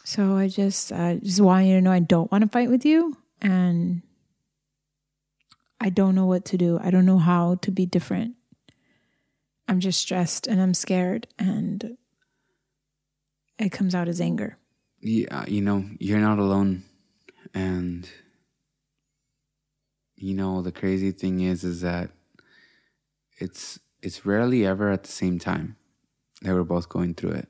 So 0.03 0.37
i 0.37 0.47
just 0.47 0.91
i 0.91 1.19
just 1.23 1.41
want 1.41 1.65
you 1.65 1.75
to 1.75 1.81
know 1.81 1.91
i 1.91 1.99
don't 1.99 2.31
want 2.31 2.43
to 2.43 2.49
fight 2.49 2.69
with 2.69 2.85
you 2.85 3.17
and 3.41 4.01
i 5.79 5.89
don't 5.89 6.15
know 6.15 6.25
what 6.27 6.45
to 6.45 6.57
do. 6.57 6.79
I 6.81 6.91
don't 6.91 7.05
know 7.05 7.17
how 7.17 7.55
to 7.61 7.71
be 7.71 7.85
different. 7.85 8.35
I'm 9.67 9.79
just 9.79 9.99
stressed 9.99 10.47
and 10.47 10.61
i'm 10.61 10.73
scared 10.73 11.27
and 11.39 11.97
it 13.57 13.71
comes 13.71 13.93
out 13.93 14.07
as 14.07 14.19
anger. 14.19 14.57
Yeah, 15.01 15.45
you 15.47 15.61
know, 15.61 15.85
you're 15.99 16.19
not 16.19 16.39
alone. 16.39 16.83
And 17.53 18.09
you 20.21 20.35
know, 20.35 20.61
the 20.61 20.71
crazy 20.71 21.11
thing 21.11 21.39
is 21.39 21.63
is 21.63 21.81
that 21.81 22.11
it's 23.37 23.79
it's 24.01 24.25
rarely 24.25 24.65
ever 24.65 24.91
at 24.91 25.03
the 25.03 25.11
same 25.11 25.39
time 25.39 25.75
that 26.41 26.53
we're 26.53 26.63
both 26.63 26.89
going 26.89 27.13
through 27.15 27.31
it. 27.31 27.47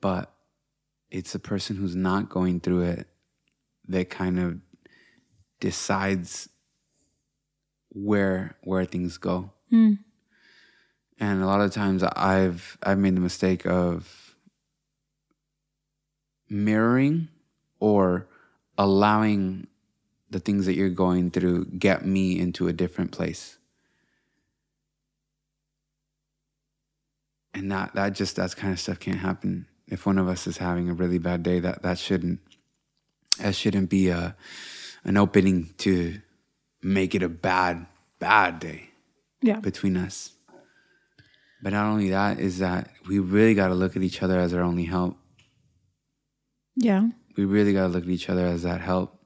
But 0.00 0.32
it's 1.10 1.32
the 1.32 1.38
person 1.38 1.76
who's 1.76 1.94
not 1.94 2.28
going 2.28 2.60
through 2.60 2.82
it 2.82 3.06
that 3.88 4.10
kind 4.10 4.38
of 4.38 4.58
decides 5.60 6.48
where 7.90 8.56
where 8.62 8.84
things 8.84 9.16
go. 9.18 9.52
Hmm. 9.70 9.94
And 11.20 11.42
a 11.42 11.46
lot 11.46 11.60
of 11.60 11.72
times 11.72 12.02
I've 12.02 12.78
I've 12.82 12.98
made 12.98 13.16
the 13.16 13.20
mistake 13.20 13.64
of 13.64 14.34
mirroring 16.48 17.28
or 17.78 18.26
allowing 18.76 19.68
the 20.32 20.40
things 20.40 20.66
that 20.66 20.74
you're 20.74 20.88
going 20.88 21.30
through 21.30 21.66
get 21.66 22.04
me 22.04 22.40
into 22.40 22.66
a 22.66 22.72
different 22.72 23.12
place. 23.12 23.58
And 27.54 27.70
that 27.70 27.94
that 27.94 28.14
just 28.14 28.36
that 28.36 28.56
kind 28.56 28.72
of 28.72 28.80
stuff 28.80 28.98
can't 28.98 29.18
happen. 29.18 29.66
If 29.86 30.06
one 30.06 30.18
of 30.18 30.26
us 30.26 30.46
is 30.46 30.56
having 30.56 30.88
a 30.88 30.94
really 30.94 31.18
bad 31.18 31.42
day, 31.42 31.60
that 31.60 31.82
that 31.82 31.98
shouldn't 31.98 32.40
that 33.38 33.54
shouldn't 33.54 33.90
be 33.90 34.08
a 34.08 34.34
an 35.04 35.16
opening 35.18 35.74
to 35.78 36.20
make 36.82 37.14
it 37.14 37.22
a 37.22 37.28
bad 37.28 37.86
bad 38.18 38.58
day 38.58 38.90
yeah 39.42 39.60
between 39.60 39.96
us. 39.96 40.32
But 41.62 41.74
not 41.74 41.86
only 41.86 42.10
that 42.10 42.40
is 42.40 42.58
that 42.58 42.88
we 43.06 43.18
really 43.18 43.54
got 43.54 43.68
to 43.68 43.74
look 43.74 43.96
at 43.96 44.02
each 44.02 44.22
other 44.22 44.38
as 44.40 44.54
our 44.54 44.62
only 44.62 44.84
help. 44.84 45.16
yeah 46.74 47.10
We 47.36 47.44
really 47.44 47.72
got 47.74 47.82
to 47.82 47.88
look 47.88 48.04
at 48.04 48.10
each 48.10 48.30
other 48.30 48.46
as 48.46 48.62
that 48.62 48.80
help. 48.80 49.21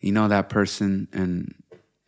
You 0.00 0.12
know 0.12 0.28
that 0.28 0.48
person, 0.48 1.08
and 1.12 1.54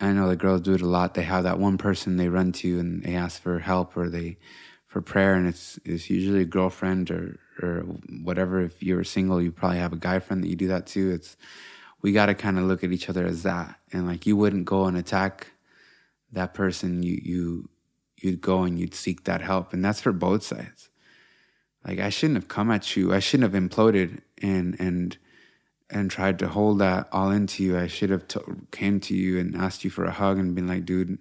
I 0.00 0.12
know 0.12 0.28
the 0.28 0.37
girls 0.37 0.62
do 0.62 0.74
it 0.74 0.81
a 0.81 0.87
lot. 0.87 1.14
They 1.14 1.22
have 1.22 1.44
that 1.44 1.59
one 1.59 1.78
person 1.78 2.16
they 2.16 2.28
run 2.28 2.52
to 2.52 2.78
and 2.81 3.02
they 3.02 3.14
ask 3.14 3.40
for 3.40 3.59
help 3.59 3.96
or 3.96 4.09
they 4.09 4.38
for 4.87 5.00
prayer, 5.00 5.35
and 5.35 5.46
it's 5.46 5.78
it's 5.85 6.11
usually 6.11 6.42
a 6.42 6.46
girlfriend 6.46 7.11
or 7.11 7.38
or 7.62 7.81
whatever. 8.22 8.61
If 8.61 8.83
you're 8.83 9.05
single, 9.05 9.40
you 9.40 9.52
probably 9.52 9.78
have 9.78 9.92
a 9.92 9.96
guy 9.96 10.18
friend 10.18 10.42
that 10.42 10.48
you 10.48 10.57
do 10.57 10.68
that 10.68 10.87
to. 10.88 11.11
It's 11.11 11.37
we 12.02 12.12
got 12.12 12.26
to 12.26 12.35
kind 12.35 12.59
of 12.59 12.64
look 12.64 12.83
at 12.83 12.92
each 12.92 13.09
other 13.09 13.24
as 13.26 13.42
that, 13.44 13.78
and 13.92 14.07
like 14.07 14.26
you 14.26 14.37
wouldn't 14.37 14.64
go 14.64 14.87
and 14.87 14.96
attack 14.96 15.52
that 16.33 16.55
person. 16.55 17.02
You 17.02 17.20
you 17.22 17.68
you'd 18.16 18.40
go 18.40 18.62
and 18.62 18.78
you'd 18.78 18.94
seek 18.94 19.24
that 19.24 19.40
help, 19.40 19.72
and 19.72 19.85
that's 19.85 20.00
for 20.00 20.12
both 20.12 20.42
sides. 20.42 20.88
Like 21.87 21.98
I 21.98 22.11
shouldn't 22.11 22.37
have 22.37 22.48
come 22.48 22.70
at 22.70 22.96
you. 22.96 23.12
I 23.12 23.18
shouldn't 23.18 23.52
have 23.52 23.62
imploded 23.62 24.20
and 24.40 24.78
and 24.78 25.16
and 25.92 26.11
tried 26.11 26.38
to 26.38 26.48
hold 26.48 26.78
that 26.78 27.07
all 27.12 27.31
into 27.31 27.62
you. 27.62 27.78
I 27.78 27.87
should 27.87 28.11
have 28.11 28.26
t- 28.26 28.40
came 28.70 28.98
to 29.00 29.14
you 29.14 29.38
and 29.38 29.55
asked 29.55 29.85
you 29.85 29.90
for 29.90 30.05
a 30.05 30.11
hug 30.11 30.38
and 30.38 30.55
been 30.55 30.66
like, 30.66 30.87
dude, 30.87 31.18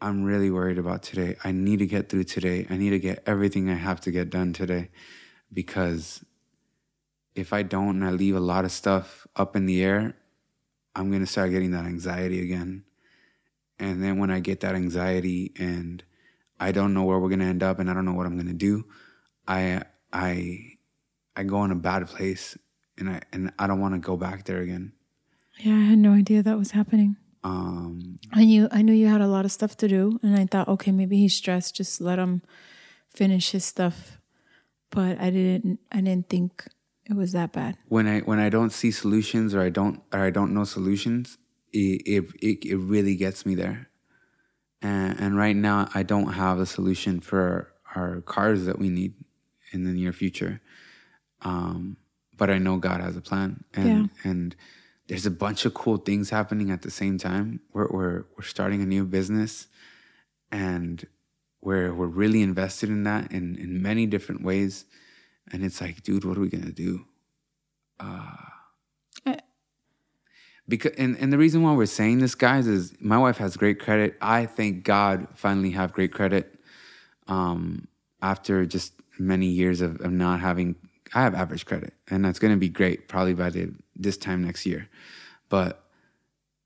I'm 0.00 0.22
really 0.22 0.50
worried 0.50 0.78
about 0.78 1.02
today. 1.02 1.36
I 1.42 1.50
need 1.50 1.80
to 1.80 1.86
get 1.86 2.08
through 2.08 2.24
today. 2.24 2.66
I 2.70 2.76
need 2.76 2.90
to 2.90 3.00
get 3.00 3.24
everything 3.26 3.68
I 3.68 3.74
have 3.74 4.00
to 4.02 4.12
get 4.12 4.30
done 4.30 4.52
today 4.52 4.90
because 5.52 6.24
if 7.34 7.52
I 7.52 7.62
don't 7.62 7.96
and 7.96 8.04
I 8.04 8.10
leave 8.10 8.36
a 8.36 8.40
lot 8.40 8.64
of 8.64 8.70
stuff 8.70 9.26
up 9.34 9.56
in 9.56 9.66
the 9.66 9.82
air, 9.82 10.14
I'm 10.94 11.10
going 11.10 11.20
to 11.20 11.26
start 11.26 11.50
getting 11.50 11.72
that 11.72 11.84
anxiety 11.84 12.42
again. 12.42 12.84
And 13.78 14.02
then 14.02 14.18
when 14.18 14.30
I 14.30 14.38
get 14.38 14.60
that 14.60 14.76
anxiety 14.76 15.52
and 15.58 16.02
I 16.60 16.70
don't 16.72 16.94
know 16.94 17.02
where 17.02 17.18
we're 17.18 17.28
going 17.28 17.40
to 17.40 17.46
end 17.46 17.62
up 17.64 17.80
and 17.80 17.90
I 17.90 17.94
don't 17.94 18.04
know 18.04 18.14
what 18.14 18.26
I'm 18.26 18.36
going 18.36 18.46
to 18.46 18.54
do, 18.54 18.84
I 19.48 19.82
I 20.12 20.74
I 21.34 21.42
go 21.42 21.64
in 21.64 21.72
a 21.72 21.76
bad 21.76 22.06
place 22.06 22.56
and 22.98 23.10
I 23.10 23.20
and 23.32 23.52
I 23.58 23.66
don't 23.66 23.80
want 23.80 23.94
to 23.94 24.00
go 24.00 24.16
back 24.16 24.44
there 24.44 24.60
again. 24.60 24.92
Yeah, 25.58 25.74
I 25.74 25.84
had 25.84 25.98
no 25.98 26.12
idea 26.12 26.42
that 26.42 26.58
was 26.58 26.72
happening. 26.72 27.16
Um, 27.42 28.18
I 28.32 28.44
knew 28.44 28.68
I 28.72 28.82
knew 28.82 28.92
you 28.92 29.06
had 29.06 29.20
a 29.20 29.28
lot 29.28 29.44
of 29.44 29.52
stuff 29.52 29.76
to 29.78 29.88
do, 29.88 30.18
and 30.22 30.36
I 30.36 30.46
thought, 30.46 30.68
okay, 30.68 30.90
maybe 30.90 31.16
he's 31.18 31.34
stressed. 31.34 31.76
Just 31.76 32.00
let 32.00 32.18
him 32.18 32.42
finish 33.14 33.50
his 33.52 33.64
stuff. 33.64 34.18
But 34.90 35.20
I 35.20 35.30
didn't. 35.30 35.80
I 35.92 36.00
didn't 36.00 36.28
think 36.28 36.64
it 37.08 37.14
was 37.14 37.32
that 37.32 37.52
bad. 37.52 37.76
when 37.88 38.06
I 38.06 38.20
when 38.20 38.38
I 38.38 38.48
don't 38.48 38.70
see 38.70 38.90
solutions 38.90 39.54
or 39.54 39.60
I 39.60 39.70
don't 39.70 40.02
or 40.12 40.20
I 40.20 40.30
don't 40.30 40.52
know 40.52 40.64
solutions, 40.64 41.38
it 41.72 42.02
it 42.06 42.24
it, 42.40 42.64
it 42.64 42.76
really 42.76 43.16
gets 43.16 43.46
me 43.46 43.54
there. 43.54 43.88
And 44.82 45.18
and 45.20 45.36
right 45.36 45.56
now 45.56 45.88
I 45.94 46.02
don't 46.02 46.32
have 46.32 46.58
a 46.58 46.66
solution 46.66 47.20
for 47.20 47.72
our 47.94 48.20
cars 48.22 48.66
that 48.66 48.78
we 48.78 48.88
need 48.88 49.14
in 49.72 49.84
the 49.84 49.92
near 49.92 50.12
future. 50.12 50.60
Um, 51.42 51.96
but 52.36 52.50
I 52.50 52.58
know 52.58 52.76
God 52.78 53.00
has 53.00 53.16
a 53.16 53.20
plan, 53.20 53.64
and 53.74 54.10
Yeah. 54.24 54.30
and 54.30 54.56
there's 55.08 55.26
a 55.26 55.30
bunch 55.30 55.64
of 55.64 55.74
cool 55.74 55.96
things 55.98 56.30
happening 56.30 56.70
at 56.70 56.82
the 56.82 56.90
same 56.90 57.18
time. 57.18 57.60
We're 57.72 57.88
we're 57.88 58.24
we're 58.36 58.44
starting 58.44 58.82
a 58.82 58.86
new 58.86 59.04
business, 59.04 59.68
and 60.50 61.06
we're 61.62 61.94
we're 61.94 62.06
really 62.06 62.42
invested 62.42 62.88
in 62.90 63.04
that 63.04 63.32
in 63.32 63.56
in 63.56 63.80
many 63.82 64.06
different 64.06 64.42
ways. 64.42 64.84
And 65.52 65.64
it's 65.64 65.80
like, 65.80 66.02
dude, 66.02 66.24
what 66.24 66.36
are 66.36 66.40
we 66.40 66.48
gonna 66.48 66.72
do? 66.72 67.06
I- 68.00 69.40
because 70.68 70.92
and, 70.98 71.16
and 71.18 71.32
the 71.32 71.38
reason 71.38 71.62
why 71.62 71.72
we're 71.74 71.86
saying 71.86 72.18
this 72.18 72.34
guys 72.34 72.66
is 72.66 72.94
my 73.00 73.18
wife 73.18 73.38
has 73.38 73.56
great 73.56 73.78
credit 73.78 74.16
i 74.20 74.46
thank 74.46 74.82
god 74.84 75.28
finally 75.34 75.70
have 75.70 75.92
great 75.92 76.12
credit 76.12 76.58
um 77.28 77.86
after 78.20 78.66
just 78.66 78.92
many 79.18 79.46
years 79.46 79.80
of, 79.80 80.00
of 80.00 80.10
not 80.10 80.40
having 80.40 80.74
i 81.16 81.20
have 81.26 81.34
average 81.42 81.64
credit 81.70 81.92
and 82.10 82.24
that's 82.24 82.38
going 82.42 82.52
to 82.56 82.58
be 82.66 82.68
great 82.80 82.98
probably 83.12 83.34
by 83.42 83.48
the 83.56 83.62
this 84.04 84.16
time 84.26 84.40
next 84.48 84.62
year 84.70 84.82
but 85.48 85.70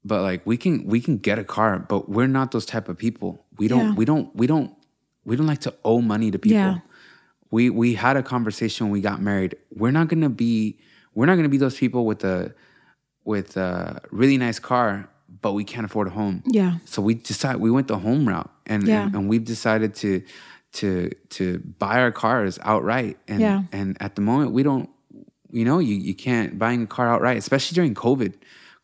but 0.04 0.20
like 0.28 0.40
we 0.50 0.56
can 0.56 0.74
we 0.92 1.00
can 1.06 1.16
get 1.28 1.38
a 1.38 1.44
car 1.56 1.78
but 1.92 2.08
we're 2.14 2.26
not 2.38 2.50
those 2.54 2.66
type 2.74 2.88
of 2.92 2.96
people 3.06 3.30
we 3.58 3.66
don't 3.68 3.86
Yeah. 3.88 3.94
we 4.00 4.04
don't 4.04 4.26
we 4.40 4.46
don't 4.46 4.70
we 5.24 5.36
don't 5.36 5.46
like 5.46 5.60
to 5.68 5.72
owe 5.84 6.00
money 6.14 6.30
to 6.30 6.38
people 6.38 6.58
Yeah. 6.58 6.78
we 7.50 7.62
we 7.70 7.88
had 7.94 8.16
a 8.16 8.22
conversation 8.34 8.86
when 8.86 8.92
we 8.92 9.00
got 9.10 9.18
married 9.30 9.52
we're 9.80 9.92
not 9.98 10.08
gonna 10.08 10.30
be 10.46 10.78
we're 11.14 11.26
not 11.26 11.36
gonna 11.36 11.48
be 11.56 11.58
those 11.66 11.76
people 11.76 12.02
with 12.10 12.24
a 12.24 12.54
with 13.24 13.56
a 13.56 14.00
really 14.10 14.38
nice 14.38 14.58
car 14.58 15.08
but 15.42 15.52
we 15.52 15.64
can't 15.72 15.84
afford 15.88 16.06
a 16.08 16.10
home 16.20 16.42
Yeah. 16.46 16.72
so 16.86 17.02
we 17.02 17.14
decided 17.14 17.60
we 17.60 17.70
went 17.70 17.86
the 17.88 17.98
home 17.98 18.26
route 18.26 18.50
and 18.66 18.80
Yeah. 18.88 19.04
and, 19.04 19.14
and 19.14 19.28
we've 19.28 19.44
decided 19.44 19.94
to 20.02 20.22
to 20.72 21.10
to 21.30 21.58
buy 21.78 21.98
our 22.00 22.12
cars 22.12 22.58
outright 22.62 23.18
and 23.26 23.40
Yeah. 23.40 23.62
and 23.72 23.96
at 24.00 24.14
the 24.14 24.20
moment 24.22 24.52
we 24.52 24.62
don't 24.62 24.88
you 25.50 25.64
know 25.64 25.78
you, 25.80 25.96
you 25.96 26.14
can't 26.14 26.58
buying 26.58 26.82
a 26.84 26.86
car 26.86 27.08
outright 27.12 27.36
especially 27.38 27.74
during 27.74 27.94
covid 27.94 28.34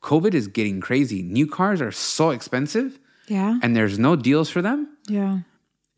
covid 0.03 0.35
is 0.35 0.49
getting 0.49 0.81
crazy 0.81 1.23
new 1.23 1.47
cars 1.47 1.81
are 1.81 1.93
so 1.93 2.31
expensive 2.31 2.99
Yeah. 3.29 3.59
and 3.63 3.77
there's 3.77 3.99
no 3.99 4.17
deals 4.17 4.49
for 4.51 4.63
them 4.63 4.97
Yeah. 5.09 5.41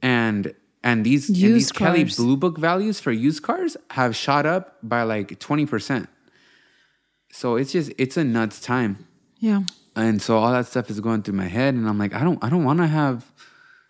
and 0.03 0.53
and 0.85 1.05
these 1.05 1.29
and 1.29 1.37
these 1.37 1.43
Used 1.43 1.75
Kelley 1.75 2.05
cars. 2.05 2.17
Blue 2.17 2.37
Book 2.37 2.57
values 2.59 3.01
for 3.01 3.11
used 3.11 3.43
cars 3.43 3.77
have 3.91 4.15
shot 4.15 4.45
up 4.47 4.77
by 4.83 5.03
like 5.03 5.39
twenty 5.41 5.67
percent. 5.67 6.09
So 7.33 7.57
it's 7.57 7.73
just 7.73 7.93
it's 7.99 8.17
a 8.17 8.25
nuts 8.25 8.61
time, 8.61 9.07
Yeah. 9.39 9.63
and 9.97 10.23
so 10.23 10.39
all 10.39 10.53
that 10.53 10.67
stuff 10.67 10.89
is 10.89 11.01
going 11.01 11.23
through 11.23 11.35
my 11.35 11.49
head, 11.49 11.75
and 11.75 11.89
I'm 11.89 11.99
like, 11.99 12.15
I 12.15 12.23
don't 12.23 12.43
I 12.45 12.49
don't 12.49 12.65
want 12.65 12.79
to 12.79 12.87
have 12.87 13.25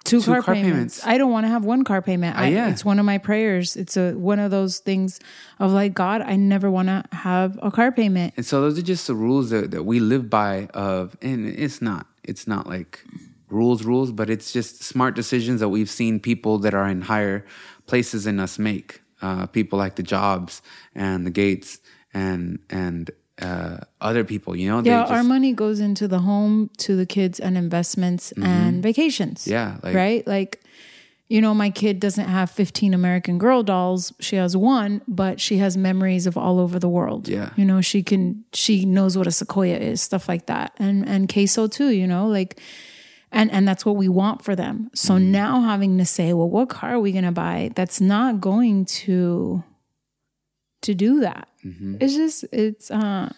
Two, 0.08 0.20
Two 0.20 0.32
car, 0.32 0.42
car 0.42 0.54
payments. 0.54 0.72
payments. 1.00 1.06
I 1.06 1.18
don't 1.18 1.30
want 1.30 1.44
to 1.44 1.48
have 1.48 1.64
one 1.64 1.84
car 1.84 2.02
payment. 2.02 2.36
I, 2.36 2.48
yeah. 2.48 2.70
It's 2.70 2.84
one 2.84 2.98
of 2.98 3.04
my 3.04 3.18
prayers. 3.18 3.76
It's 3.76 3.96
a 3.96 4.12
one 4.12 4.38
of 4.38 4.50
those 4.50 4.78
things 4.78 5.20
of 5.58 5.72
like 5.72 5.94
God. 5.94 6.22
I 6.22 6.36
never 6.36 6.70
want 6.70 6.88
to 6.88 7.04
have 7.12 7.58
a 7.62 7.70
car 7.70 7.92
payment. 7.92 8.34
And 8.36 8.44
so 8.46 8.60
those 8.60 8.78
are 8.78 8.82
just 8.82 9.06
the 9.06 9.14
rules 9.14 9.50
that, 9.50 9.70
that 9.70 9.84
we 9.84 10.00
live 10.00 10.28
by 10.30 10.66
of 10.74 11.16
and 11.22 11.46
it's 11.46 11.80
not 11.82 12.06
it's 12.24 12.46
not 12.46 12.66
like 12.66 13.04
rules 13.48 13.84
rules, 13.84 14.12
but 14.12 14.28
it's 14.28 14.52
just 14.52 14.82
smart 14.82 15.14
decisions 15.14 15.60
that 15.60 15.68
we've 15.70 15.90
seen 15.90 16.20
people 16.20 16.58
that 16.58 16.74
are 16.74 16.88
in 16.88 17.02
higher 17.02 17.44
places 17.86 18.26
in 18.26 18.40
us 18.40 18.58
make. 18.58 19.00
Uh, 19.20 19.46
people 19.46 19.78
like 19.78 19.96
the 19.96 20.02
Jobs 20.02 20.62
and 20.94 21.26
the 21.26 21.30
Gates 21.30 21.80
and 22.14 22.60
and 22.70 23.10
uh, 23.40 23.78
other 24.00 24.24
people, 24.24 24.56
you 24.56 24.68
know, 24.68 24.80
Yeah, 24.82 25.02
just, 25.02 25.12
our 25.12 25.24
money 25.24 25.52
goes 25.52 25.80
into 25.80 26.08
the 26.08 26.20
home, 26.20 26.70
to 26.78 26.96
the 26.96 27.06
kids, 27.06 27.38
and 27.40 27.56
investments 27.56 28.32
and 28.32 28.82
vacations. 28.82 29.42
Mm-hmm. 29.42 29.50
Yeah, 29.52 29.76
like- 29.82 29.94
right. 29.94 30.26
Like, 30.26 30.60
you 31.28 31.42
know, 31.42 31.52
my 31.52 31.68
kid 31.68 32.00
doesn't 32.00 32.24
have 32.26 32.50
15 32.50 32.94
American 32.94 33.36
Girl 33.36 33.62
dolls. 33.62 34.14
She 34.18 34.36
has 34.36 34.56
one, 34.56 35.02
but 35.06 35.40
she 35.40 35.58
has 35.58 35.76
memories 35.76 36.26
of 36.26 36.38
all 36.38 36.58
over 36.58 36.78
the 36.78 36.88
world. 36.88 37.28
Yeah. 37.28 37.50
You 37.54 37.66
know, 37.66 37.82
she 37.82 38.02
can, 38.02 38.44
she 38.54 38.86
knows 38.86 39.16
what 39.18 39.26
a 39.26 39.30
sequoia 39.30 39.76
is, 39.76 40.00
stuff 40.00 40.26
like 40.26 40.46
that. 40.46 40.72
And, 40.78 41.06
and 41.06 41.30
queso 41.30 41.66
too, 41.66 41.90
you 41.90 42.06
know, 42.06 42.26
like, 42.28 42.58
and, 43.30 43.50
and 43.52 43.68
that's 43.68 43.84
what 43.84 43.96
we 43.96 44.08
want 44.08 44.42
for 44.42 44.56
them. 44.56 44.90
So 44.94 45.14
Mm-hmm. 45.16 45.30
now 45.32 45.60
having 45.60 45.98
to 45.98 46.06
say, 46.06 46.32
well, 46.32 46.48
what 46.48 46.70
car 46.70 46.94
are 46.94 46.98
we 46.98 47.12
going 47.12 47.24
to 47.24 47.30
buy? 47.32 47.72
That's 47.74 48.00
not 48.00 48.40
going 48.40 48.86
to, 48.86 49.62
to 50.82 50.94
do 50.94 51.20
that. 51.20 51.48
Mm-hmm. 51.64 51.96
It's 52.00 52.14
just, 52.14 52.44
it's, 52.52 52.90
uh, 52.90 53.32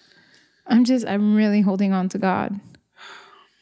I'm 0.67 0.85
just, 0.85 1.07
I'm 1.07 1.35
really 1.35 1.63
holding 1.63 1.93
on 1.93 2.09
to 2.11 2.19
God 2.19 2.61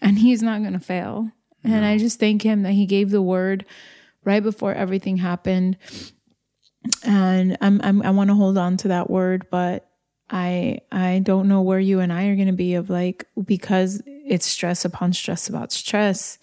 and 0.00 0.18
he's 0.18 0.42
not 0.42 0.60
going 0.60 0.74
to 0.74 0.80
fail. 0.80 1.30
And 1.64 1.84
I 1.84 1.98
just 1.98 2.20
thank 2.20 2.42
him 2.42 2.62
that 2.62 2.72
he 2.72 2.86
gave 2.86 3.10
the 3.10 3.20
word 3.20 3.66
right 4.24 4.42
before 4.42 4.72
everything 4.72 5.18
happened. 5.18 5.76
And 7.04 7.58
I'm, 7.60 7.80
I'm 7.82 8.02
I 8.02 8.10
want 8.10 8.30
to 8.30 8.34
hold 8.34 8.56
on 8.56 8.76
to 8.78 8.88
that 8.88 9.10
word, 9.10 9.46
but 9.50 9.88
I 10.30 10.80
I 10.92 11.20
don't 11.22 11.48
know 11.48 11.62
where 11.62 11.80
you 11.80 12.00
and 12.00 12.12
I 12.12 12.26
are 12.26 12.36
going 12.36 12.46
to 12.46 12.52
be 12.52 12.74
of 12.74 12.88
like 12.88 13.26
because 13.44 14.00
it's 14.06 14.46
stress 14.46 14.84
upon 14.84 15.12
stress 15.12 15.48
about 15.48 15.72
stress 15.72 16.38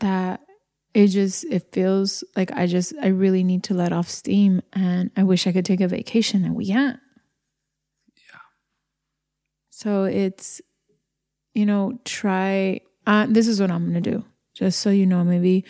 that 0.00 0.40
it 0.98 1.08
just 1.08 1.44
it 1.44 1.62
feels 1.70 2.24
like 2.34 2.50
I 2.52 2.66
just 2.66 2.92
I 3.00 3.06
really 3.08 3.44
need 3.44 3.62
to 3.64 3.74
let 3.74 3.92
off 3.92 4.08
steam 4.08 4.62
and 4.72 5.12
I 5.16 5.22
wish 5.22 5.46
I 5.46 5.52
could 5.52 5.64
take 5.64 5.80
a 5.80 5.86
vacation 5.86 6.44
and 6.44 6.56
we 6.56 6.66
can't. 6.66 6.98
Yeah. 8.16 8.40
So 9.70 10.04
it's 10.04 10.60
you 11.54 11.64
know, 11.66 12.00
try 12.04 12.80
uh, 13.06 13.26
this 13.28 13.46
is 13.46 13.60
what 13.60 13.70
I'm 13.70 13.92
to 13.94 14.00
do. 14.00 14.24
Just 14.54 14.80
so 14.80 14.90
you 14.90 15.06
know, 15.06 15.22
maybe 15.22 15.64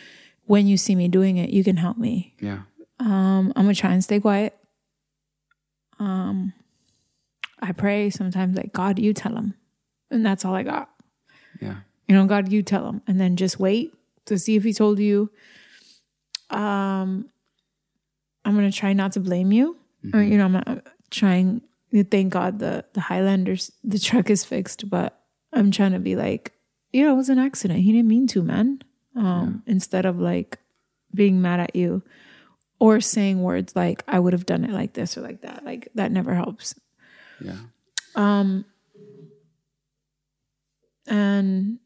when 0.46 0.66
you 0.66 0.78
see 0.78 0.94
me 0.94 1.08
doing 1.08 1.36
it, 1.36 1.50
you 1.50 1.62
can 1.62 1.76
help 1.76 1.98
me. 1.98 2.34
yeah, 2.40 2.60
Um, 2.98 3.52
I'm 3.54 3.64
gonna 3.66 3.74
try 3.74 3.92
and 3.92 4.02
stay 4.02 4.20
quiet. 4.20 4.56
Um, 5.98 6.54
I 7.60 7.72
pray 7.72 8.08
sometimes 8.08 8.56
like 8.56 8.72
God, 8.72 8.98
you 8.98 9.12
tell 9.12 9.36
him, 9.36 9.54
and 10.10 10.24
that's 10.24 10.46
all 10.46 10.54
I 10.54 10.62
got. 10.62 10.88
yeah, 11.60 11.76
You 12.06 12.14
know, 12.14 12.24
God, 12.24 12.50
you 12.50 12.62
tell 12.62 12.88
him, 12.88 13.02
and 13.06 13.20
then 13.20 13.36
just 13.36 13.60
wait 13.60 13.92
to 14.28 14.38
see 14.38 14.56
if 14.56 14.64
he 14.64 14.72
told 14.72 14.98
you. 14.98 15.30
Um, 16.50 17.28
I'm 18.44 18.54
gonna 18.54 18.72
try 18.72 18.92
not 18.94 19.12
to 19.12 19.20
blame 19.20 19.52
you, 19.52 19.76
or 20.14 20.22
you 20.22 20.38
know, 20.38 20.44
I'm 20.46 20.52
not 20.52 20.86
trying. 21.10 21.60
Thank 22.10 22.32
God 22.32 22.58
the 22.58 22.84
the 22.94 23.00
Highlanders 23.00 23.70
the 23.84 23.98
truck 23.98 24.30
is 24.30 24.44
fixed, 24.44 24.88
but 24.88 25.18
I'm 25.52 25.70
trying 25.70 25.92
to 25.92 25.98
be 25.98 26.16
like, 26.16 26.52
you 26.92 27.04
know, 27.04 27.12
it 27.12 27.16
was 27.16 27.28
an 27.28 27.38
accident. 27.38 27.80
He 27.80 27.92
didn't 27.92 28.08
mean 28.08 28.26
to, 28.28 28.42
man. 28.42 28.80
Um, 29.16 29.62
instead 29.66 30.06
of 30.06 30.20
like 30.20 30.58
being 31.12 31.42
mad 31.42 31.58
at 31.60 31.74
you 31.74 32.02
or 32.78 33.00
saying 33.00 33.42
words 33.42 33.74
like 33.74 34.04
I 34.06 34.20
would 34.20 34.32
have 34.32 34.46
done 34.46 34.64
it 34.64 34.70
like 34.70 34.92
this 34.92 35.18
or 35.18 35.22
like 35.22 35.40
that. 35.42 35.64
Like 35.64 35.88
that 35.96 36.12
never 36.12 36.34
helps. 36.34 36.74
yeah, 37.40 37.56
Um 38.14 38.64
and 41.06 41.78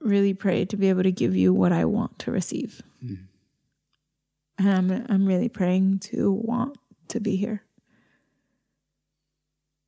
really 0.00 0.34
pray 0.34 0.64
to 0.66 0.76
be 0.76 0.88
able 0.88 1.02
to 1.02 1.12
give 1.12 1.34
you 1.36 1.52
what 1.52 1.72
I 1.72 1.84
want 1.84 2.18
to 2.20 2.30
receive. 2.30 2.82
And 4.60 4.70
I'm 4.70 5.06
I'm 5.08 5.26
really 5.26 5.48
praying 5.48 6.00
to 6.10 6.32
want 6.32 6.76
to 7.08 7.20
be 7.20 7.36
here. 7.36 7.62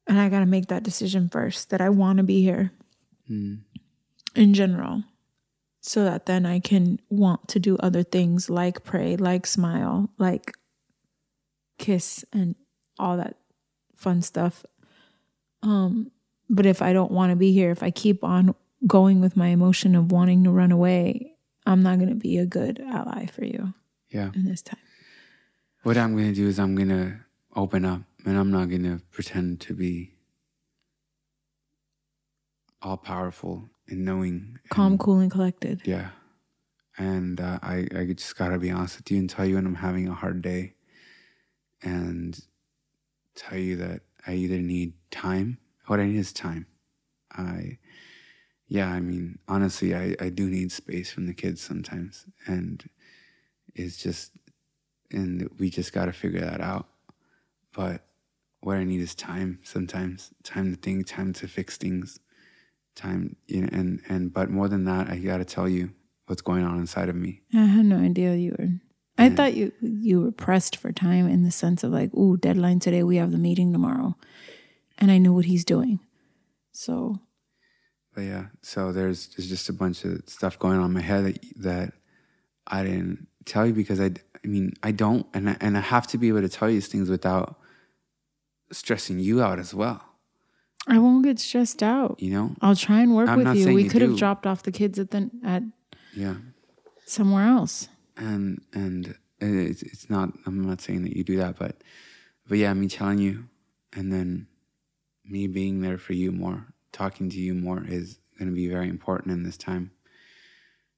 And 0.06 0.18
I 0.18 0.28
got 0.28 0.40
to 0.40 0.46
make 0.46 0.66
that 0.68 0.82
decision 0.82 1.28
first 1.28 1.70
that 1.70 1.80
I 1.80 1.88
want 1.88 2.16
to 2.18 2.22
be 2.24 2.42
here 2.42 2.72
Mm. 3.30 3.61
in 4.34 4.54
general 4.54 5.04
so 5.80 6.02
that 6.02 6.26
then 6.26 6.44
I 6.44 6.58
can 6.58 6.98
want 7.11 7.46
to 7.48 7.61
do 7.61 7.76
other 7.76 8.02
things 8.02 8.50
like 8.50 8.82
pray, 8.82 9.16
like 9.16 9.46
smile, 9.46 10.11
like 10.18 10.52
kiss 11.78 12.24
and 12.32 12.56
all 12.98 13.16
that 13.18 13.36
fun 13.94 14.20
stuff. 14.22 14.64
Um 15.62 16.11
but 16.48 16.66
if 16.66 16.82
I 16.82 16.92
don't 16.92 17.12
want 17.12 17.30
to 17.30 17.36
be 17.36 17.52
here, 17.52 17.70
if 17.70 17.82
I 17.84 17.92
keep 17.92 18.24
on 18.24 18.54
going 18.87 19.20
with 19.20 19.37
my 19.37 19.49
emotion 19.49 19.95
of 19.95 20.11
wanting 20.11 20.45
to 20.45 20.51
run 20.51 20.72
away, 20.72 21.35
I'm 21.66 21.83
not 21.83 21.99
going 21.99 22.09
to 22.09 22.14
be 22.14 22.39
a 22.39 22.47
good 22.47 22.81
ally 22.81 23.26
for 23.26 23.45
you 23.45 23.74
yeah. 24.11 24.31
in 24.35 24.45
this 24.45 24.62
time. 24.62 24.81
What 25.83 25.97
I'm 25.97 26.14
gonna 26.14 26.35
do 26.35 26.47
is 26.47 26.59
I'm 26.59 26.74
gonna 26.74 27.24
open 27.57 27.87
up, 27.87 28.03
and 28.26 28.37
I'm 28.37 28.51
not 28.51 28.68
gonna 28.68 29.01
pretend 29.11 29.61
to 29.62 29.74
be 29.74 30.12
all 32.83 32.99
powerful 32.99 33.70
and 33.89 34.05
knowing. 34.05 34.59
Calm, 34.68 34.93
and- 34.93 35.01
cool 35.01 35.20
and 35.20 35.31
collected. 35.31 35.81
Yeah. 35.85 36.11
And 36.99 37.41
uh, 37.41 37.61
I, 37.62 37.87
I 37.97 38.05
just 38.12 38.37
gotta 38.37 38.59
be 38.59 38.70
honest 38.70 38.99
with 38.99 39.11
you 39.11 39.18
and 39.18 39.31
tell 39.31 39.47
you 39.47 39.55
when 39.55 39.64
I'm 39.64 39.76
having 39.76 40.07
a 40.07 40.12
hard 40.12 40.43
day 40.43 40.74
and 41.83 42.39
tell 43.35 43.57
you 43.57 43.76
that 43.76 44.03
I 44.26 44.35
either 44.35 44.59
need 44.59 44.93
time. 45.11 45.59
What 45.87 45.99
I 45.99 46.07
need 46.07 46.18
is 46.18 46.33
time. 46.35 46.66
I, 47.33 47.78
yeah, 48.71 48.89
I 48.89 49.01
mean, 49.01 49.41
honestly, 49.49 49.97
I, 49.97 50.14
I 50.21 50.29
do 50.29 50.49
need 50.49 50.71
space 50.71 51.11
from 51.11 51.27
the 51.27 51.35
kids 51.35 51.61
sometimes. 51.61 52.25
And 52.47 52.89
it's 53.75 53.97
just, 53.97 54.31
and 55.11 55.51
we 55.59 55.71
just 55.71 55.93
got 55.93 56.05
to 56.05 56.12
figure 56.12 56.41
that 56.41 56.61
out. 56.61 56.87
But 57.73 58.07
what 58.61 58.77
I 58.77 58.85
need 58.85 59.01
is 59.01 59.16
time 59.16 59.59
sometimes, 59.64 60.31
time 60.45 60.73
to 60.73 60.81
think, 60.81 61.09
time 61.09 61.33
to 61.35 61.49
fix 61.49 61.79
things, 61.79 62.21
time, 62.95 63.35
you 63.49 63.62
know, 63.62 63.68
and, 63.73 64.03
and, 64.09 64.33
but 64.33 64.51
more 64.51 64.68
than 64.68 64.85
that, 64.85 65.09
I 65.11 65.16
got 65.18 65.39
to 65.39 65.45
tell 65.45 65.68
you 65.68 65.91
what's 66.27 66.43
going 66.43 66.62
on 66.62 66.79
inside 66.79 67.09
of 67.09 67.16
me. 67.16 67.43
I 67.53 67.64
had 67.64 67.87
no 67.87 67.97
idea 67.97 68.37
you 68.37 68.55
were. 68.57 68.68
I 69.18 69.31
thought 69.31 69.55
you 69.55 69.71
you 69.83 70.23
were 70.23 70.33
pressed 70.33 70.77
for 70.77 70.93
time 70.93 71.29
in 71.29 71.43
the 71.43 71.51
sense 71.51 71.85
of 71.85 71.93
like, 71.93 72.14
ooh, 72.14 72.39
deadline 72.39 72.79
today. 72.79 73.03
We 73.03 73.16
have 73.16 73.33
the 73.33 73.39
meeting 73.39 73.71
tomorrow, 73.71 74.16
and 74.97 75.11
I 75.11 75.18
knew 75.18 75.35
what 75.35 75.45
he's 75.45 75.62
doing. 75.62 76.01
So, 76.73 77.21
but 78.14 78.22
yeah, 78.22 78.46
so 78.62 78.92
there's 78.92 79.28
there's 79.28 79.48
just 79.48 79.68
a 79.68 79.72
bunch 79.72 80.04
of 80.04 80.22
stuff 80.26 80.58
going 80.58 80.78
on 80.78 80.86
in 80.86 80.92
my 80.92 81.00
head 81.00 81.24
that, 81.24 81.38
that 81.56 81.92
I 82.66 82.82
didn't 82.82 83.28
tell 83.44 83.66
you 83.66 83.72
because 83.72 84.00
I 84.00 84.11
I 84.44 84.46
mean 84.46 84.74
I 84.82 84.90
don't 84.92 85.26
and 85.32 85.50
I, 85.50 85.56
and 85.61 85.76
I 85.76 85.80
have 85.80 86.06
to 86.08 86.18
be 86.18 86.28
able 86.28 86.42
to 86.42 86.48
tell 86.48 86.68
you 86.68 86.76
these 86.76 86.88
things 86.88 87.08
without 87.08 87.58
stressing 88.72 89.20
you 89.20 89.42
out 89.42 89.58
as 89.58 89.74
well. 89.74 90.02
I 90.86 90.98
won't 90.98 91.24
get 91.24 91.38
stressed 91.38 91.82
out. 91.82 92.20
You 92.20 92.30
know, 92.30 92.54
I'll 92.61 92.76
try 92.76 93.00
and 93.00 93.14
work 93.14 93.28
I'm 93.28 93.44
with 93.44 93.56
you. 93.56 93.74
We 93.74 93.88
could 93.88 94.02
have 94.02 94.16
dropped 94.16 94.46
off 94.46 94.62
the 94.62 94.72
kids 94.72 94.98
at 94.98 95.11
the 95.11 95.30
at 95.44 95.62
yeah. 96.14 96.36
somewhere 97.06 97.46
else. 97.46 97.88
and 98.72 99.14
and 99.40 99.61
it's 99.70 99.82
it's 99.82 100.11
not 100.11 100.30
I'm 100.46 100.66
not 100.66 100.80
saying 100.80 101.02
that 101.02 101.16
you 101.16 101.24
do 101.24 101.36
that, 101.36 101.58
but 101.58 101.82
but 102.48 102.58
yeah, 102.58 102.72
me 102.74 102.88
telling 102.88 103.18
you, 103.18 103.44
and 103.92 104.12
then 104.12 104.48
me 105.24 105.46
being 105.46 105.80
there 105.80 105.98
for 105.98 106.12
you 106.12 106.32
more, 106.32 106.66
talking 106.93 107.30
to 107.30 107.38
you 107.38 107.55
more 107.55 107.84
is 107.86 108.18
going 108.38 108.51
to 108.51 108.55
be 108.55 108.68
very 108.68 108.88
important 108.88 109.32
in 109.32 109.43
this 109.43 109.57
time. 109.57 109.93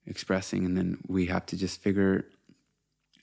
Expressing, 0.07 0.65
and 0.65 0.77
then 0.77 0.99
we 1.07 1.27
have 1.27 1.47
to 1.47 1.57
just 1.57 1.81
figure 1.81 2.27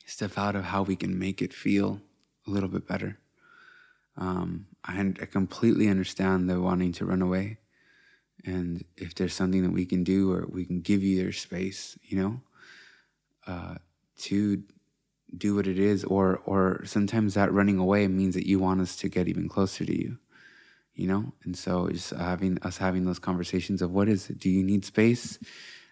stuff 0.06 0.38
out 0.38 0.56
of 0.56 0.66
how 0.66 0.82
we 0.82 0.96
can 0.96 1.20
make 1.20 1.42
it 1.42 1.54
feel 1.54 2.02
a 2.48 2.50
little 2.50 2.70
bit 2.70 2.88
better. 2.88 3.20
Um, 4.16 4.68
I, 4.86 5.00
I 5.00 5.26
completely 5.26 5.90
understand 5.90 6.50
the 6.50 6.62
wanting 6.62 6.94
to 6.94 7.06
run 7.06 7.22
away, 7.22 7.58
and 8.46 8.86
if 8.96 9.14
there's 9.14 9.34
something 9.34 9.64
that 9.64 9.74
we 9.74 9.86
can 9.86 10.06
do 10.06 10.32
or 10.32 10.48
we 10.50 10.64
can 10.64 10.80
give 10.80 11.04
you 11.04 11.22
their 11.22 11.34
space, 11.34 11.98
you 12.04 12.18
know, 12.18 12.42
uh, 13.46 13.76
to 14.20 14.64
do 15.38 15.56
what 15.56 15.68
it 15.68 15.78
is 15.78 16.04
or 16.06 16.42
or 16.46 16.82
sometimes 16.86 17.34
that 17.34 17.54
running 17.54 17.78
away 17.78 18.08
means 18.08 18.36
that 18.36 18.48
you 18.48 18.58
want 18.58 18.82
us 18.82 18.96
to 18.96 19.10
get 19.10 19.28
even 19.28 19.48
closer 19.48 19.86
to 19.86 19.96
you 19.96 20.18
you 21.00 21.08
know 21.08 21.32
and 21.44 21.58
so 21.58 21.88
just 21.90 22.12
having 22.12 22.58
us 22.62 22.78
having 22.78 23.06
those 23.06 23.20
conversations 23.20 23.82
of 23.82 23.92
what 23.92 24.10
is 24.10 24.30
it 24.30 24.40
do 24.40 24.50
you 24.50 24.64
need 24.64 24.84
space 24.84 25.40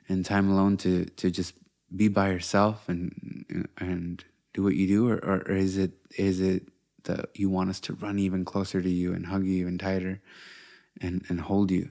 and 0.10 0.26
time 0.26 0.50
alone 0.50 0.78
to 0.78 1.06
to 1.06 1.32
just 1.32 1.54
be 1.96 2.08
by 2.08 2.30
yourself 2.30 2.88
and 2.90 3.68
and 3.78 4.26
do 4.54 4.64
what 4.64 4.76
you 4.76 4.88
do 4.88 5.10
or, 5.10 5.18
or 5.18 5.52
is 5.52 5.78
it 5.78 5.92
is 6.18 6.42
it 6.42 6.68
that 7.04 7.30
you 7.34 7.50
want 7.50 7.70
us 7.70 7.80
to 7.80 7.94
run 7.94 8.20
even 8.20 8.44
closer 8.44 8.82
to 8.82 8.90
you 8.90 9.14
and 9.14 9.28
hug 9.28 9.46
you 9.46 9.58
even 9.62 9.78
tighter 9.78 10.22
and 11.00 11.24
and 11.30 11.42
hold 11.42 11.72
you 11.72 11.90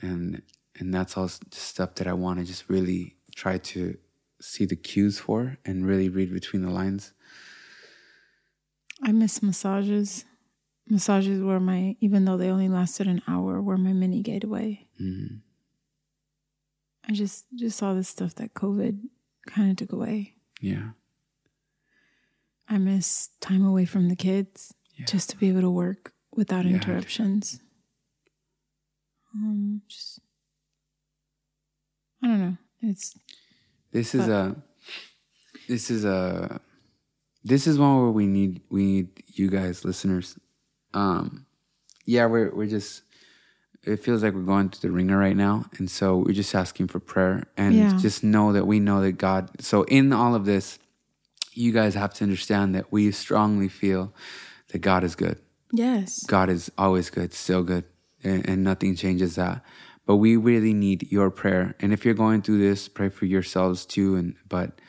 and 0.00 0.42
and 0.78 0.92
that's 0.92 1.16
all 1.16 1.28
stuff 1.28 1.94
that 1.96 2.06
I 2.06 2.12
want 2.12 2.40
to 2.40 2.44
just 2.44 2.68
really 2.68 3.16
try 3.34 3.58
to 3.58 3.96
see 4.40 4.64
the 4.64 4.76
cues 4.76 5.18
for 5.18 5.56
and 5.64 5.86
really 5.86 6.08
read 6.08 6.32
between 6.32 6.62
the 6.62 6.70
lines. 6.70 7.12
I 9.02 9.12
miss 9.12 9.42
massages. 9.42 10.24
Massages 10.88 11.42
were 11.42 11.60
my, 11.60 11.96
even 12.00 12.24
though 12.26 12.36
they 12.36 12.50
only 12.50 12.68
lasted 12.68 13.06
an 13.06 13.22
hour, 13.26 13.60
were 13.62 13.78
my 13.78 13.92
mini 13.92 14.20
getaway. 14.22 14.86
Mm. 15.00 15.40
I 17.08 17.12
just 17.12 17.46
just 17.54 17.78
saw 17.78 17.94
this 17.94 18.08
stuff 18.08 18.34
that 18.36 18.54
COVID 18.54 18.98
kind 19.46 19.70
of 19.70 19.76
took 19.76 19.92
away. 19.92 20.34
Yeah, 20.60 20.90
I 22.68 22.78
miss 22.78 23.28
time 23.40 23.64
away 23.64 23.84
from 23.84 24.08
the 24.08 24.16
kids, 24.16 24.74
Yeah. 24.98 25.06
just 25.06 25.30
to 25.30 25.36
be 25.36 25.48
able 25.48 25.60
to 25.62 25.70
work 25.70 26.12
without 26.36 26.64
Yeah. 26.64 26.72
interruptions. 26.74 27.60
Um, 29.34 29.82
just 29.88 30.20
I 32.22 32.26
don't 32.26 32.40
know. 32.40 32.56
It's 32.80 33.16
this 33.90 34.14
is 34.14 34.28
a 34.28 34.56
this 35.68 35.90
is 35.90 36.04
a 36.04 36.60
this 37.42 37.66
is 37.66 37.78
one 37.78 37.96
where 38.00 38.10
we 38.10 38.26
need 38.26 38.62
we 38.70 38.84
need 38.84 39.22
you 39.26 39.48
guys 39.50 39.84
listeners. 39.84 40.38
Um, 40.94 41.46
yeah, 42.06 42.26
we're 42.26 42.54
we're 42.54 42.66
just 42.68 43.02
it 43.82 43.96
feels 44.02 44.22
like 44.22 44.32
we're 44.32 44.42
going 44.42 44.70
through 44.70 44.88
the 44.88 44.94
wringer 44.94 45.18
right 45.18 45.36
now, 45.36 45.66
and 45.78 45.90
so 45.90 46.16
we're 46.16 46.32
just 46.32 46.54
asking 46.54 46.88
for 46.88 47.00
prayer 47.00 47.44
and 47.56 47.74
Yeah. 47.74 47.98
just 47.98 48.24
know 48.24 48.52
that 48.52 48.66
we 48.66 48.80
know 48.80 49.00
that 49.02 49.12
God. 49.18 49.50
So 49.60 49.82
in 49.84 50.12
all 50.12 50.34
of 50.34 50.44
this, 50.46 50.78
you 51.52 51.72
guys 51.72 51.94
have 51.94 52.14
to 52.14 52.24
understand 52.24 52.74
that 52.74 52.90
we 52.90 53.10
strongly 53.12 53.68
feel 53.68 54.14
that 54.68 54.78
God 54.78 55.04
is 55.04 55.14
good. 55.14 55.38
yes. 55.72 56.24
God 56.26 56.48
is 56.50 56.70
always 56.78 57.10
good, 57.10 57.32
still 57.34 57.62
good, 57.64 57.84
and, 58.22 58.48
and 58.48 58.64
nothing 58.64 58.94
changes 58.96 59.34
that. 59.34 59.62
But 60.06 60.16
we 60.16 60.36
really 60.36 60.72
need 60.74 61.10
your 61.10 61.30
prayer. 61.30 61.74
And 61.80 61.92
if 61.92 62.04
you're 62.04 62.14
going 62.14 62.42
through 62.42 62.58
this, 62.58 62.88
pray 62.88 63.08
for 63.08 63.24
yourselves 63.26 63.84
too. 63.86 64.16
And 64.16 64.36
but 64.48 64.80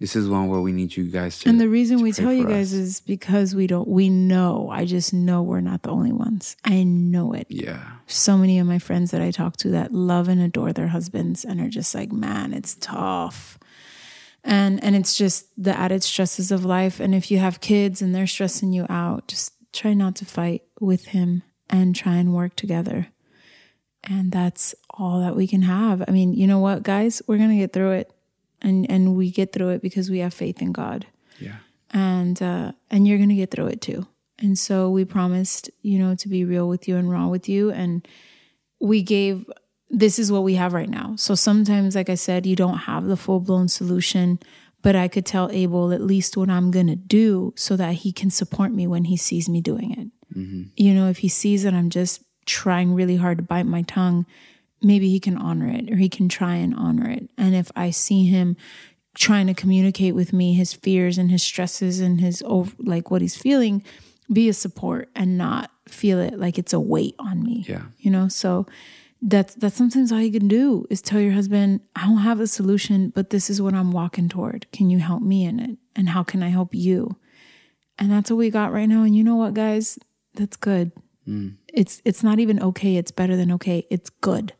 this 0.00 0.16
is 0.16 0.28
one 0.28 0.48
where 0.48 0.60
we 0.60 0.72
need 0.72 0.96
you 0.96 1.04
guys 1.04 1.38
to. 1.40 1.48
And 1.48 1.60
the 1.60 1.68
reason 1.68 2.02
we 2.02 2.12
tell 2.12 2.32
you 2.32 2.46
guys 2.46 2.72
us. 2.72 2.78
is 2.78 3.00
because 3.00 3.54
we 3.54 3.66
don't, 3.66 3.86
we 3.86 4.10
know, 4.10 4.68
I 4.70 4.84
just 4.84 5.14
know 5.14 5.42
we're 5.42 5.60
not 5.60 5.82
the 5.82 5.90
only 5.90 6.12
ones. 6.12 6.56
I 6.64 6.82
know 6.82 7.32
it. 7.32 7.46
yeah, 7.48 7.92
So 8.06 8.36
many 8.36 8.58
of 8.58 8.66
my 8.66 8.78
friends 8.78 9.12
that 9.12 9.22
I 9.22 9.30
talk 9.30 9.56
to 9.58 9.70
that 9.70 9.92
love 9.92 10.28
and 10.28 10.40
adore 10.40 10.72
their 10.72 10.88
husbands 10.88 11.44
and 11.44 11.60
are 11.60 11.68
just 11.68 11.94
like, 11.94 12.10
man, 12.10 12.52
it's 12.52 12.74
tough. 12.74 13.58
And, 14.42 14.82
and 14.82 14.96
it's 14.96 15.16
just 15.16 15.46
the 15.56 15.78
added 15.78 16.02
stresses 16.02 16.50
of 16.50 16.64
life. 16.64 17.00
And 17.00 17.14
if 17.14 17.30
you 17.30 17.38
have 17.38 17.60
kids 17.60 18.02
and 18.02 18.14
they're 18.14 18.26
stressing 18.26 18.72
you 18.72 18.86
out, 18.90 19.28
just 19.28 19.52
try 19.72 19.94
not 19.94 20.16
to 20.16 20.24
fight 20.24 20.62
with 20.80 21.06
him 21.06 21.44
and 21.70 21.94
try 21.94 22.16
and 22.16 22.34
work 22.34 22.56
together. 22.56 23.08
And 24.02 24.30
that's 24.32 24.74
all 24.90 25.20
that 25.20 25.34
we 25.36 25.46
can 25.46 25.62
have. 25.62 26.04
I 26.06 26.10
mean, 26.10 26.34
you 26.34 26.46
know 26.46 26.58
what, 26.58 26.82
guys? 26.82 27.22
We're 27.26 27.38
going 27.38 27.50
to 27.50 27.56
get 27.56 27.72
through 27.72 27.92
it. 27.92 28.12
And, 28.64 28.90
and 28.90 29.14
we 29.14 29.30
get 29.30 29.52
through 29.52 29.68
it 29.68 29.82
because 29.82 30.10
we 30.10 30.18
have 30.18 30.34
faith 30.34 30.60
in 30.60 30.72
God 30.72 31.06
yeah, 31.38 31.56
and 31.90 32.40
uh, 32.42 32.72
and 32.90 33.06
you're 33.06 33.18
gonna 33.18 33.34
get 33.34 33.50
through 33.50 33.68
it 33.68 33.80
too. 33.80 34.06
And 34.38 34.58
so 34.58 34.90
we 34.90 35.04
promised, 35.04 35.70
you 35.82 35.98
know, 35.98 36.14
to 36.16 36.28
be 36.28 36.44
real 36.44 36.68
with 36.68 36.88
you 36.88 36.96
and 36.96 37.10
raw 37.10 37.28
with 37.28 37.48
you, 37.48 37.70
and 37.70 38.06
we 38.80 39.02
gave. 39.02 39.44
This 39.90 40.18
is 40.18 40.32
what 40.32 40.42
we 40.42 40.54
have 40.54 40.72
right 40.72 40.88
now. 40.88 41.14
So 41.16 41.36
sometimes, 41.36 41.94
like 41.94 42.10
I 42.10 42.16
said, 42.16 42.46
you 42.46 42.56
don't 42.56 42.78
have 42.78 43.04
the 43.04 43.16
full 43.16 43.38
blown 43.38 43.68
solution, 43.68 44.40
but 44.82 44.96
I 44.96 45.06
could 45.06 45.24
tell 45.24 45.50
Abel 45.52 45.92
at 45.92 46.00
least 46.00 46.36
what 46.36 46.50
I'm 46.50 46.70
gonna 46.70 46.96
do 46.96 47.52
so 47.56 47.76
that 47.76 47.94
he 47.96 48.10
can 48.10 48.30
support 48.30 48.72
me 48.72 48.86
when 48.88 49.04
he 49.04 49.16
sees 49.16 49.48
me 49.48 49.60
doing 49.60 49.92
it. 49.92 50.08
You 50.74 50.94
know, 50.94 51.08
if 51.08 51.18
he 51.18 51.28
sees 51.28 51.62
that 51.62 51.74
I'm 51.74 51.90
just 51.90 52.24
trying 52.44 52.92
really 52.94 53.16
hard 53.16 53.38
to 53.38 53.44
bite 53.44 53.66
my 53.66 53.82
tongue, 53.82 54.26
maybe 54.84 55.08
he 55.10 55.18
can 55.20 55.36
honor 55.36 55.68
it 55.68 55.90
or 55.90 55.96
he 55.96 56.08
can 56.08 56.28
try 56.28 56.56
and 56.56 56.74
honor 56.74 57.08
it. 57.10 57.30
And 57.38 57.54
if 57.54 57.70
I 57.74 57.90
see 57.90 58.26
him 58.26 58.56
trying 59.16 59.46
to 59.46 59.54
communicate 59.54 60.14
with 60.14 60.32
me 60.32 60.54
his 60.54 60.72
fears 60.72 61.18
and 61.18 61.30
his 61.30 61.42
stresses 61.42 62.00
and 62.00 62.20
his 62.20 62.42
ov- 62.46 62.74
like 62.78 63.10
what 63.10 63.22
he's 63.22 63.36
feeling, 63.36 63.82
be 64.32 64.48
a 64.48 64.52
support 64.52 65.08
and 65.14 65.38
not 65.38 65.70
feel 65.88 66.18
it 66.18 66.38
like 66.38 66.58
it's 66.58 66.72
a 66.72 66.80
weight 66.80 67.14
on 67.18 67.42
me. 67.42 67.64
yeah, 67.68 67.82
You 67.98 68.10
know, 68.10 68.28
so 68.28 68.66
that's 69.22 69.54
that's 69.54 69.76
sometimes 69.76 70.12
all 70.12 70.20
you 70.20 70.32
can 70.32 70.48
do 70.48 70.84
is 70.90 71.00
tell 71.00 71.20
your 71.20 71.32
husband, 71.32 71.80
I 71.96 72.06
don't 72.06 72.18
have 72.18 72.40
a 72.40 72.46
solution, 72.46 73.10
but 73.10 73.30
this 73.30 73.48
is 73.48 73.62
what 73.62 73.72
I'm 73.74 73.92
walking 73.92 74.28
toward. 74.28 74.66
Can 74.72 74.90
you 74.90 74.98
help 74.98 75.22
me 75.22 75.44
in 75.44 75.60
it? 75.60 75.78
And 75.96 76.08
how 76.10 76.22
can 76.22 76.42
I 76.42 76.48
help 76.48 76.74
you? 76.74 77.16
And 77.98 78.10
that's 78.10 78.30
what 78.30 78.36
we 78.36 78.50
got 78.50 78.72
right 78.72 78.88
now. 78.88 79.02
And 79.04 79.14
you 79.16 79.22
know 79.24 79.36
what, 79.36 79.54
guys? 79.54 79.98
That's 80.34 80.56
good. 80.56 80.90
Mm. 81.28 81.54
It's 81.72 82.02
it's 82.04 82.22
not 82.22 82.38
even 82.38 82.60
okay. 82.60 82.96
It's 82.96 83.12
better 83.12 83.36
than 83.36 83.52
okay. 83.52 83.86
It's 83.90 84.10
good 84.10 84.52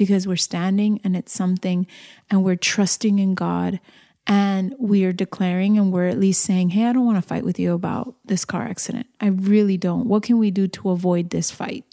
because 0.00 0.26
we're 0.26 0.34
standing 0.34 0.98
and 1.04 1.14
it's 1.14 1.30
something, 1.30 1.86
and 2.30 2.42
we're 2.42 2.56
trusting 2.56 3.18
in 3.18 3.34
God, 3.34 3.80
and 4.26 4.74
we 4.78 5.04
are 5.04 5.12
declaring 5.12 5.76
and 5.76 5.92
we're 5.92 6.08
at 6.08 6.18
least 6.18 6.40
saying, 6.40 6.70
"Hey, 6.70 6.86
I 6.86 6.94
don't 6.94 7.04
want 7.04 7.18
to 7.18 7.28
fight 7.28 7.44
with 7.44 7.58
you 7.58 7.74
about 7.74 8.14
this 8.24 8.46
car 8.46 8.62
accident. 8.62 9.08
I 9.20 9.26
really 9.26 9.76
don't. 9.76 10.06
What 10.06 10.22
can 10.22 10.38
we 10.38 10.50
do 10.50 10.66
to 10.68 10.88
avoid 10.88 11.28
this 11.28 11.50
fight 11.50 11.84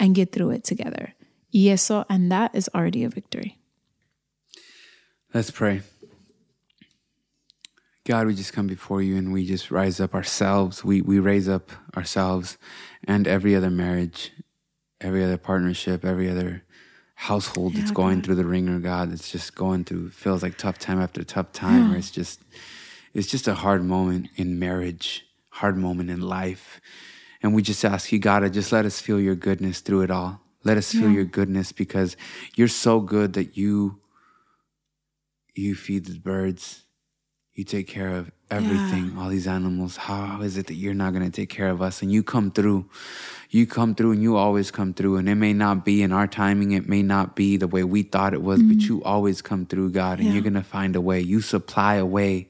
and 0.00 0.16
get 0.16 0.32
through 0.32 0.50
it 0.50 0.64
together?" 0.64 1.14
Y 1.52 1.68
eso, 1.68 2.04
and 2.10 2.32
that 2.32 2.52
is 2.56 2.68
already 2.74 3.04
a 3.04 3.08
victory. 3.08 3.56
Let's 5.32 5.52
pray. 5.52 5.82
God, 8.04 8.26
we 8.26 8.34
just 8.34 8.52
come 8.52 8.66
before 8.66 9.00
you 9.00 9.16
and 9.16 9.32
we 9.32 9.46
just 9.46 9.70
rise 9.70 10.00
up 10.00 10.12
ourselves. 10.12 10.82
We 10.82 11.02
we 11.02 11.20
raise 11.20 11.48
up 11.48 11.70
ourselves 11.96 12.58
and 13.04 13.28
every 13.28 13.54
other 13.54 13.70
marriage, 13.70 14.32
every 15.00 15.22
other 15.22 15.38
partnership, 15.38 16.04
every 16.04 16.28
other 16.28 16.63
household 17.28 17.74
that's 17.74 17.90
Yeah, 17.90 17.94
going 17.94 18.18
God. 18.18 18.24
through 18.24 18.34
the 18.36 18.44
wringer, 18.44 18.78
God, 18.80 19.10
that's 19.10 19.30
just 19.32 19.54
going 19.54 19.84
through 19.84 20.10
feels 20.10 20.42
like 20.42 20.58
tough 20.58 20.78
time 20.78 21.00
after 21.00 21.24
tough 21.24 21.52
time, 21.52 21.88
where 21.88 21.98
it's 21.98 22.10
just 22.10 22.40
it's 23.14 23.28
just 23.28 23.48
a 23.48 23.54
hard 23.54 23.82
moment 23.84 24.28
in 24.36 24.58
marriage, 24.58 25.24
hard 25.48 25.76
moment 25.76 26.10
in 26.10 26.20
life. 26.20 26.80
And 27.42 27.54
we 27.54 27.62
just 27.62 27.84
ask 27.84 28.12
you, 28.12 28.18
God, 28.18 28.40
to 28.40 28.50
just 28.50 28.72
let 28.72 28.84
us 28.84 29.00
feel 29.00 29.20
your 29.20 29.34
goodness 29.36 29.80
through 29.80 30.02
it 30.02 30.10
all. 30.10 30.40
Let 30.64 30.76
us 30.76 30.92
feel 30.92 31.08
Yeah. 31.08 31.16
your 31.16 31.24
goodness 31.24 31.72
because 31.72 32.16
you're 32.56 32.68
so 32.68 33.00
good 33.00 33.32
that 33.34 33.56
you 33.56 34.00
you 35.54 35.74
feed 35.74 36.06
the 36.06 36.18
birds. 36.18 36.83
You 37.54 37.62
take 37.62 37.86
care 37.86 38.08
of 38.16 38.32
everything, 38.50 39.16
all 39.16 39.28
these 39.28 39.46
animals. 39.46 39.96
How 39.96 40.42
is 40.42 40.56
it 40.56 40.66
that 40.66 40.74
you're 40.74 40.92
not 40.92 41.12
going 41.12 41.24
to 41.24 41.30
take 41.30 41.50
care 41.50 41.68
of 41.68 41.80
us? 41.80 42.02
And 42.02 42.10
you 42.10 42.24
come 42.24 42.50
through. 42.50 42.88
You 43.50 43.64
come 43.66 43.94
through 43.94 44.12
and 44.12 44.22
you 44.22 44.36
always 44.36 44.72
come 44.72 44.92
through. 44.92 45.18
And 45.18 45.28
it 45.28 45.36
may 45.36 45.52
not 45.52 45.84
be 45.84 46.02
in 46.02 46.10
our 46.12 46.26
timing, 46.26 46.72
it 46.72 46.88
may 46.88 47.02
not 47.02 47.36
be 47.36 47.56
the 47.56 47.68
way 47.68 47.84
we 47.84 48.02
thought 48.02 48.34
it 48.34 48.42
was, 48.42 48.60
but 48.60 48.78
you 48.82 49.02
always 49.04 49.40
come 49.40 49.66
through, 49.66 49.90
God, 49.90 50.18
and 50.18 50.20
Mm-hmm. 50.20 50.26
Yeah. 50.28 50.32
you're 50.34 50.42
going 50.42 50.54
to 50.54 50.62
find 50.68 50.96
a 50.96 51.00
way. 51.00 51.20
You 51.20 51.40
supply 51.40 51.94
a 51.94 52.06
way. 52.06 52.48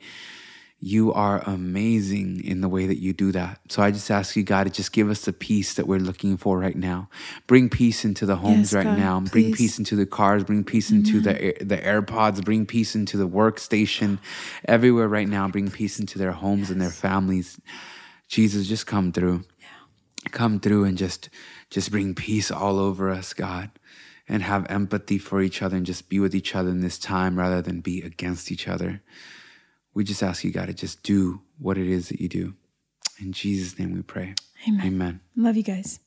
You 0.87 1.15
are 1.15 1.43
amazing 1.47 2.45
in 2.45 2.61
the 2.61 2.69
way 2.69 2.87
that 2.87 3.01
you 3.01 3.15
do 3.15 3.33
that. 3.33 3.59
So 3.71 3.83
I 3.83 3.91
just 3.91 4.11
ask 4.11 4.37
you, 4.37 4.43
God, 4.43 4.65
to 4.65 4.71
just 4.71 4.93
give 4.93 5.09
us 5.09 5.23
the 5.23 5.33
peace 5.33 5.73
that 5.75 5.87
we're 5.87 5.99
looking 5.99 6.37
for 6.37 6.59
right 6.59 6.77
now. 6.77 7.09
Bring 7.47 7.71
peace 7.71 8.05
into 8.05 8.27
the 8.27 8.37
homes 8.37 8.71
Yes, 8.71 8.75
right 8.75 8.85
God, 8.85 8.99
now. 8.99 9.21
Bring 9.21 9.55
peace 9.55 9.79
into 9.79 9.97
the 9.97 10.05
cars. 10.05 10.45
Bring 10.45 10.63
peace 10.63 10.91
into 10.91 11.23
the 11.23 11.33
mm-hmm. 11.33 11.69
the 11.69 11.79
AirPods. 11.79 12.45
Bring 12.45 12.67
peace 12.67 12.95
into 12.95 13.17
the 13.17 13.27
workstation. 13.27 14.19
Everywhere 14.67 15.09
right 15.09 15.27
now. 15.27 15.49
Bring 15.49 15.71
peace 15.71 15.99
into 15.99 16.19
their 16.19 16.33
homes 16.33 16.69
and 16.69 16.83
their 16.83 16.91
families. 16.91 17.59
Jesus, 18.29 18.69
just 18.69 18.87
come 18.87 19.11
through. 19.11 19.45
Come 20.33 20.61
through 20.61 20.85
and 20.85 20.99
just 20.99 21.31
just 21.71 21.91
bring 21.93 22.15
peace 22.15 22.51
all 22.51 22.79
over 22.79 23.09
us, 23.09 23.33
God. 23.33 23.71
And 24.29 24.43
have 24.43 24.67
empathy 24.69 25.17
for 25.17 25.41
each 25.41 25.63
other 25.63 25.79
and 25.79 25.87
just 25.87 26.11
be 26.11 26.21
with 26.21 26.35
each 26.35 26.55
other 26.55 26.69
in 26.69 26.81
this 26.81 26.99
time 26.99 27.39
rather 27.39 27.63
than 27.63 27.81
be 27.81 28.03
against 28.03 28.53
each 28.53 28.69
other. 28.69 29.01
We 29.95 30.05
just 30.05 30.23
ask 30.23 30.45
you, 30.45 30.51
God, 30.51 30.67
to 30.67 30.75
just 30.75 31.03
do 31.03 31.41
what 31.59 31.79
it 31.79 31.87
is 31.87 32.09
that 32.09 32.21
you 32.21 32.29
do. 32.29 32.55
In 33.21 33.33
Jesus' 33.33 33.79
name 33.79 33.95
we 33.95 34.03
pray. 34.03 34.35
Amen. 34.69 34.87
Amen. 34.87 35.21
Love 35.37 35.57
you 35.57 35.63
guys. 35.63 36.01